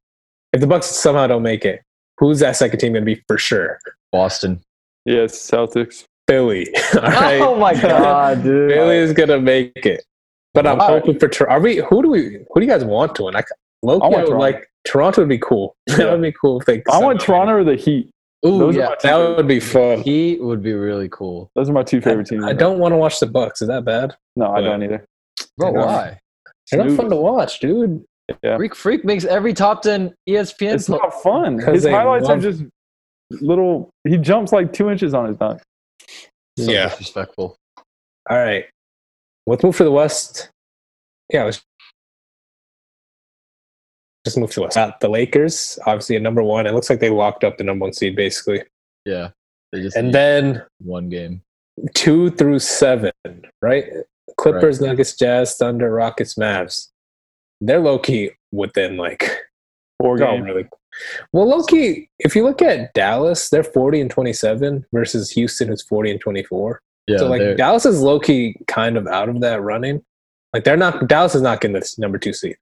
if 0.53 0.61
the 0.61 0.67
Bucks 0.67 0.87
somehow 0.87 1.27
don't 1.27 1.43
make 1.43 1.65
it, 1.65 1.81
who's 2.17 2.39
that 2.39 2.55
second 2.55 2.79
team 2.79 2.93
going 2.93 3.05
to 3.05 3.15
be 3.15 3.21
for 3.27 3.37
sure? 3.37 3.79
Boston. 4.11 4.61
Yes, 5.05 5.33
Celtics. 5.37 6.05
Philly. 6.27 6.67
All 6.95 7.01
right. 7.01 7.41
Oh 7.41 7.55
my 7.57 7.73
god, 7.73 8.43
dude. 8.43 8.71
Philly 8.71 8.97
is 8.97 9.13
gonna 9.13 9.39
make 9.39 9.85
it. 9.85 10.05
But 10.53 10.67
I'm 10.67 10.77
Why? 10.77 10.87
hoping 10.87 11.19
for. 11.19 11.27
Tor- 11.27 11.49
Are 11.49 11.59
we? 11.59 11.77
Who 11.77 12.01
do 12.01 12.09
we? 12.09 12.45
Who 12.49 12.59
do 12.59 12.65
you 12.65 12.67
guys 12.71 12.85
want 12.85 13.15
to 13.15 13.23
win? 13.23 13.35
I, 13.35 13.43
Loki, 13.81 14.03
I 14.03 14.05
I, 14.05 14.09
would 14.09 14.15
Toronto. 14.27 14.37
like 14.37 14.67
Toronto 14.85 15.21
would 15.21 15.29
be 15.29 15.39
cool. 15.39 15.75
Yeah. 15.87 15.97
that 15.97 16.11
would 16.11 16.21
be 16.21 16.31
cool. 16.31 16.59
If 16.61 16.65
they 16.65 16.83
I 16.89 16.99
want 16.99 17.19
Toronto 17.19 17.53
or 17.53 17.63
the 17.63 17.75
Heat. 17.75 18.09
Ooh, 18.45 18.60
Those 18.60 18.75
yeah. 18.75 18.89
That 18.89 19.01
favorite- 19.01 19.38
would 19.38 19.47
be 19.47 19.60
fun. 19.60 20.01
He 20.01 20.38
would 20.41 20.62
be 20.62 20.73
really 20.73 21.08
cool. 21.10 21.49
Those 21.56 21.69
are 21.69 21.73
my 21.73 21.84
two 21.84 22.01
favorite 22.01 22.27
teams. 22.27 22.43
I 22.43 22.53
don't 22.53 22.77
want 22.79 22.91
to 22.93 22.97
watch 22.97 23.19
the 23.19 23.25
Bucks. 23.27 23.62
Is 23.62 23.69
that 23.69 23.86
bad? 23.86 24.15
No, 24.36 24.47
I 24.47 24.60
Yeah. 24.60 24.67
don't 24.67 24.84
either. 24.84 25.06
Bro, 25.58 25.73
Yeah. 25.73 25.86
why? 25.86 26.19
They're 26.71 26.84
not 26.84 26.97
fun 26.97 27.10
to 27.10 27.15
watch, 27.15 27.60
dude. 27.60 28.03
Yeah. 28.43 28.56
Freak 28.58 28.75
Freak 28.75 29.06
makes 29.06 29.25
every 29.25 29.53
top 29.53 29.82
10 29.82 30.13
ESPN 30.27 30.75
It's 30.75 30.88
pl- 30.88 30.97
not 30.99 31.21
fun. 31.21 31.60
His 31.60 31.84
they 31.84 31.91
highlights 31.91 32.27
are 32.29 32.38
just 32.38 32.63
little. 33.41 33.89
He 34.08 34.17
jumps 34.17 34.51
like 34.53 34.71
two 34.73 34.89
inches 34.89 35.13
on 35.13 35.27
his 35.27 35.38
dunk. 35.38 35.62
so 36.58 36.71
Yeah. 36.71 36.88
disrespectful. 36.89 37.56
All 38.29 38.38
right, 38.38 38.65
let's 39.47 39.63
move 39.63 39.75
for 39.75 39.84
the 39.84 39.91
West. 39.91 40.49
Yeah, 41.32 41.43
let's 41.45 41.62
just 44.25 44.38
move 44.38 44.49
to 44.51 44.55
the 44.55 44.62
West. 44.63 44.77
The 45.01 45.09
Lakers, 45.09 45.77
obviously, 45.86 46.15
at 46.15 46.21
number 46.21 46.43
one. 46.43 46.65
It 46.65 46.73
looks 46.73 46.89
like 46.89 46.99
they 46.99 47.09
locked 47.09 47.43
up 47.43 47.57
the 47.57 47.63
number 47.63 47.83
one 47.83 47.93
seed 47.93 48.15
basically, 48.15 48.63
Yeah. 49.05 49.29
They 49.71 49.81
just 49.81 49.97
and 49.97 50.13
then 50.13 50.63
one 50.79 51.09
game. 51.09 51.41
two 51.95 52.29
through 52.31 52.59
seven, 52.59 53.12
right? 53.62 53.86
Clippers, 54.38 54.79
Nuggets, 54.81 55.15
Jazz, 55.15 55.55
Thunder, 55.57 55.91
Rockets, 55.91 56.36
Mavs. 56.36 56.89
They're 57.62 57.79
low 57.79 57.97
key 57.99 58.31
within 58.51 58.97
like 58.97 59.29
Four 59.99 60.17
games. 60.17 60.45
really. 60.45 60.67
Well, 61.31 61.47
low 61.47 61.63
key, 61.63 62.07
if 62.19 62.36
you 62.36 62.43
look 62.43 62.62
at 62.62 62.93
Dallas, 62.93 63.49
they're 63.49 63.63
forty 63.63 63.99
and 63.99 64.12
twenty-seven 64.12 64.86
versus 64.93 65.31
Houston, 65.31 65.69
who's 65.69 65.81
forty 65.81 66.12
and 66.12 66.19
twenty-four. 66.21 66.79
Yeah. 67.07 67.17
so 67.17 67.27
like 67.29 67.39
they're- 67.41 67.55
Dallas 67.55 67.86
is 67.86 67.99
low 68.01 68.19
key 68.19 68.55
kind 68.67 68.95
of 68.95 69.07
out 69.07 69.27
of 69.29 69.39
that 69.41 69.62
running. 69.62 70.03
Like 70.53 70.63
they're 70.65 70.77
not 70.77 71.07
Dallas 71.07 71.33
is 71.36 71.41
not 71.41 71.62
getting 71.62 71.73
this 71.73 71.97
number 71.97 72.17
two 72.19 72.33
seed. 72.33 72.57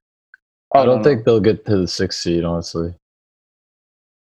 I 0.74 0.84
don't 0.84 0.98
no, 0.98 1.04
think 1.04 1.24
they'll 1.24 1.40
get 1.40 1.64
to 1.66 1.78
the 1.78 1.88
sixth 1.88 2.20
seed, 2.20 2.44
honestly. 2.44 2.94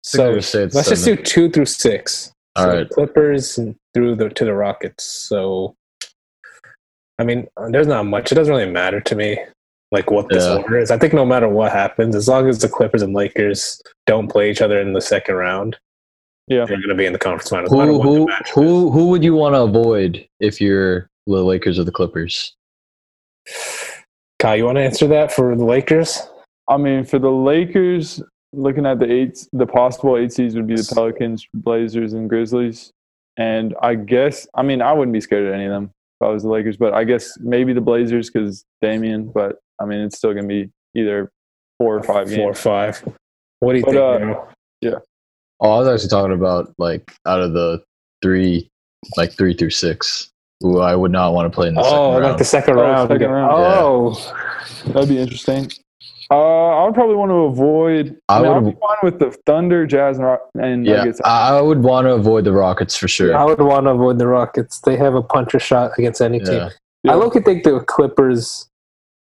So 0.04 0.30
let's 0.30 0.54
it's 0.54 0.74
just 0.88 1.04
do 1.04 1.16
two 1.16 1.50
through 1.50 1.66
six. 1.66 2.32
All 2.56 2.64
so 2.64 2.70
right. 2.76 2.88
Clippers 2.88 3.58
through 3.94 4.16
the 4.16 4.28
to 4.30 4.44
the 4.44 4.54
Rockets. 4.54 5.04
So 5.04 5.74
I 7.18 7.24
mean, 7.24 7.48
there's 7.70 7.88
not 7.88 8.04
much. 8.04 8.30
It 8.30 8.36
doesn't 8.36 8.54
really 8.54 8.70
matter 8.70 9.00
to 9.00 9.14
me, 9.16 9.38
like 9.90 10.10
what 10.10 10.28
this 10.28 10.44
Yeah. 10.44 10.58
order 10.58 10.78
is. 10.78 10.90
I 10.90 10.98
think 10.98 11.12
no 11.12 11.26
matter 11.26 11.48
what 11.48 11.72
happens, 11.72 12.14
as 12.14 12.28
long 12.28 12.48
as 12.48 12.60
the 12.60 12.68
Clippers 12.68 13.02
and 13.02 13.12
Lakers 13.12 13.82
don't 14.06 14.28
play 14.30 14.50
each 14.50 14.62
other 14.62 14.80
in 14.80 14.92
the 14.92 15.00
second 15.00 15.34
round, 15.34 15.76
Yeah. 16.46 16.64
they're 16.64 16.76
going 16.76 16.88
to 16.88 16.94
be 16.94 17.06
in 17.06 17.12
the 17.12 17.18
conference 17.18 17.50
finals. 17.50 17.70
Who 17.70 17.76
what 17.76 17.86
who 18.04 18.28
who 18.54 18.90
who 18.92 19.08
would 19.08 19.24
you 19.24 19.34
want 19.34 19.54
to 19.56 19.62
avoid 19.62 20.26
if 20.38 20.60
you're 20.60 21.10
the 21.26 21.42
Lakers 21.42 21.78
or 21.78 21.84
the 21.84 21.92
Clippers? 21.92 22.54
Kyle, 24.38 24.56
you 24.56 24.64
want 24.64 24.76
to 24.76 24.82
answer 24.82 25.06
that 25.08 25.32
for 25.32 25.54
the 25.56 25.64
Lakers? 25.64 26.22
I 26.68 26.76
mean, 26.76 27.04
for 27.04 27.18
the 27.18 27.30
Lakers, 27.30 28.22
looking 28.52 28.86
at 28.86 28.98
the 28.98 29.10
eight, 29.10 29.46
the 29.52 29.66
possible 29.66 30.16
eight 30.16 30.32
seeds 30.32 30.54
would 30.54 30.66
be 30.66 30.76
the 30.76 30.90
Pelicans, 30.94 31.46
Blazers, 31.54 32.12
and 32.12 32.28
Grizzlies. 32.28 32.92
And 33.36 33.74
I 33.82 33.94
guess, 33.94 34.46
I 34.54 34.62
mean, 34.62 34.82
I 34.82 34.92
wouldn't 34.92 35.12
be 35.12 35.20
scared 35.20 35.46
of 35.46 35.54
any 35.54 35.64
of 35.64 35.70
them 35.70 35.90
if 36.20 36.26
I 36.26 36.30
was 36.30 36.42
the 36.42 36.48
Lakers, 36.50 36.76
but 36.76 36.92
I 36.92 37.04
guess 37.04 37.38
maybe 37.40 37.72
the 37.72 37.80
Blazers 37.80 38.30
because 38.30 38.64
Damian. 38.82 39.30
But 39.30 39.58
I 39.80 39.84
mean, 39.84 40.00
it's 40.00 40.16
still 40.16 40.34
gonna 40.34 40.46
be 40.46 40.70
either 40.94 41.30
four 41.78 41.96
or 41.96 42.02
five 42.02 42.32
Four 42.32 42.50
or 42.50 42.54
five. 42.54 43.00
What 43.60 43.72
do 43.72 43.78
you 43.78 43.84
But, 43.84 43.92
think? 43.92 44.02
uh, 44.02 44.18
Bro? 44.18 45.02
Oh, 45.60 45.70
I 45.72 45.78
was 45.78 45.88
actually 45.88 46.10
talking 46.10 46.32
about 46.34 46.72
like 46.78 47.12
out 47.26 47.40
of 47.40 47.52
the 47.52 47.82
three, 48.22 48.68
like 49.16 49.32
three 49.32 49.54
through 49.54 49.70
six, 49.70 50.30
who 50.60 50.80
I 50.80 50.94
would 50.96 51.12
not 51.12 51.32
want 51.34 51.50
to 51.50 51.54
play 51.54 51.68
in 51.68 51.74
the 51.74 51.80
Oh, 51.80 51.84
second 51.84 52.12
like 52.14 52.22
round. 52.22 52.38
the 52.40 52.44
second 52.44 52.78
Oh, 52.78 52.82
round. 52.82 53.08
second 53.08 53.30
round. 53.30 53.52
Oh, 53.52 54.34
That'd 54.86 55.08
be 55.08 55.18
interesting. 55.18 55.70
Uh, 56.30 56.34
I 56.36 56.84
would 56.84 56.94
probably 56.94 57.16
want 57.16 57.30
to 57.30 57.34
avoid. 57.44 58.16
I, 58.28 58.38
I 58.38 58.42
mean, 58.42 58.48
would- 58.50 58.56
I'd 58.58 58.74
be 58.74 58.80
fine 58.80 58.96
with 59.02 59.18
the 59.18 59.30
Thunder, 59.46 59.86
Jazz, 59.86 60.18
and, 60.18 60.26
Rock- 60.26 60.48
and 60.60 60.84
yeah, 60.86 60.96
Nuggets. 60.98 61.20
I, 61.24 61.56
I 61.58 61.60
would 61.62 61.82
want 61.82 62.06
to 62.06 62.12
avoid 62.12 62.44
the 62.44 62.52
Rockets 62.52 62.96
for 62.96 63.08
sure. 63.08 63.34
I 63.36 63.44
would 63.44 63.60
want 63.60 63.86
to 63.86 63.90
avoid 63.90 64.18
the 64.18 64.26
Rockets. 64.26 64.80
They 64.80 64.96
have 64.96 65.14
a 65.14 65.22
puncher 65.22 65.58
shot 65.58 65.92
against 65.96 66.20
any 66.20 66.38
team. 66.40 66.54
Yeah. 66.54 66.68
Yeah. 67.04 67.12
I 67.12 67.14
look 67.14 67.34
at 67.36 67.44
think 67.44 67.64
the 67.64 67.80
Clippers 67.80 68.68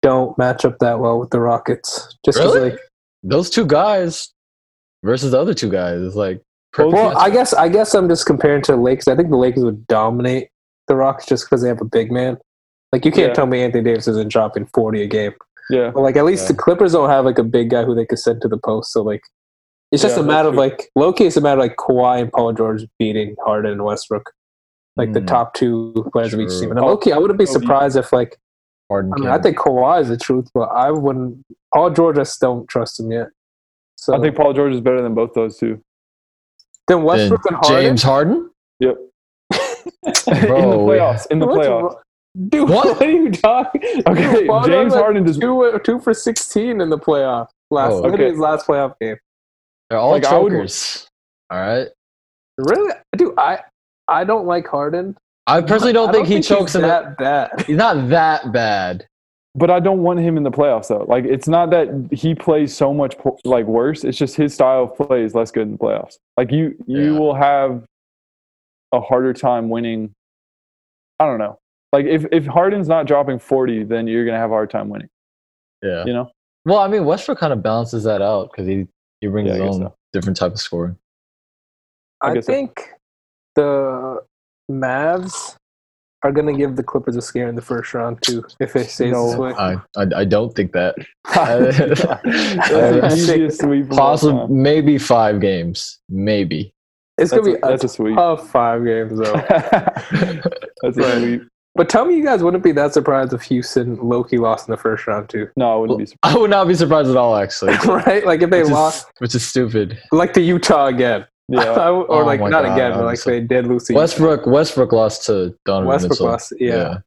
don't 0.01 0.35
match 0.37 0.65
up 0.65 0.79
that 0.79 0.99
well 0.99 1.19
with 1.19 1.29
the 1.29 1.39
Rockets. 1.39 2.15
Just 2.25 2.39
'cause, 2.39 2.55
Really? 2.55 2.71
like, 2.71 2.79
Those 3.23 3.49
two 3.49 3.65
guys 3.65 4.31
versus 5.03 5.31
the 5.31 5.39
other 5.39 5.53
two 5.53 5.69
guys 5.69 5.99
is 5.99 6.15
like. 6.15 6.41
well, 6.77 7.15
I 7.17 7.29
guess 7.29 7.53
I 7.53 7.67
guess 7.69 7.93
I'm 7.93 8.07
just 8.09 8.25
comparing 8.25 8.61
to 8.63 8.71
the 8.73 8.77
Lakers. 8.77 9.07
I 9.07 9.15
think 9.15 9.29
the 9.29 9.37
Lakers 9.37 9.63
would 9.63 9.85
dominate 9.87 10.49
the 10.87 10.95
Rockets 10.95 11.27
just 11.27 11.45
because 11.45 11.61
they 11.61 11.67
have 11.67 11.81
a 11.81 11.85
big 11.85 12.11
man. 12.11 12.37
Like 12.91 13.05
you 13.05 13.11
can't 13.11 13.29
Yeah. 13.29 13.33
tell 13.33 13.45
me 13.45 13.61
Anthony 13.63 13.83
Davis 13.83 14.07
isn't 14.07 14.31
dropping 14.31 14.67
40 14.67 15.03
a 15.03 15.07
game. 15.07 15.33
Yeah. 15.69 15.91
But 15.93 16.01
like 16.01 16.15
at 16.15 16.25
least 16.25 16.43
Yeah. 16.43 16.53
the 16.53 16.57
Clippers 16.57 16.93
don't 16.93 17.09
have 17.09 17.25
like 17.25 17.37
a 17.39 17.43
big 17.43 17.69
guy 17.69 17.83
who 17.83 17.93
they 17.95 18.05
could 18.05 18.19
send 18.19 18.41
to 18.41 18.47
the 18.47 18.57
post. 18.57 18.91
So 18.93 19.01
like 19.03 19.21
it's 19.91 20.01
just 20.01 20.15
Yeah, 20.17 20.23
a 20.23 20.25
matter 20.25 20.49
of 20.49 20.55
that's 20.55 20.79
like 20.81 20.91
low 20.95 21.11
key. 21.13 21.25
It's 21.25 21.37
a 21.37 21.41
matter 21.41 21.59
of 21.61 21.67
like 21.67 21.75
Kawhi 21.77 22.21
and 22.21 22.31
Paul 22.31 22.53
George 22.53 22.85
beating 22.99 23.35
Harden 23.43 23.71
and 23.71 23.83
Westbrook, 23.83 24.31
like 24.95 25.13
the 25.13 25.21
Mm. 25.21 25.27
top 25.27 25.53
two 25.53 25.93
players 26.13 26.33
of 26.33 26.39
each 26.39 26.57
team. 26.59 26.71
And 26.71 26.79
low 26.79 26.97
key, 26.97 27.11
I 27.11 27.17
wouldn't 27.17 27.39
be 27.39 27.45
surprised 27.45 27.97
if 27.97 28.11
like 28.13 28.37
Harden. 28.89 29.11
I 29.15 29.19
mean 29.19 29.29
I 29.29 29.37
think 29.39 29.57
Kawhi 29.57 30.01
is 30.01 30.07
the 30.09 30.17
truth, 30.17 30.47
but 30.53 30.69
I 30.69 30.91
wouldn't. 30.91 31.43
Paul 31.73 31.89
George, 31.91 32.17
I 32.17 32.23
still 32.23 32.55
don't 32.55 32.67
trust 32.69 32.99
him 32.99 33.11
yet. 33.11 33.27
So 33.97 34.13
I 34.15 34.21
think 34.21 34.35
Paul 34.35 34.53
George 34.53 34.73
is 34.73 34.79
better 34.81 35.01
than 35.01 35.13
both 35.13 35.33
those 35.33 35.57
two. 35.57 35.81
then 36.87 36.99
then 36.99 37.03
Westbrook 37.03 37.45
and 37.47 37.55
Harden. 37.57 37.81
James 37.83 38.03
Harden. 38.03 38.49
Yep. 38.79 38.97
in 40.03 40.69
the 40.69 40.77
playoffs. 40.77 41.27
In 41.31 41.39
the 41.39 41.45
What's 41.47 41.67
playoffs. 41.67 41.81
wrong- 41.83 41.95
Dude, 42.49 42.69
What? 42.69 42.85
what? 42.99 43.01
are 43.01 43.09
you 43.09 43.31
talking? 43.31 43.81
Okay, 44.05 44.31
Dude, 44.45 44.47
James 44.65 44.93
George 44.93 44.93
Harden 44.93 45.15
had 45.23 45.25
does. 45.25 45.37
two, 45.39 45.63
uh, 45.63 45.79
two 45.79 45.99
for 45.99 46.13
sixteen 46.13 46.81
in 46.81 46.89
the 46.89 46.97
playoff 46.99 47.47
last. 47.71 47.93
Oh, 47.93 47.95
look 48.01 48.13
at 48.13 48.19
okay. 48.19 48.29
his 48.29 48.37
last 48.39 48.67
playoff 48.67 48.93
game. 49.01 49.17
They're 49.89 49.97
all 49.99 50.11
Like, 50.11 50.25
I 50.25 50.37
would- 50.37 50.51
chokers. 50.51 51.07
All 51.49 51.59
right. 51.59 51.87
Really, 52.57 52.93
dude, 53.15 53.33
I 53.37 53.59
I 54.07 54.23
don't 54.23 54.45
like 54.45 54.67
Harden. 54.67 55.15
I 55.47 55.61
personally 55.61 55.93
don't 55.93 56.09
I 56.09 56.11
think 56.11 56.27
he 56.27 56.41
chokes 56.41 56.73
he's 56.73 56.75
in 56.75 56.81
the. 56.81 56.87
that 56.87 57.17
bad. 57.17 57.61
He's 57.65 57.77
not 57.77 58.09
that 58.09 58.51
bad. 58.51 59.07
But 59.55 59.71
I 59.71 59.79
don't 59.79 60.03
want 60.03 60.19
him 60.19 60.37
in 60.37 60.43
the 60.43 60.51
playoffs 60.51 60.89
though. 60.89 61.05
Like 61.07 61.25
it's 61.25 61.47
not 61.47 61.69
that 61.71 62.09
he 62.11 62.35
plays 62.35 62.75
so 62.75 62.93
much 62.93 63.15
like 63.45 63.65
worse. 63.65 64.03
It's 64.03 64.17
just 64.17 64.35
his 64.35 64.53
style 64.53 64.83
of 64.83 64.95
play 65.07 65.23
is 65.23 65.33
less 65.33 65.49
good 65.51 65.63
in 65.63 65.71
the 65.71 65.77
playoffs. 65.79 66.17
Like 66.35 66.51
you, 66.51 66.75
you 66.85 67.13
Yeah. 67.13 67.19
will 67.19 67.33
have 67.33 67.83
a 68.93 69.01
harder 69.01 69.33
time 69.33 69.69
winning. 69.69 70.13
I 71.19 71.25
don't 71.25 71.39
know. 71.39 71.59
Like 71.93 72.05
if 72.05 72.25
if 72.31 72.45
Harden's 72.45 72.87
not 72.87 73.07
dropping 73.07 73.39
forty, 73.39 73.83
then 73.83 74.07
you're 74.07 74.25
gonna 74.25 74.37
have 74.37 74.51
a 74.51 74.53
hard 74.53 74.69
time 74.69 74.89
winning. 74.89 75.09
Yeah. 75.83 76.05
You 76.05 76.13
know. 76.13 76.31
Well, 76.65 76.79
I 76.79 76.87
mean, 76.87 77.05
Westbrook 77.05 77.39
kind 77.39 77.53
of 77.53 77.63
balances 77.63 78.03
that 78.03 78.21
out 78.21 78.51
because 78.51 78.67
he 78.67 78.87
he 79.21 79.27
brings 79.27 79.47
Yeah, 79.47 79.53
his 79.55 79.61
own 79.61 79.73
so. 79.81 79.95
different 80.13 80.37
type 80.37 80.51
of 80.51 80.59
scoring. 80.59 80.97
I 82.21 82.31
I, 82.31 82.33
guess 82.35 82.45
so. 82.45 82.51
think 82.53 82.89
the 83.55 84.21
Mavs 84.69 85.55
are 86.23 86.31
gonna 86.31 86.53
give 86.53 86.75
the 86.75 86.83
Clippers 86.83 87.15
a 87.15 87.21
scare 87.21 87.47
in 87.47 87.55
the 87.55 87.61
first 87.61 87.93
round 87.93 88.21
too 88.21 88.43
if 88.59 88.75
it 88.75 88.89
stays 88.89 89.13
No. 89.13 89.27
this 89.29 89.37
way. 89.37 89.53
I 89.53 89.73
I, 89.95 90.05
I 90.17 90.25
don't 90.25 90.53
think 90.53 90.73
that. 90.73 90.95
That's 91.33 91.77
the 91.77 92.99
That's 93.01 93.15
easiest 93.17 93.61
sweep. 93.61 93.83
of 93.91 93.97
Possible, 93.97 94.47
maybe 94.49 94.97
five 94.97 95.39
games, 95.39 95.99
maybe. 96.09 96.73
It's 97.19 97.31
That's 97.31 97.41
gonna 97.41 97.55
be 97.55 97.61
a 97.61 97.67
that's 97.67 97.83
a 97.83 97.87
sweep. 97.87 98.15
tough 98.15 98.49
five 98.49 98.85
games 98.85 99.17
though. 99.17 99.33
that's 100.81 100.97
a 100.97 101.01
Right. 101.01 101.17
sweep. 101.17 101.41
but 101.75 101.89
tell 101.89 102.05
me, 102.05 102.15
you 102.15 102.23
guys 102.23 102.43
wouldn't 102.43 102.63
be 102.63 102.71
that 102.73 102.93
surprised 102.93 103.33
if 103.33 103.41
Houston 103.43 103.97
Loki 103.97 104.37
lost 104.37 104.67
in 104.67 104.71
the 104.71 104.77
first 104.77 105.07
round 105.07 105.29
too, 105.29 105.49
No, 105.55 105.73
I 105.73 105.75
wouldn't 105.77 105.99
be 105.99 106.05
surprised. 106.05 106.35
I 106.37 106.39
would 106.39 106.49
not 106.49 106.67
be 106.67 106.75
surprised 106.75 107.09
at 107.09 107.17
all, 107.17 107.35
actually. 107.35 107.73
right? 107.85 108.25
Like 108.25 108.41
if 108.41 108.49
they 108.49 108.61
which, 108.63 108.71
lost, 108.71 109.07
is, 109.07 109.13
which 109.19 109.35
is 109.35 109.45
stupid. 109.47 109.97
like 110.11 110.33
to 110.33 110.41
Utah 110.41 110.87
again, 110.87 111.25
Yeah. 111.47 111.89
or 111.89 112.05
Oh 112.21 112.25
like 112.25 112.39
not 112.39 112.63
God, 112.63 112.65
again, 112.73 112.91
but 112.93 113.05
like 113.05 113.17
so- 113.17 113.31
they 113.31 113.41
did 113.41 113.65
lose 113.67 113.85
to 113.85 113.93
Utah. 113.93 114.01
Westbrook 114.01 114.45
Westbrook 114.45 114.91
lost 114.91 115.25
to 115.25 115.55
Donovan 115.65 115.87
Westbrook 115.89 116.11
Mitchell. 116.11 116.25
lost. 116.27 116.53
Yeah, 116.59 116.97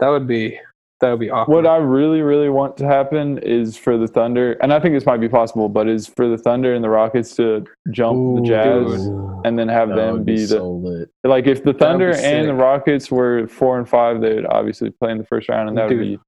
that 0.00 0.08
would 0.08 0.26
be 0.26 0.58
that 1.04 1.10
would 1.10 1.20
be 1.20 1.30
awkward. 1.30 1.54
What 1.54 1.66
I 1.66 1.76
really, 1.76 2.22
really 2.22 2.48
want 2.48 2.78
to 2.78 2.86
happen 2.86 3.36
is 3.38 3.76
for 3.76 3.98
the 3.98 4.08
Thunder, 4.08 4.52
and 4.62 4.72
I 4.72 4.80
think 4.80 4.94
this 4.94 5.04
might 5.04 5.20
be 5.20 5.28
possible, 5.28 5.68
but 5.68 5.86
is 5.86 6.06
for 6.06 6.28
the 6.28 6.38
Thunder 6.38 6.74
and 6.74 6.82
the 6.82 6.88
Rockets 6.88 7.36
to 7.36 7.64
jump 7.90 8.36
the 8.36 8.42
Jazz 8.42 9.06
Ooh, 9.06 9.42
and 9.44 9.58
then 9.58 9.68
have 9.68 9.90
that 9.90 9.96
them 9.96 10.14
would 10.14 10.26
be, 10.26 10.38
the 10.38 10.46
so 10.46 10.70
lit. 10.70 11.10
like 11.22 11.46
if 11.46 11.62
the 11.62 11.74
Thunder 11.74 12.14
and 12.16 12.48
the. 12.48 12.54
Rockets 12.54 13.10
were 13.10 13.46
four 13.48 13.78
and 13.78 13.86
five, 13.86 14.22
they 14.22 14.34
would 14.34 14.46
obviously 14.46 14.90
play 14.90 15.10
in 15.10 15.18
the 15.18 15.24
first 15.24 15.50
round, 15.50 15.68
and 15.68 15.76
that 15.76 15.88
would 15.88 15.98
be 15.98 16.18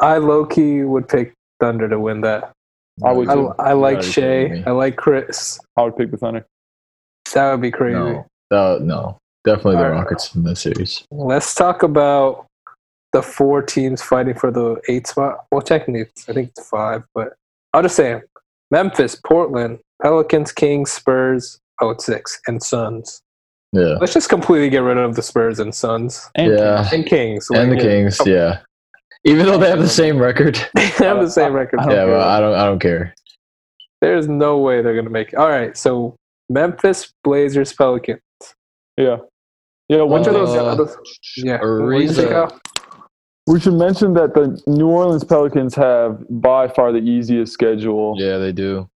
I 0.00 0.18
low 0.18 0.44
key 0.44 0.82
would 0.82 1.08
pick 1.08 1.32
Thunder 1.60 1.88
to 1.88 2.00
win 2.00 2.22
that. 2.22 2.52
I 3.04 3.12
would 3.12 3.28
I. 3.28 3.34
I 3.34 3.72
like 3.74 3.98
gotta 3.98 4.06
be 4.08 4.12
kidding 4.12 4.64
Shai. 4.64 4.70
I 4.70 4.72
like 4.72 4.96
Chris. 4.96 5.60
I 5.76 5.82
would 5.82 5.96
pick 5.96 6.10
the 6.10 6.16
Thunder. 6.16 6.44
That 7.34 7.52
would 7.52 7.62
be 7.62 7.70
crazy. 7.70 7.94
No, 7.94 8.26
no, 8.50 8.78
no, 8.78 9.18
definitely 9.44 9.76
the 9.76 9.82
Alright. 9.82 10.02
Rockets 10.02 10.34
in 10.34 10.42
this 10.42 10.60
series. 10.62 11.04
Let's 11.12 11.54
talk 11.54 11.84
about 11.84 12.46
the 13.16 13.22
four 13.22 13.62
teams 13.62 14.02
fighting 14.02 14.34
for 14.34 14.50
the 14.50 14.76
eight 14.90 15.06
spot. 15.06 15.46
Well, 15.50 15.62
technically, 15.62 16.02
I 16.28 16.32
think 16.34 16.50
it's 16.50 16.68
five, 16.68 17.02
but 17.14 17.32
I'll 17.72 17.80
just 17.82 17.96
say 17.96 18.20
Memphis, 18.70 19.14
Portland, 19.26 19.78
Pelicans, 20.02 20.52
Kings, 20.52 20.92
Spurs. 20.92 21.58
Oh, 21.80 21.90
it's 21.90 22.04
six 22.04 22.38
and 22.46 22.62
Suns. 22.62 23.22
Yeah, 23.72 23.96
Let's 24.00 24.12
just 24.12 24.28
completely 24.28 24.68
get 24.68 24.78
rid 24.82 24.98
of 24.98 25.16
the 25.16 25.22
Spurs 25.22 25.58
and 25.60 25.74
Suns 25.74 26.30
And 26.34 26.52
yeah, 26.52 26.88
and 26.92 27.04
Kings. 27.06 27.48
and 27.50 27.70
the 27.72 27.76
Like, 27.76 27.84
Kings. 27.84 28.20
Yeah, 28.26 28.60
even 29.24 29.46
though 29.46 29.56
they 29.58 29.68
have 29.70 29.80
the 29.80 29.88
same 29.88 30.18
record. 30.18 30.56
They 30.74 30.86
have 31.06 31.20
the 31.20 31.30
same 31.30 31.52
record. 31.54 31.80
I 31.80 31.84
don't 31.84 31.92
Yeah, 31.92 32.04
care. 32.04 32.08
well, 32.18 32.28
I 32.28 32.38
don't. 32.40 32.54
I 32.54 32.64
don't 32.66 32.78
care. 32.80 33.14
There's 34.02 34.28
no 34.28 34.58
way 34.58 34.82
they're 34.82 34.94
gonna 34.94 35.08
make 35.10 35.28
it. 35.32 35.36
All 35.36 35.48
right, 35.48 35.74
so 35.76 36.16
Memphis, 36.50 37.12
Blazers, 37.24 37.72
Pelicans. 37.72 38.20
yeah, 38.98 39.16
yeah. 39.88 40.02
One 40.02 40.20
Which 40.20 40.28
of 40.28 40.34
of 40.36 40.46
those. 40.52 40.76
those? 40.76 40.96
Uh, 40.96 41.00
Yeah. 41.38 41.58
what 41.60 41.90
do 41.90 42.02
you 42.04 42.10
think 42.12 42.30
Ariza. 42.30 42.58
Of? 43.46 43.52
We 43.52 43.60
should 43.60 43.74
mention 43.74 44.14
that 44.14 44.34
the 44.34 44.60
New 44.66 44.88
Orleans 44.88 45.24
Pelicans 45.24 45.74
have 45.74 46.18
by 46.28 46.68
far 46.68 46.92
the 46.92 46.98
easiest 46.98 47.52
schedule. 47.52 48.14
Yeah, 48.18 48.38
they 48.38 48.52
do. 48.52 48.88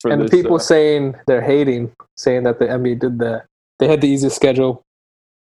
For 0.00 0.10
and 0.10 0.22
the 0.22 0.28
people 0.28 0.56
uh, 0.56 0.58
saying 0.58 1.14
they're 1.26 1.40
hating, 1.42 1.92
saying 2.16 2.42
that 2.44 2.58
the 2.58 2.66
NBA 2.66 2.98
did 3.00 3.18
that. 3.20 3.46
They 3.78 3.88
had 3.88 4.00
the 4.00 4.08
easiest 4.08 4.36
schedule, 4.36 4.82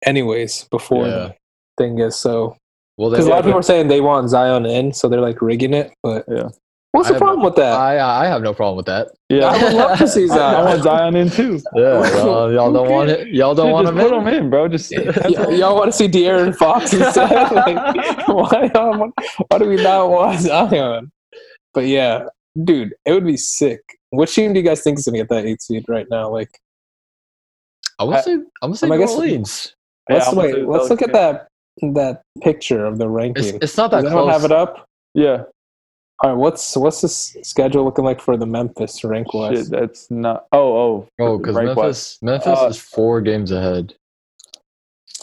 anyways, 0.04 0.64
before 0.70 1.06
Yeah. 1.06 1.32
the 1.32 1.34
thing 1.78 1.98
is 1.98 2.16
so. 2.16 2.56
Well, 2.96 3.10
Because 3.10 3.26
a 3.26 3.30
lot 3.30 3.40
of 3.40 3.44
people 3.44 3.60
are 3.60 3.62
saying 3.62 3.88
they 3.88 4.00
want 4.00 4.30
Zion 4.30 4.64
in, 4.66 4.92
so 4.92 5.08
they're 5.08 5.20
like 5.20 5.42
rigging 5.42 5.74
it. 5.74 5.92
But 6.02 6.24
Yeah. 6.28 6.48
What's 6.96 7.08
I 7.08 7.12
the 7.12 7.14
have- 7.14 7.20
problem 7.22 7.44
with 7.44 7.56
that? 7.56 7.72
I 7.74 7.98
uh, 7.98 8.06
I 8.06 8.26
have 8.26 8.42
no 8.42 8.52
problem 8.54 8.76
with 8.76 8.86
that. 8.86 9.08
yeah, 9.28 9.46
I 9.46 9.62
would 9.62 9.72
love 9.74 9.98
to 9.98 10.08
see 10.08 10.28
I, 10.30 10.36
I 10.36 10.64
want 10.64 10.82
Zion. 10.82 11.12
Zion 11.12 11.16
in 11.16 11.30
too. 11.30 11.60
Yeah, 11.74 12.08
y'all, 12.24 12.52
y'all 12.56 12.72
don't 12.72 12.90
want 12.90 13.10
it. 13.10 13.28
Y'all 13.28 13.54
don't 13.54 13.66
Dude, 13.66 13.72
want 13.74 13.86
just 13.86 13.96
him 13.96 14.02
put 14.10 14.12
in. 14.16 14.26
him 14.34 14.44
in, 14.44 14.50
bro. 14.50 14.68
Just 14.68 14.92
Y- 14.96 15.56
y'all 15.56 15.76
want 15.76 15.90
to 15.90 15.96
see 15.96 16.08
De'Aaron 16.08 16.54
Fox 16.56 16.92
instead? 16.92 17.52
like, 17.52 18.28
why, 18.28 18.70
y'all- 18.74 19.10
why 19.48 19.58
do 19.58 19.68
we 19.68 19.76
not 19.76 20.10
want 20.10 20.40
Zion? 20.40 21.10
But 21.74 21.86
yeah, 21.86 22.24
dude, 22.64 22.94
it 23.04 23.12
would 23.12 23.26
be 23.26 23.36
sick. 23.36 23.80
Which 24.10 24.34
team 24.34 24.52
do 24.54 24.60
you 24.60 24.64
guys 24.66 24.82
think 24.82 24.98
is 24.98 25.04
gonna 25.04 25.18
get 25.18 25.28
that 25.28 25.44
eight 25.44 25.60
seed 25.62 25.84
right 25.88 26.06
now? 26.10 26.30
Like, 26.30 26.58
I 27.98 28.04
would 28.04 28.22
say. 28.24 28.32
I'm 28.32 28.44
gonna 28.62 28.76
say 28.76 28.86
I 28.86 28.90
New 28.90 28.98
guess- 28.98 29.14
Orleans. 29.14 29.74
Yeah, 30.08 30.14
let's 30.16 30.28
I'm 30.28 30.34
gonna 30.36 30.46
wait. 30.46 30.54
say 30.54 30.60
the 30.62 30.66
Let's 30.68 30.90
look 30.90 31.02
at 31.02 31.12
Pelicans. 31.12 31.52
that 31.82 31.92
that 31.94 32.22
picture 32.42 32.86
of 32.86 32.98
the 32.98 33.08
ranking. 33.08 33.44
It's, 33.56 33.58
it's 33.64 33.76
not 33.76 33.90
Does 33.90 34.04
that 34.04 34.08
anyone 34.08 34.24
close. 34.30 34.42
have 34.42 34.44
it 34.50 34.52
up? 34.52 34.86
yeah. 35.14 35.42
All 36.20 36.30
right, 36.30 36.36
what's 36.36 36.76
what's 36.76 37.02
this 37.02 37.36
schedule 37.42 37.84
looking 37.84 38.04
like 38.04 38.20
for 38.22 38.36
the 38.36 38.46
Memphis 38.46 39.04
rank 39.04 39.34
wise? 39.34 39.58
Shit, 39.58 39.70
that's 39.70 40.10
not. 40.10 40.46
Oh, 40.52 40.76
oh. 40.76 41.08
Oh, 41.20 41.38
because. 41.38 41.54
Memphis, 41.56 42.18
Memphis 42.22 42.58
Uh, 42.58 42.66
is 42.70 42.78
four 42.78 43.20
games 43.20 43.50
ahead. 43.52 43.94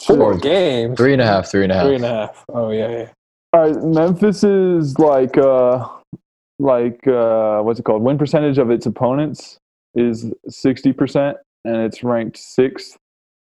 Four 0.06 0.16
Four. 0.16 0.38
games, 0.38 0.96
Three 0.96 1.12
and 1.12 1.22
a 1.22 1.26
half. 1.26 1.50
Three 1.50 1.64
and 1.64 1.72
a 1.72 1.74
half. 1.74 1.86
three 1.86 1.94
and 1.96 2.04
a 2.04 2.08
half. 2.08 2.44
Oh 2.48 2.70
yeah, 2.70 2.88
yeah. 2.90 3.08
All 3.52 3.60
right, 3.70 3.82
Memphis 3.82 4.44
is 4.44 4.98
like 4.98 5.36
uh 5.38 5.88
like 6.58 7.06
uh 7.08 7.60
what's 7.62 7.80
it 7.80 7.84
called? 7.84 8.02
Win 8.02 8.18
percentage 8.18 8.58
of 8.58 8.70
its 8.70 8.86
opponents 8.86 9.58
is 9.94 10.32
60% 10.48 11.34
and 11.64 11.76
it's 11.76 12.02
ranked 12.02 12.36
6th, 12.36 12.96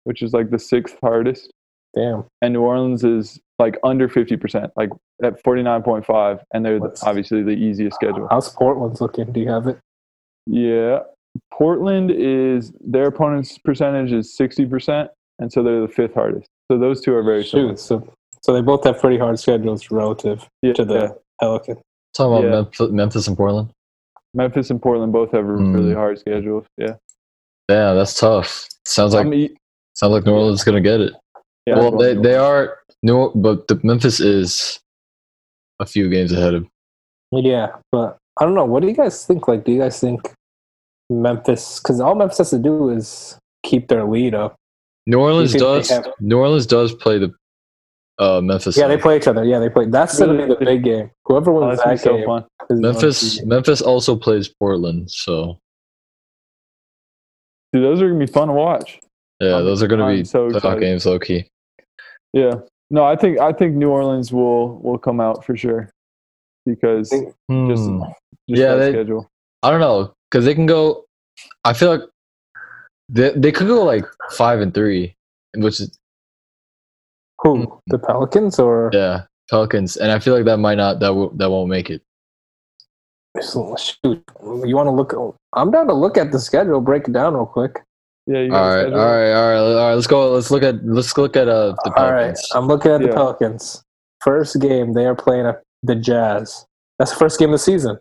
which 0.05 0.21
is 0.23 0.33
like 0.35 0.51
the 0.51 0.59
6th 0.59 0.97
hardest. 1.03 1.51
Damn. 1.97 2.25
And 2.43 2.53
New 2.53 2.61
Orleans 2.61 3.05
is 3.05 3.41
like 3.63 3.77
under 3.85 4.09
50%, 4.09 4.71
like 4.77 4.91
at 5.23 5.43
49.5 5.45 6.41
and 6.53 6.65
they're 6.65 6.75
the- 6.79 6.81
What's- 6.87 7.05
obviously 7.05 7.43
the 7.43 7.53
easiest 7.69 7.95
schedule. 7.95 8.27
How's 8.31 8.49
Portland's 8.55 9.01
looking? 9.01 9.27
Do 9.33 9.41
you 9.41 9.49
have 9.57 9.67
it? 9.69 9.79
Yeah. 10.47 11.01
Portland 11.53 12.11
is 12.11 12.73
their 12.81 13.07
opponent's 13.07 13.57
percentage 13.59 14.13
is 14.13 14.37
60% 14.37 15.09
and 15.39 15.53
so 15.53 15.63
they're 15.63 15.81
the 15.81 15.89
fifth 15.89 16.15
hardest. 16.15 16.47
So 16.71 16.79
those 16.79 17.01
two 17.01 17.15
are 17.15 17.23
very 17.23 17.45
similar. 17.45 17.77
So 17.77 17.95
so 18.43 18.53
they 18.53 18.61
both 18.61 18.83
have 18.85 18.99
pretty 19.01 19.19
hard 19.19 19.39
schedules 19.39 19.91
relative 19.93 20.49
Yeah, 20.63 20.73
to 20.73 20.85
the 20.85 20.95
yeah. 20.95 21.09
Pelican. 21.41 21.77
Talking 22.15 22.33
about 22.33 22.45
Yeah. 22.45 22.51
Memphis, 22.51 22.91
Memphis 22.91 23.29
and 23.29 23.37
Portland. 23.37 23.69
Memphis 24.35 24.71
and 24.71 24.83
Portland 24.83 25.13
both 25.13 25.31
have 25.33 25.45
Mm. 25.45 25.75
really 25.75 25.95
hard 25.95 26.19
schedules. 26.19 26.65
Yeah. 26.77 26.95
Yeah, 27.71 27.95
that's 27.95 28.19
tough. 28.19 28.67
Sounds 28.85 29.15
like 29.15 29.27
I'm 29.27 29.49
sounds 29.95 30.13
like 30.13 30.25
New 30.27 30.33
Orleans 30.35 30.59
is 30.61 30.65
gonna 30.65 30.81
get 30.81 31.01
it. 31.01 31.13
yeah, 31.67 31.77
well, 31.79 31.93
they 31.93 32.15
they 32.15 32.35
are 32.35 32.79
New, 33.03 33.31
but 33.35 33.67
the 33.69 33.81
Memphis 33.83 34.21
is 34.21 34.79
a 35.81 35.87
few 35.87 36.09
games 36.09 36.33
ahead 36.33 36.55
of. 36.55 36.67
Yeah, 37.33 37.69
but 37.91 38.19
I 38.39 38.45
don't 38.45 38.55
know. 38.55 38.65
What 38.65 38.83
do 38.83 38.89
you 38.89 38.95
guys 38.95 39.25
think? 39.27 39.49
Like, 39.49 39.65
do 39.65 39.73
you 39.73 39.79
guys 39.81 39.99
think 40.01 40.21
Memphis? 41.11 41.81
Because 41.81 42.01
all 42.01 42.15
Memphis 42.15 42.39
has 42.39 42.51
to 42.51 42.59
do 42.59 42.91
is 42.91 43.39
keep 43.65 43.89
their 43.89 44.05
lead 44.05 44.35
up. 44.35 44.55
New 45.07 45.19
Orleans 45.19 45.53
does. 45.55 45.89
have- 45.91 46.07
New 46.21 46.39
Orleans 46.39 46.67
does 46.67 46.95
play 46.95 47.19
the 47.19 47.33
uh, 48.19 48.41
Memphis. 48.41 48.77
Yeah, 48.77 48.87
they 48.87 48.99
play 48.99 49.17
each 49.17 49.27
other. 49.27 49.45
Yeah, 49.45 49.59
they 49.59 49.69
play. 49.71 49.87
That's 49.87 50.17
gonna 50.19 50.37
be 50.47 50.55
the 50.55 50.65
big 50.65 50.85
game. 50.85 51.11
Whoever 51.25 51.51
Oh, 51.51 51.67
wins 51.67 51.81
that's 51.85 51.85
gonna 51.85 51.97
that 51.97 52.03
be 52.03 52.05
so 52.05 52.17
game 52.19 52.27
fun. 52.27 52.45
the 52.69 52.75
Memphis. 52.77 53.39
one 53.41 53.49
Memphis 53.49 53.81
also 53.83 54.15
plays 54.15 54.49
Portland. 54.49 55.11
So 55.11 55.59
Dude, 57.73 57.83
those 57.83 58.03
are 58.03 58.09
gonna 58.09 58.19
be 58.25 58.31
fun 58.31 58.49
to 58.49 58.55
watch. 58.55 59.01
yeah, 59.41 59.55
I'm- 59.57 59.65
those 59.65 59.83
are 59.83 59.89
gonna 59.89 60.05
I'm 60.05 60.17
be 60.19 60.25
so 60.25 60.51
playoff 60.51 60.79
games, 60.81 61.07
low 61.07 61.19
key. 61.19 61.49
Yeah. 62.33 62.55
No, 62.93 63.05
I 63.05 63.17
think 63.17 63.41
I 63.41 63.53
think 63.55 63.75
New 63.75 63.89
Orleans 63.89 64.33
will 64.33 64.77
will 64.81 64.99
come 64.99 65.19
out 65.19 65.45
for 65.47 65.57
sure 65.57 65.89
because 66.67 67.09
just, 67.09 67.25
just 67.25 67.89
Hmm. 67.89 68.03
Yeah, 68.47 68.75
they- 68.75 68.93
schedule. 68.93 69.29
I 69.63 69.71
don't 69.71 69.81
know 69.81 70.13
because 70.31 70.45
they 70.45 70.55
can 70.55 70.67
go. 70.67 71.07
I 71.65 71.73
feel 71.73 71.91
like 71.91 72.03
they 73.09 73.31
they 73.31 73.51
could 73.51 73.67
go 73.67 73.83
like 73.83 74.05
five 74.33 74.61
and 74.61 74.75
three, 74.75 75.15
which 75.57 75.81
is 75.81 75.99
Who? 77.43 77.81
The 77.87 77.99
Pelicans 77.99 78.59
or 78.59 78.91
yeah 78.93 79.23
Pelicans, 79.49 79.97
and 79.97 80.13
I 80.13 80.19
feel 80.19 80.35
like 80.35 80.45
that 80.45 80.59
might 80.59 80.77
not 80.77 81.01
that 81.01 81.15
will 81.15 81.31
that 81.31 81.51
won't 81.51 81.71
make 81.71 81.89
it. 81.89 82.03
Shoot? 83.41 84.23
You 84.69 84.77
want 84.77 84.89
to 84.89 84.91
look? 84.91 85.15
I'm 85.55 85.71
down 85.71 85.87
to 85.87 85.95
look 85.95 86.19
at 86.19 86.31
the 86.31 86.39
schedule. 86.39 86.83
Break 86.83 87.09
it 87.09 87.13
down 87.15 87.33
real 87.33 87.47
quick. 87.47 87.83
Yeah, 88.27 88.39
you 88.41 88.45
All 88.45 88.51
got 88.51 88.63
a 88.63 88.69
right, 88.69 88.77
all 88.77 88.83
schedule? 88.83 88.99
right, 88.99 89.33
all 89.33 89.49
right, 89.51 89.57
all 89.81 89.89
right. 89.89 89.95
Let's 89.95 90.07
go. 90.07 90.33
Let's 90.33 90.51
look 90.51 90.63
at 90.63 90.85
let's 90.87 91.17
look 91.19 91.37
at 91.37 91.49
uh 91.49 91.75
the 91.85 91.91
Pelicans. 91.91 91.99
All 91.99 92.13
right, 92.13 92.39
I'm 92.55 92.69
looking 92.69 92.93
at 92.93 93.01
the 93.01 93.09
Yeah. 93.09 93.15
Pelicans. 93.15 93.83
First 94.21 94.61
game, 94.61 94.93
they 94.93 95.07
are 95.07 95.17
playing 95.17 95.47
a, 95.47 95.57
the 95.83 95.97
Jazz. 95.97 96.65
That's 96.99 97.11
the 97.11 97.17
first 97.19 97.39
game 97.41 97.49
of 97.49 97.55
the 97.55 97.59
season. 97.59 97.99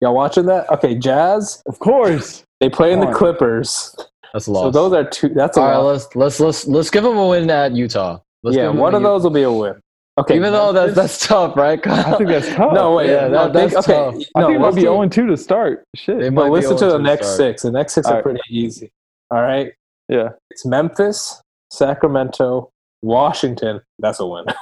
Y'all 0.00 0.14
watching 0.14 0.46
that? 0.46 0.68
Okay, 0.72 0.96
Jazz. 0.96 1.62
Of 1.66 1.78
course. 1.78 2.42
They 2.60 2.68
play 2.68 2.92
in 2.92 2.98
the 3.00 3.12
Clippers. 3.12 3.94
That's 4.32 4.48
a 4.48 4.52
loss. 4.52 4.64
So 4.64 4.70
those 4.72 4.92
are 4.92 5.08
two. 5.08 5.28
That's 5.28 5.56
a 5.56 5.60
all 5.60 5.66
right, 5.68 5.76
lot. 5.76 5.84
let's 5.92 6.16
let's 6.16 6.40
let's 6.40 6.66
let's 6.66 6.90
give 6.90 7.04
them 7.04 7.16
a 7.16 7.28
win 7.28 7.48
at 7.50 7.72
Utah. 7.72 8.18
Let's 8.42 8.56
yeah, 8.56 8.68
one 8.68 8.94
a 8.94 8.96
of 8.96 9.02
U- 9.02 9.08
those 9.08 9.22
will 9.22 9.30
be 9.30 9.42
a 9.42 9.52
win. 9.52 9.74
Okay, 10.18 10.34
Even 10.34 10.52
though 10.52 10.72
that's 10.72 10.94
that's 10.94 11.24
tough, 11.24 11.56
right? 11.56 11.78
I 11.86 12.14
think 12.16 12.28
that's 12.28 12.48
tough. 12.48 12.72
no 12.74 12.94
wait. 12.96 13.10
Yeah, 13.10 13.28
no, 13.28 13.48
that- 13.48 13.52
that's 13.52 13.88
okay. 13.88 13.92
tough. 13.92 14.14
I 14.34 14.40
No, 14.40 14.46
think 14.48 14.56
it 14.56 14.60
might 14.60 14.74
be 14.74 14.80
do- 14.82 14.88
0 14.88 15.08
2 15.08 15.26
to 15.28 15.36
start. 15.36 15.84
Shit. 15.94 16.18
They 16.18 16.28
But 16.30 16.34
might 16.34 16.60
be 16.60 16.66
listen 16.66 16.76
to 16.78 16.86
the 16.86 16.96
to 16.98 17.02
next 17.04 17.26
start. 17.26 17.36
six. 17.36 17.62
The 17.62 17.70
next 17.70 17.92
six 17.94 18.06
All 18.08 18.12
are 18.14 18.16
right. 18.16 18.24
pretty 18.24 18.40
easy. 18.50 18.90
All 19.30 19.42
right. 19.42 19.72
Yeah. 20.08 20.30
It's 20.50 20.64
Memphis, 20.64 21.40
Sacramento, 21.70 22.70
Washington. 23.02 23.80
That's 23.98 24.20
a 24.20 24.26
win. 24.26 24.44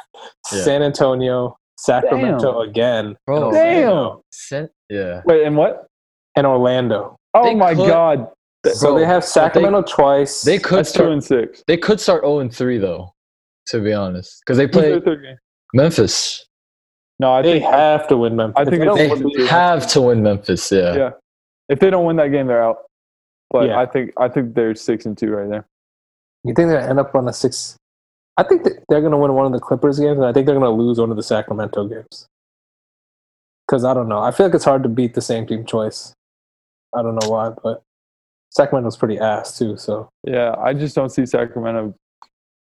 Yeah. 0.53 0.62
San 0.62 0.83
Antonio, 0.83 1.57
Sacramento 1.79 2.61
again, 2.62 3.17
Bro, 3.27 3.53
Damn. 3.53 3.89
Orlando. 3.91 4.23
Yeah. 4.89 5.23
Wait, 5.27 5.45
and 5.45 5.57
what? 5.57 5.87
and 6.37 6.47
Orlando. 6.47 7.17
Oh 7.35 7.45
They 7.45 7.55
my 7.55 7.75
could- 7.75 7.87
God. 7.89 8.29
So 8.64 8.89
Bro, 8.89 8.99
they 8.99 9.05
have 9.05 9.21
but 9.23 9.27
they- 9.27 9.31
Sacramento 9.31 9.83
twice. 9.83 10.43
They 10.43 10.59
could 10.59 10.79
That's 10.79 10.91
two 10.93 10.99
start. 10.99 11.12
and 11.12 11.23
six. 11.25 11.62
They 11.69 11.77
could 11.77 12.01
start 12.01 12.23
zero 12.23 12.39
and 12.41 12.53
three 12.55 12.79
though. 12.79 13.12
To 13.69 13.81
be 13.81 13.93
honest, 13.93 14.41
because 14.45 14.57
they 14.57 14.67
play? 14.67 15.01
Memphis. 15.75 16.47
No, 17.21 17.33
I 17.33 17.43
They 17.43 17.61
think 17.61 17.71
have 17.71 18.09
to 18.09 18.17
win 18.17 18.37
Memphis. 18.37 18.55
I 18.57 18.64
think 18.64 18.79
they 18.79 18.85
don't 18.85 18.99
it's- 18.99 19.21
win- 19.21 19.33
They 19.37 19.47
have 19.47 19.87
to 19.89 20.01
win 20.01 20.23
Memphis. 20.23 20.71
Yeah. 20.73 20.95
Yeah. 20.97 21.11
if 21.69 21.79
they 21.81 21.91
don't 21.91 22.05
win 22.07 22.17
that 22.17 22.29
game, 22.29 22.47
they're 22.47 22.62
out. 22.62 22.79
But 23.51 23.68
Yeah. 23.68 23.78
I 23.78 23.86
think 23.86 24.12
I 24.16 24.28
think 24.28 24.55
they're 24.55 24.74
six 24.74 25.07
and 25.07 25.16
two 25.16 25.30
right 25.30 25.49
there. 25.49 25.66
You 26.44 26.55
think 26.55 26.68
they're 26.68 26.78
gonna 26.80 26.90
end 26.90 27.01
up 27.01 27.14
on 27.14 27.28
a 27.28 27.32
six? 27.32 27.76
I 28.36 28.42
think 28.42 28.64
that 28.64 28.84
they're 28.88 29.01
gonna 29.01 29.18
win 29.18 29.32
one 29.34 29.47
of 29.47 29.53
the 29.53 29.61
Clippers 29.61 29.99
games, 29.99 30.18
and 30.18 30.26
I 30.26 30.32
think 30.32 30.47
they're 30.47 30.55
gonna 30.59 30.70
lose 30.70 30.99
one 30.99 31.11
of 31.11 31.16
the 31.16 31.22
Sacramento 31.22 31.86
games. 31.88 32.26
Because 33.66 33.84
I 33.84 33.94
don't 33.94 34.09
know, 34.09 34.18
I 34.20 34.30
feel 34.30 34.47
like 34.47 34.55
it's 34.55 34.64
hard 34.64 34.82
to 34.84 34.88
beat 34.88 35.14
the 35.14 35.20
same 35.20 35.47
team 35.47 35.64
choice. 35.64 36.12
I 36.97 37.03
don't 37.03 37.16
know 37.20 37.28
why, 37.30 37.51
but 37.62 37.82
Sacramento's 38.51 38.97
pretty 38.97 39.18
ass 39.18 39.59
too. 39.59 39.76
So 39.76 40.09
Yeah, 40.24 40.55
I 40.59 40.72
just 40.74 40.94
don't 40.94 41.11
see 41.11 41.26
Sacramento 41.26 41.94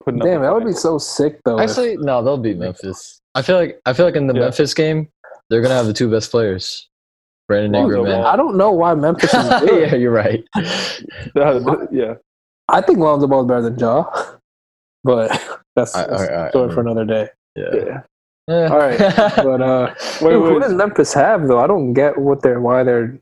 putting 0.04 0.20
damn, 0.20 0.42
a 0.42 0.46
that 0.46 0.54
would 0.54 0.66
be 0.66 0.74
so 0.74 0.98
sick 0.98 1.40
though. 1.46 1.60
if- 1.60 1.70
Actually, 1.70 1.98
no, 1.98 2.22
they'll 2.24 2.38
beat 2.38 2.58
Memphis. 2.58 3.20
I 3.36 3.42
feel 3.42 3.56
like 3.56 3.80
I 3.86 3.94
feel 3.94 4.06
like 4.06 4.16
in 4.16 4.28
the 4.28 4.34
Yeah. 4.34 4.42
Memphis 4.42 4.74
game, 4.74 5.10
they're 5.50 5.62
gonna 5.62 5.76
have 5.76 5.86
the 5.88 5.94
two 5.94 6.10
best 6.12 6.30
players, 6.32 6.90
Brandon 7.52 7.76
Ingram 7.76 8.06
Ball. 8.06 8.14
and. 8.14 8.26
I 8.26 8.36
don't 8.36 8.56
know 8.58 8.72
why 8.72 8.94
Memphis 8.96 9.34
is 9.34 9.50
good. 9.62 9.82
yeah, 9.92 9.96
you're 9.96 10.12
right. 10.12 10.44
That- 11.36 11.88
yeah. 11.92 12.14
I 12.70 12.82
think 12.82 13.00
Lonzo 13.00 13.28
Ball 13.28 13.42
is 13.42 13.48
better 13.48 13.62
than 13.64 13.78
Ja, 13.78 14.06
but 15.04 15.30
that's, 15.76 15.94
I- 15.96 16.08
that's 16.08 16.22
I- 16.22 16.26
I- 16.26 16.48
a 16.48 16.50
story 16.52 16.74
for 16.74 16.82
another 16.82 17.06
day. 17.06 17.30
Yeah. 17.56 18.02
Yeah. 18.48 18.68
All 18.72 18.78
right, 18.80 18.98
but 19.38 19.62
uh, 19.62 19.94
Wait, 20.22 20.32
Dude, 20.32 20.44
who 20.44 20.54
wait. 20.56 20.62
does 20.62 20.74
Memphis 20.74 21.14
have 21.14 21.48
though? 21.48 21.60
I 21.60 21.68
don't 21.68 21.94
get 21.94 22.18
what 22.18 22.42
they're 22.42 22.60
why 22.60 22.84
they're. 22.84 23.18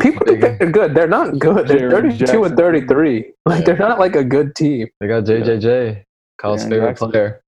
People 0.00 0.26
think 0.26 0.40
they're 0.40 0.70
good. 0.70 0.94
They're 0.94 1.08
not 1.08 1.38
good. 1.38 1.66
They're 1.68 1.88
Jaren 1.88 1.90
thirty-two 1.90 2.16
Jackson. 2.18 2.44
and 2.44 2.56
thirty-three. 2.56 3.32
Like 3.46 3.60
Yeah. 3.60 3.64
they're 3.64 3.88
not 3.88 3.98
like 3.98 4.16
a 4.16 4.24
good 4.24 4.54
team. 4.54 4.88
They 5.00 5.08
got 5.08 5.24
JJJ, 5.24 6.02
Kyle's 6.40 6.62
Yeah, 6.64 6.68
favorite 6.70 6.88
Jackson. 6.90 7.10
player. 7.10 7.40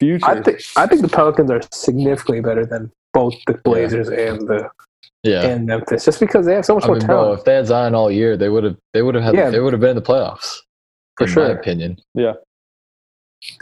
Future. 0.00 0.26
I 0.26 0.40
think 0.42 0.60
I 0.76 0.86
think 0.86 1.02
the 1.02 1.08
Pelicans 1.08 1.50
are 1.50 1.60
significantly 1.72 2.40
better 2.40 2.66
than 2.66 2.90
both 3.14 3.34
the 3.46 3.54
Blazers 3.54 4.08
and 4.08 4.46
the 4.48 4.68
Yeah. 5.22 5.42
and 5.42 5.66
Memphis, 5.66 6.04
just 6.04 6.18
because 6.20 6.46
they 6.46 6.54
have 6.54 6.64
so 6.64 6.74
much 6.74 6.84
I 6.84 6.86
more 6.88 6.96
mean, 6.96 7.06
bro, 7.06 7.16
talent. 7.24 7.38
if 7.40 7.44
they 7.44 7.54
had 7.54 7.66
Zion 7.66 7.94
all 7.94 8.10
year, 8.10 8.36
they 8.36 8.48
would 8.48 8.64
have. 8.64 8.76
They 8.94 9.02
would 9.02 9.14
have 9.14 9.22
had. 9.24 9.34
Yeah. 9.34 9.50
They 9.50 9.60
would 9.60 9.72
have 9.74 9.80
been 9.80 9.90
in 9.90 9.96
the 9.96 10.02
playoffs. 10.02 10.56
For 11.18 11.24
in 11.26 11.32
sure. 11.32 11.48
my 11.48 11.54
opinion. 11.60 11.98
Yeah. 12.14 12.32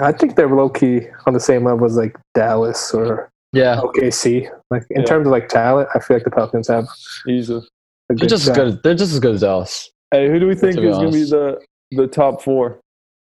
I 0.01 0.13
think 0.13 0.37
they're 0.37 0.49
low 0.49 0.69
key 0.69 1.03
on 1.27 1.35
the 1.35 1.41
same 1.41 1.65
level 1.65 1.87
as 1.87 1.97
like 1.97 2.17
Dallas 2.35 2.93
or 2.95 3.31
Yeah, 3.53 3.81
OKC. 3.83 4.49
Like 4.71 4.85
in 4.91 5.01
Yeah. 5.01 5.07
terms 5.07 5.27
of 5.27 5.33
like 5.33 5.49
talent, 5.49 5.89
I 5.95 5.99
feel 6.01 6.17
like 6.17 6.25
the 6.25 6.31
Pelicans 6.31 6.69
have 6.69 6.87
easily. 7.29 7.67
they're 8.09 8.17
good 8.17 8.29
just 8.29 8.49
as 8.49 8.57
good. 8.57 8.83
They're 8.83 8.95
just 8.95 9.13
as 9.13 9.21
good 9.21 9.35
as 9.37 9.41
Dallas. 9.41 9.91
Hey, 10.11 10.29
who 10.29 10.39
do 10.41 10.47
we 10.47 10.55
think 10.55 10.75
To 10.77 10.81
be 10.81 10.89
is 10.89 10.97
going 10.97 11.13
to 11.13 11.19
be 11.19 11.25
the 11.25 11.61
the 11.93 12.07
top 12.07 12.43
four, 12.43 12.81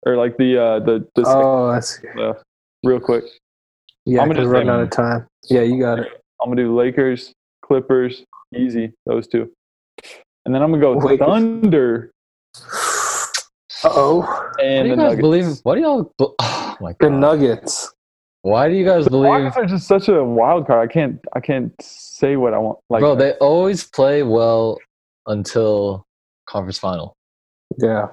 or 0.06 0.16
like 0.16 0.38
the 0.38 0.58
uh 0.58 0.80
the 0.80 1.06
the 1.16 1.26
second, 1.26 1.42
Oh, 1.44 1.72
that's 1.72 2.00
uh, 2.20 2.34
real 2.84 3.00
quick? 3.00 3.26
yeah. 4.06 4.20
I'm 4.22 4.24
I'm 4.24 4.30
gonna 4.30 4.42
just 4.42 4.48
say- 4.50 4.54
running 4.54 4.70
out 4.70 4.80
of 4.82 4.90
time. 4.90 5.28
Yeah, 5.50 5.62
you 5.62 5.80
got 5.80 6.00
it. 6.00 6.08
I'm 6.42 6.50
gonna 6.50 6.62
do 6.64 6.76
Lakers, 6.76 7.32
Clippers, 7.64 8.24
easy 8.56 8.92
those 9.06 9.28
two, 9.28 9.50
and 10.46 10.54
then 10.54 10.62
I'm 10.62 10.72
gonna 10.72 10.82
go 10.82 10.94
Lakers. 10.94 11.26
Thunder 11.28 12.12
Uh 13.84 13.90
oh, 13.92 14.22
Why 14.22 14.64
and 14.64 14.86
do 14.86 14.90
you 14.90 14.96
the 14.96 15.02
guys 15.02 15.18
Nuggets. 15.18 15.22
believe? 15.22 15.46
Why 15.64 15.76
do 15.76 15.82
y'all? 15.82 16.14
be- 16.18 16.26
Oh 16.42 16.78
my 16.82 16.92
god. 16.94 16.98
the! 17.00 17.10
Nuggets. 17.10 17.94
Why 18.42 18.68
do 18.68 18.76
you 18.76 18.84
guys 18.86 19.06
The 19.06 19.12
believe? 19.12 19.32
Nuggets 19.32 19.58
are 19.58 19.66
just 19.66 19.88
such 19.88 20.08
a 20.10 20.24
wild 20.24 20.68
card. 20.68 20.90
I 20.90 20.92
can't 20.92 21.20
I 21.34 21.40
can't 21.40 21.72
say 21.82 22.36
what 22.36 22.54
I 22.54 22.58
want. 22.58 22.80
Like 22.90 23.02
bro, 23.02 23.16
they 23.16 23.34
always 23.34 23.84
play 23.86 24.24
well 24.24 24.80
until 25.28 26.04
conference 26.48 26.78
final. 26.80 27.16
Yeah, 27.78 28.08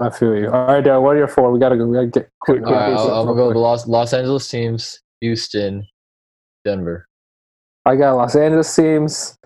I 0.00 0.10
feel 0.10 0.34
you. 0.36 0.46
All 0.50 0.66
right, 0.66 0.82
Darren, 0.82 1.02
what 1.02 1.16
are 1.16 1.18
your 1.18 1.28
four? 1.28 1.52
We 1.52 1.58
gotta 1.60 1.76
go. 1.76 1.86
We 1.86 1.94
gotta 1.96 2.06
get 2.06 2.28
Quick, 2.40 2.62
quick, 2.62 2.74
right, 2.74 2.92
I'll, 2.92 3.04
quick, 3.04 3.12
I'm 3.12 3.26
gonna 3.26 3.36
go 3.36 3.46
with 3.48 3.54
the 3.56 3.60
Los 3.60 3.86
Los 3.86 4.12
Angeles 4.14 4.48
teams: 4.48 5.00
Houston, 5.20 5.86
Denver. 6.64 7.06
I 7.86 7.96
got 7.96 8.14
Los 8.14 8.34
Angeles 8.34 8.74
teams, 8.74 9.38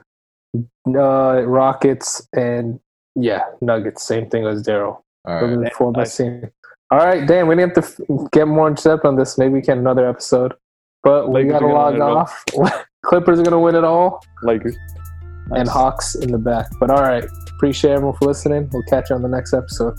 uh, 0.89 1.43
Rockets, 1.45 2.27
and 2.33 2.79
yeah, 3.17 3.43
Nuggets. 3.61 4.05
Same 4.05 4.29
thing 4.31 4.47
as 4.47 4.63
Daryl. 4.63 5.03
All 5.25 5.41
Those 5.41 5.43
are 5.43 5.59
right. 5.61 5.65
the 5.73 5.77
four 5.77 5.93
nice. 5.93 6.17
teams. 6.17 6.45
All 6.91 6.99
right, 6.99 7.27
Dan, 7.27 7.49
we 7.49 7.55
didn't 7.57 7.77
have 7.77 7.85
to 7.85 8.05
f- 8.15 8.31
get 8.33 8.49
more 8.49 8.69
in 8.69 8.75
depth 8.75 9.05
on 9.05 9.17
this. 9.17 9.37
Maybe 9.39 9.55
we 9.55 9.63
can 9.63 9.79
another 9.79 10.09
episode. 10.09 10.55
But 11.03 11.29
we 11.29 11.43
Lakers 11.43 11.53
got 11.53 11.59
to 11.61 11.67
log 11.67 11.93
win 11.95 12.03
it 12.03 12.05
all. 12.05 12.17
off. 12.19 12.45
Clippers 13.05 13.39
are 13.39 13.43
going 13.43 13.53
to 13.53 13.59
win 13.59 13.75
it 13.75 13.85
all, 13.85 14.25
Lakers 14.43 14.77
and 15.51 15.67
Nice. 15.67 15.69
Hawks 15.69 16.15
in 16.15 16.31
the 16.33 16.39
back. 16.39 16.67
But 16.81 16.91
all 16.91 17.03
right, 17.03 17.25
appreciate 17.57 17.93
everyone 17.93 18.17
for 18.17 18.27
listening. 18.27 18.69
We'll 18.73 18.83
catch 18.85 19.11
you 19.11 19.17
on 19.17 19.23
the 19.23 19.29
next 19.29 19.53
episode. 19.55 19.95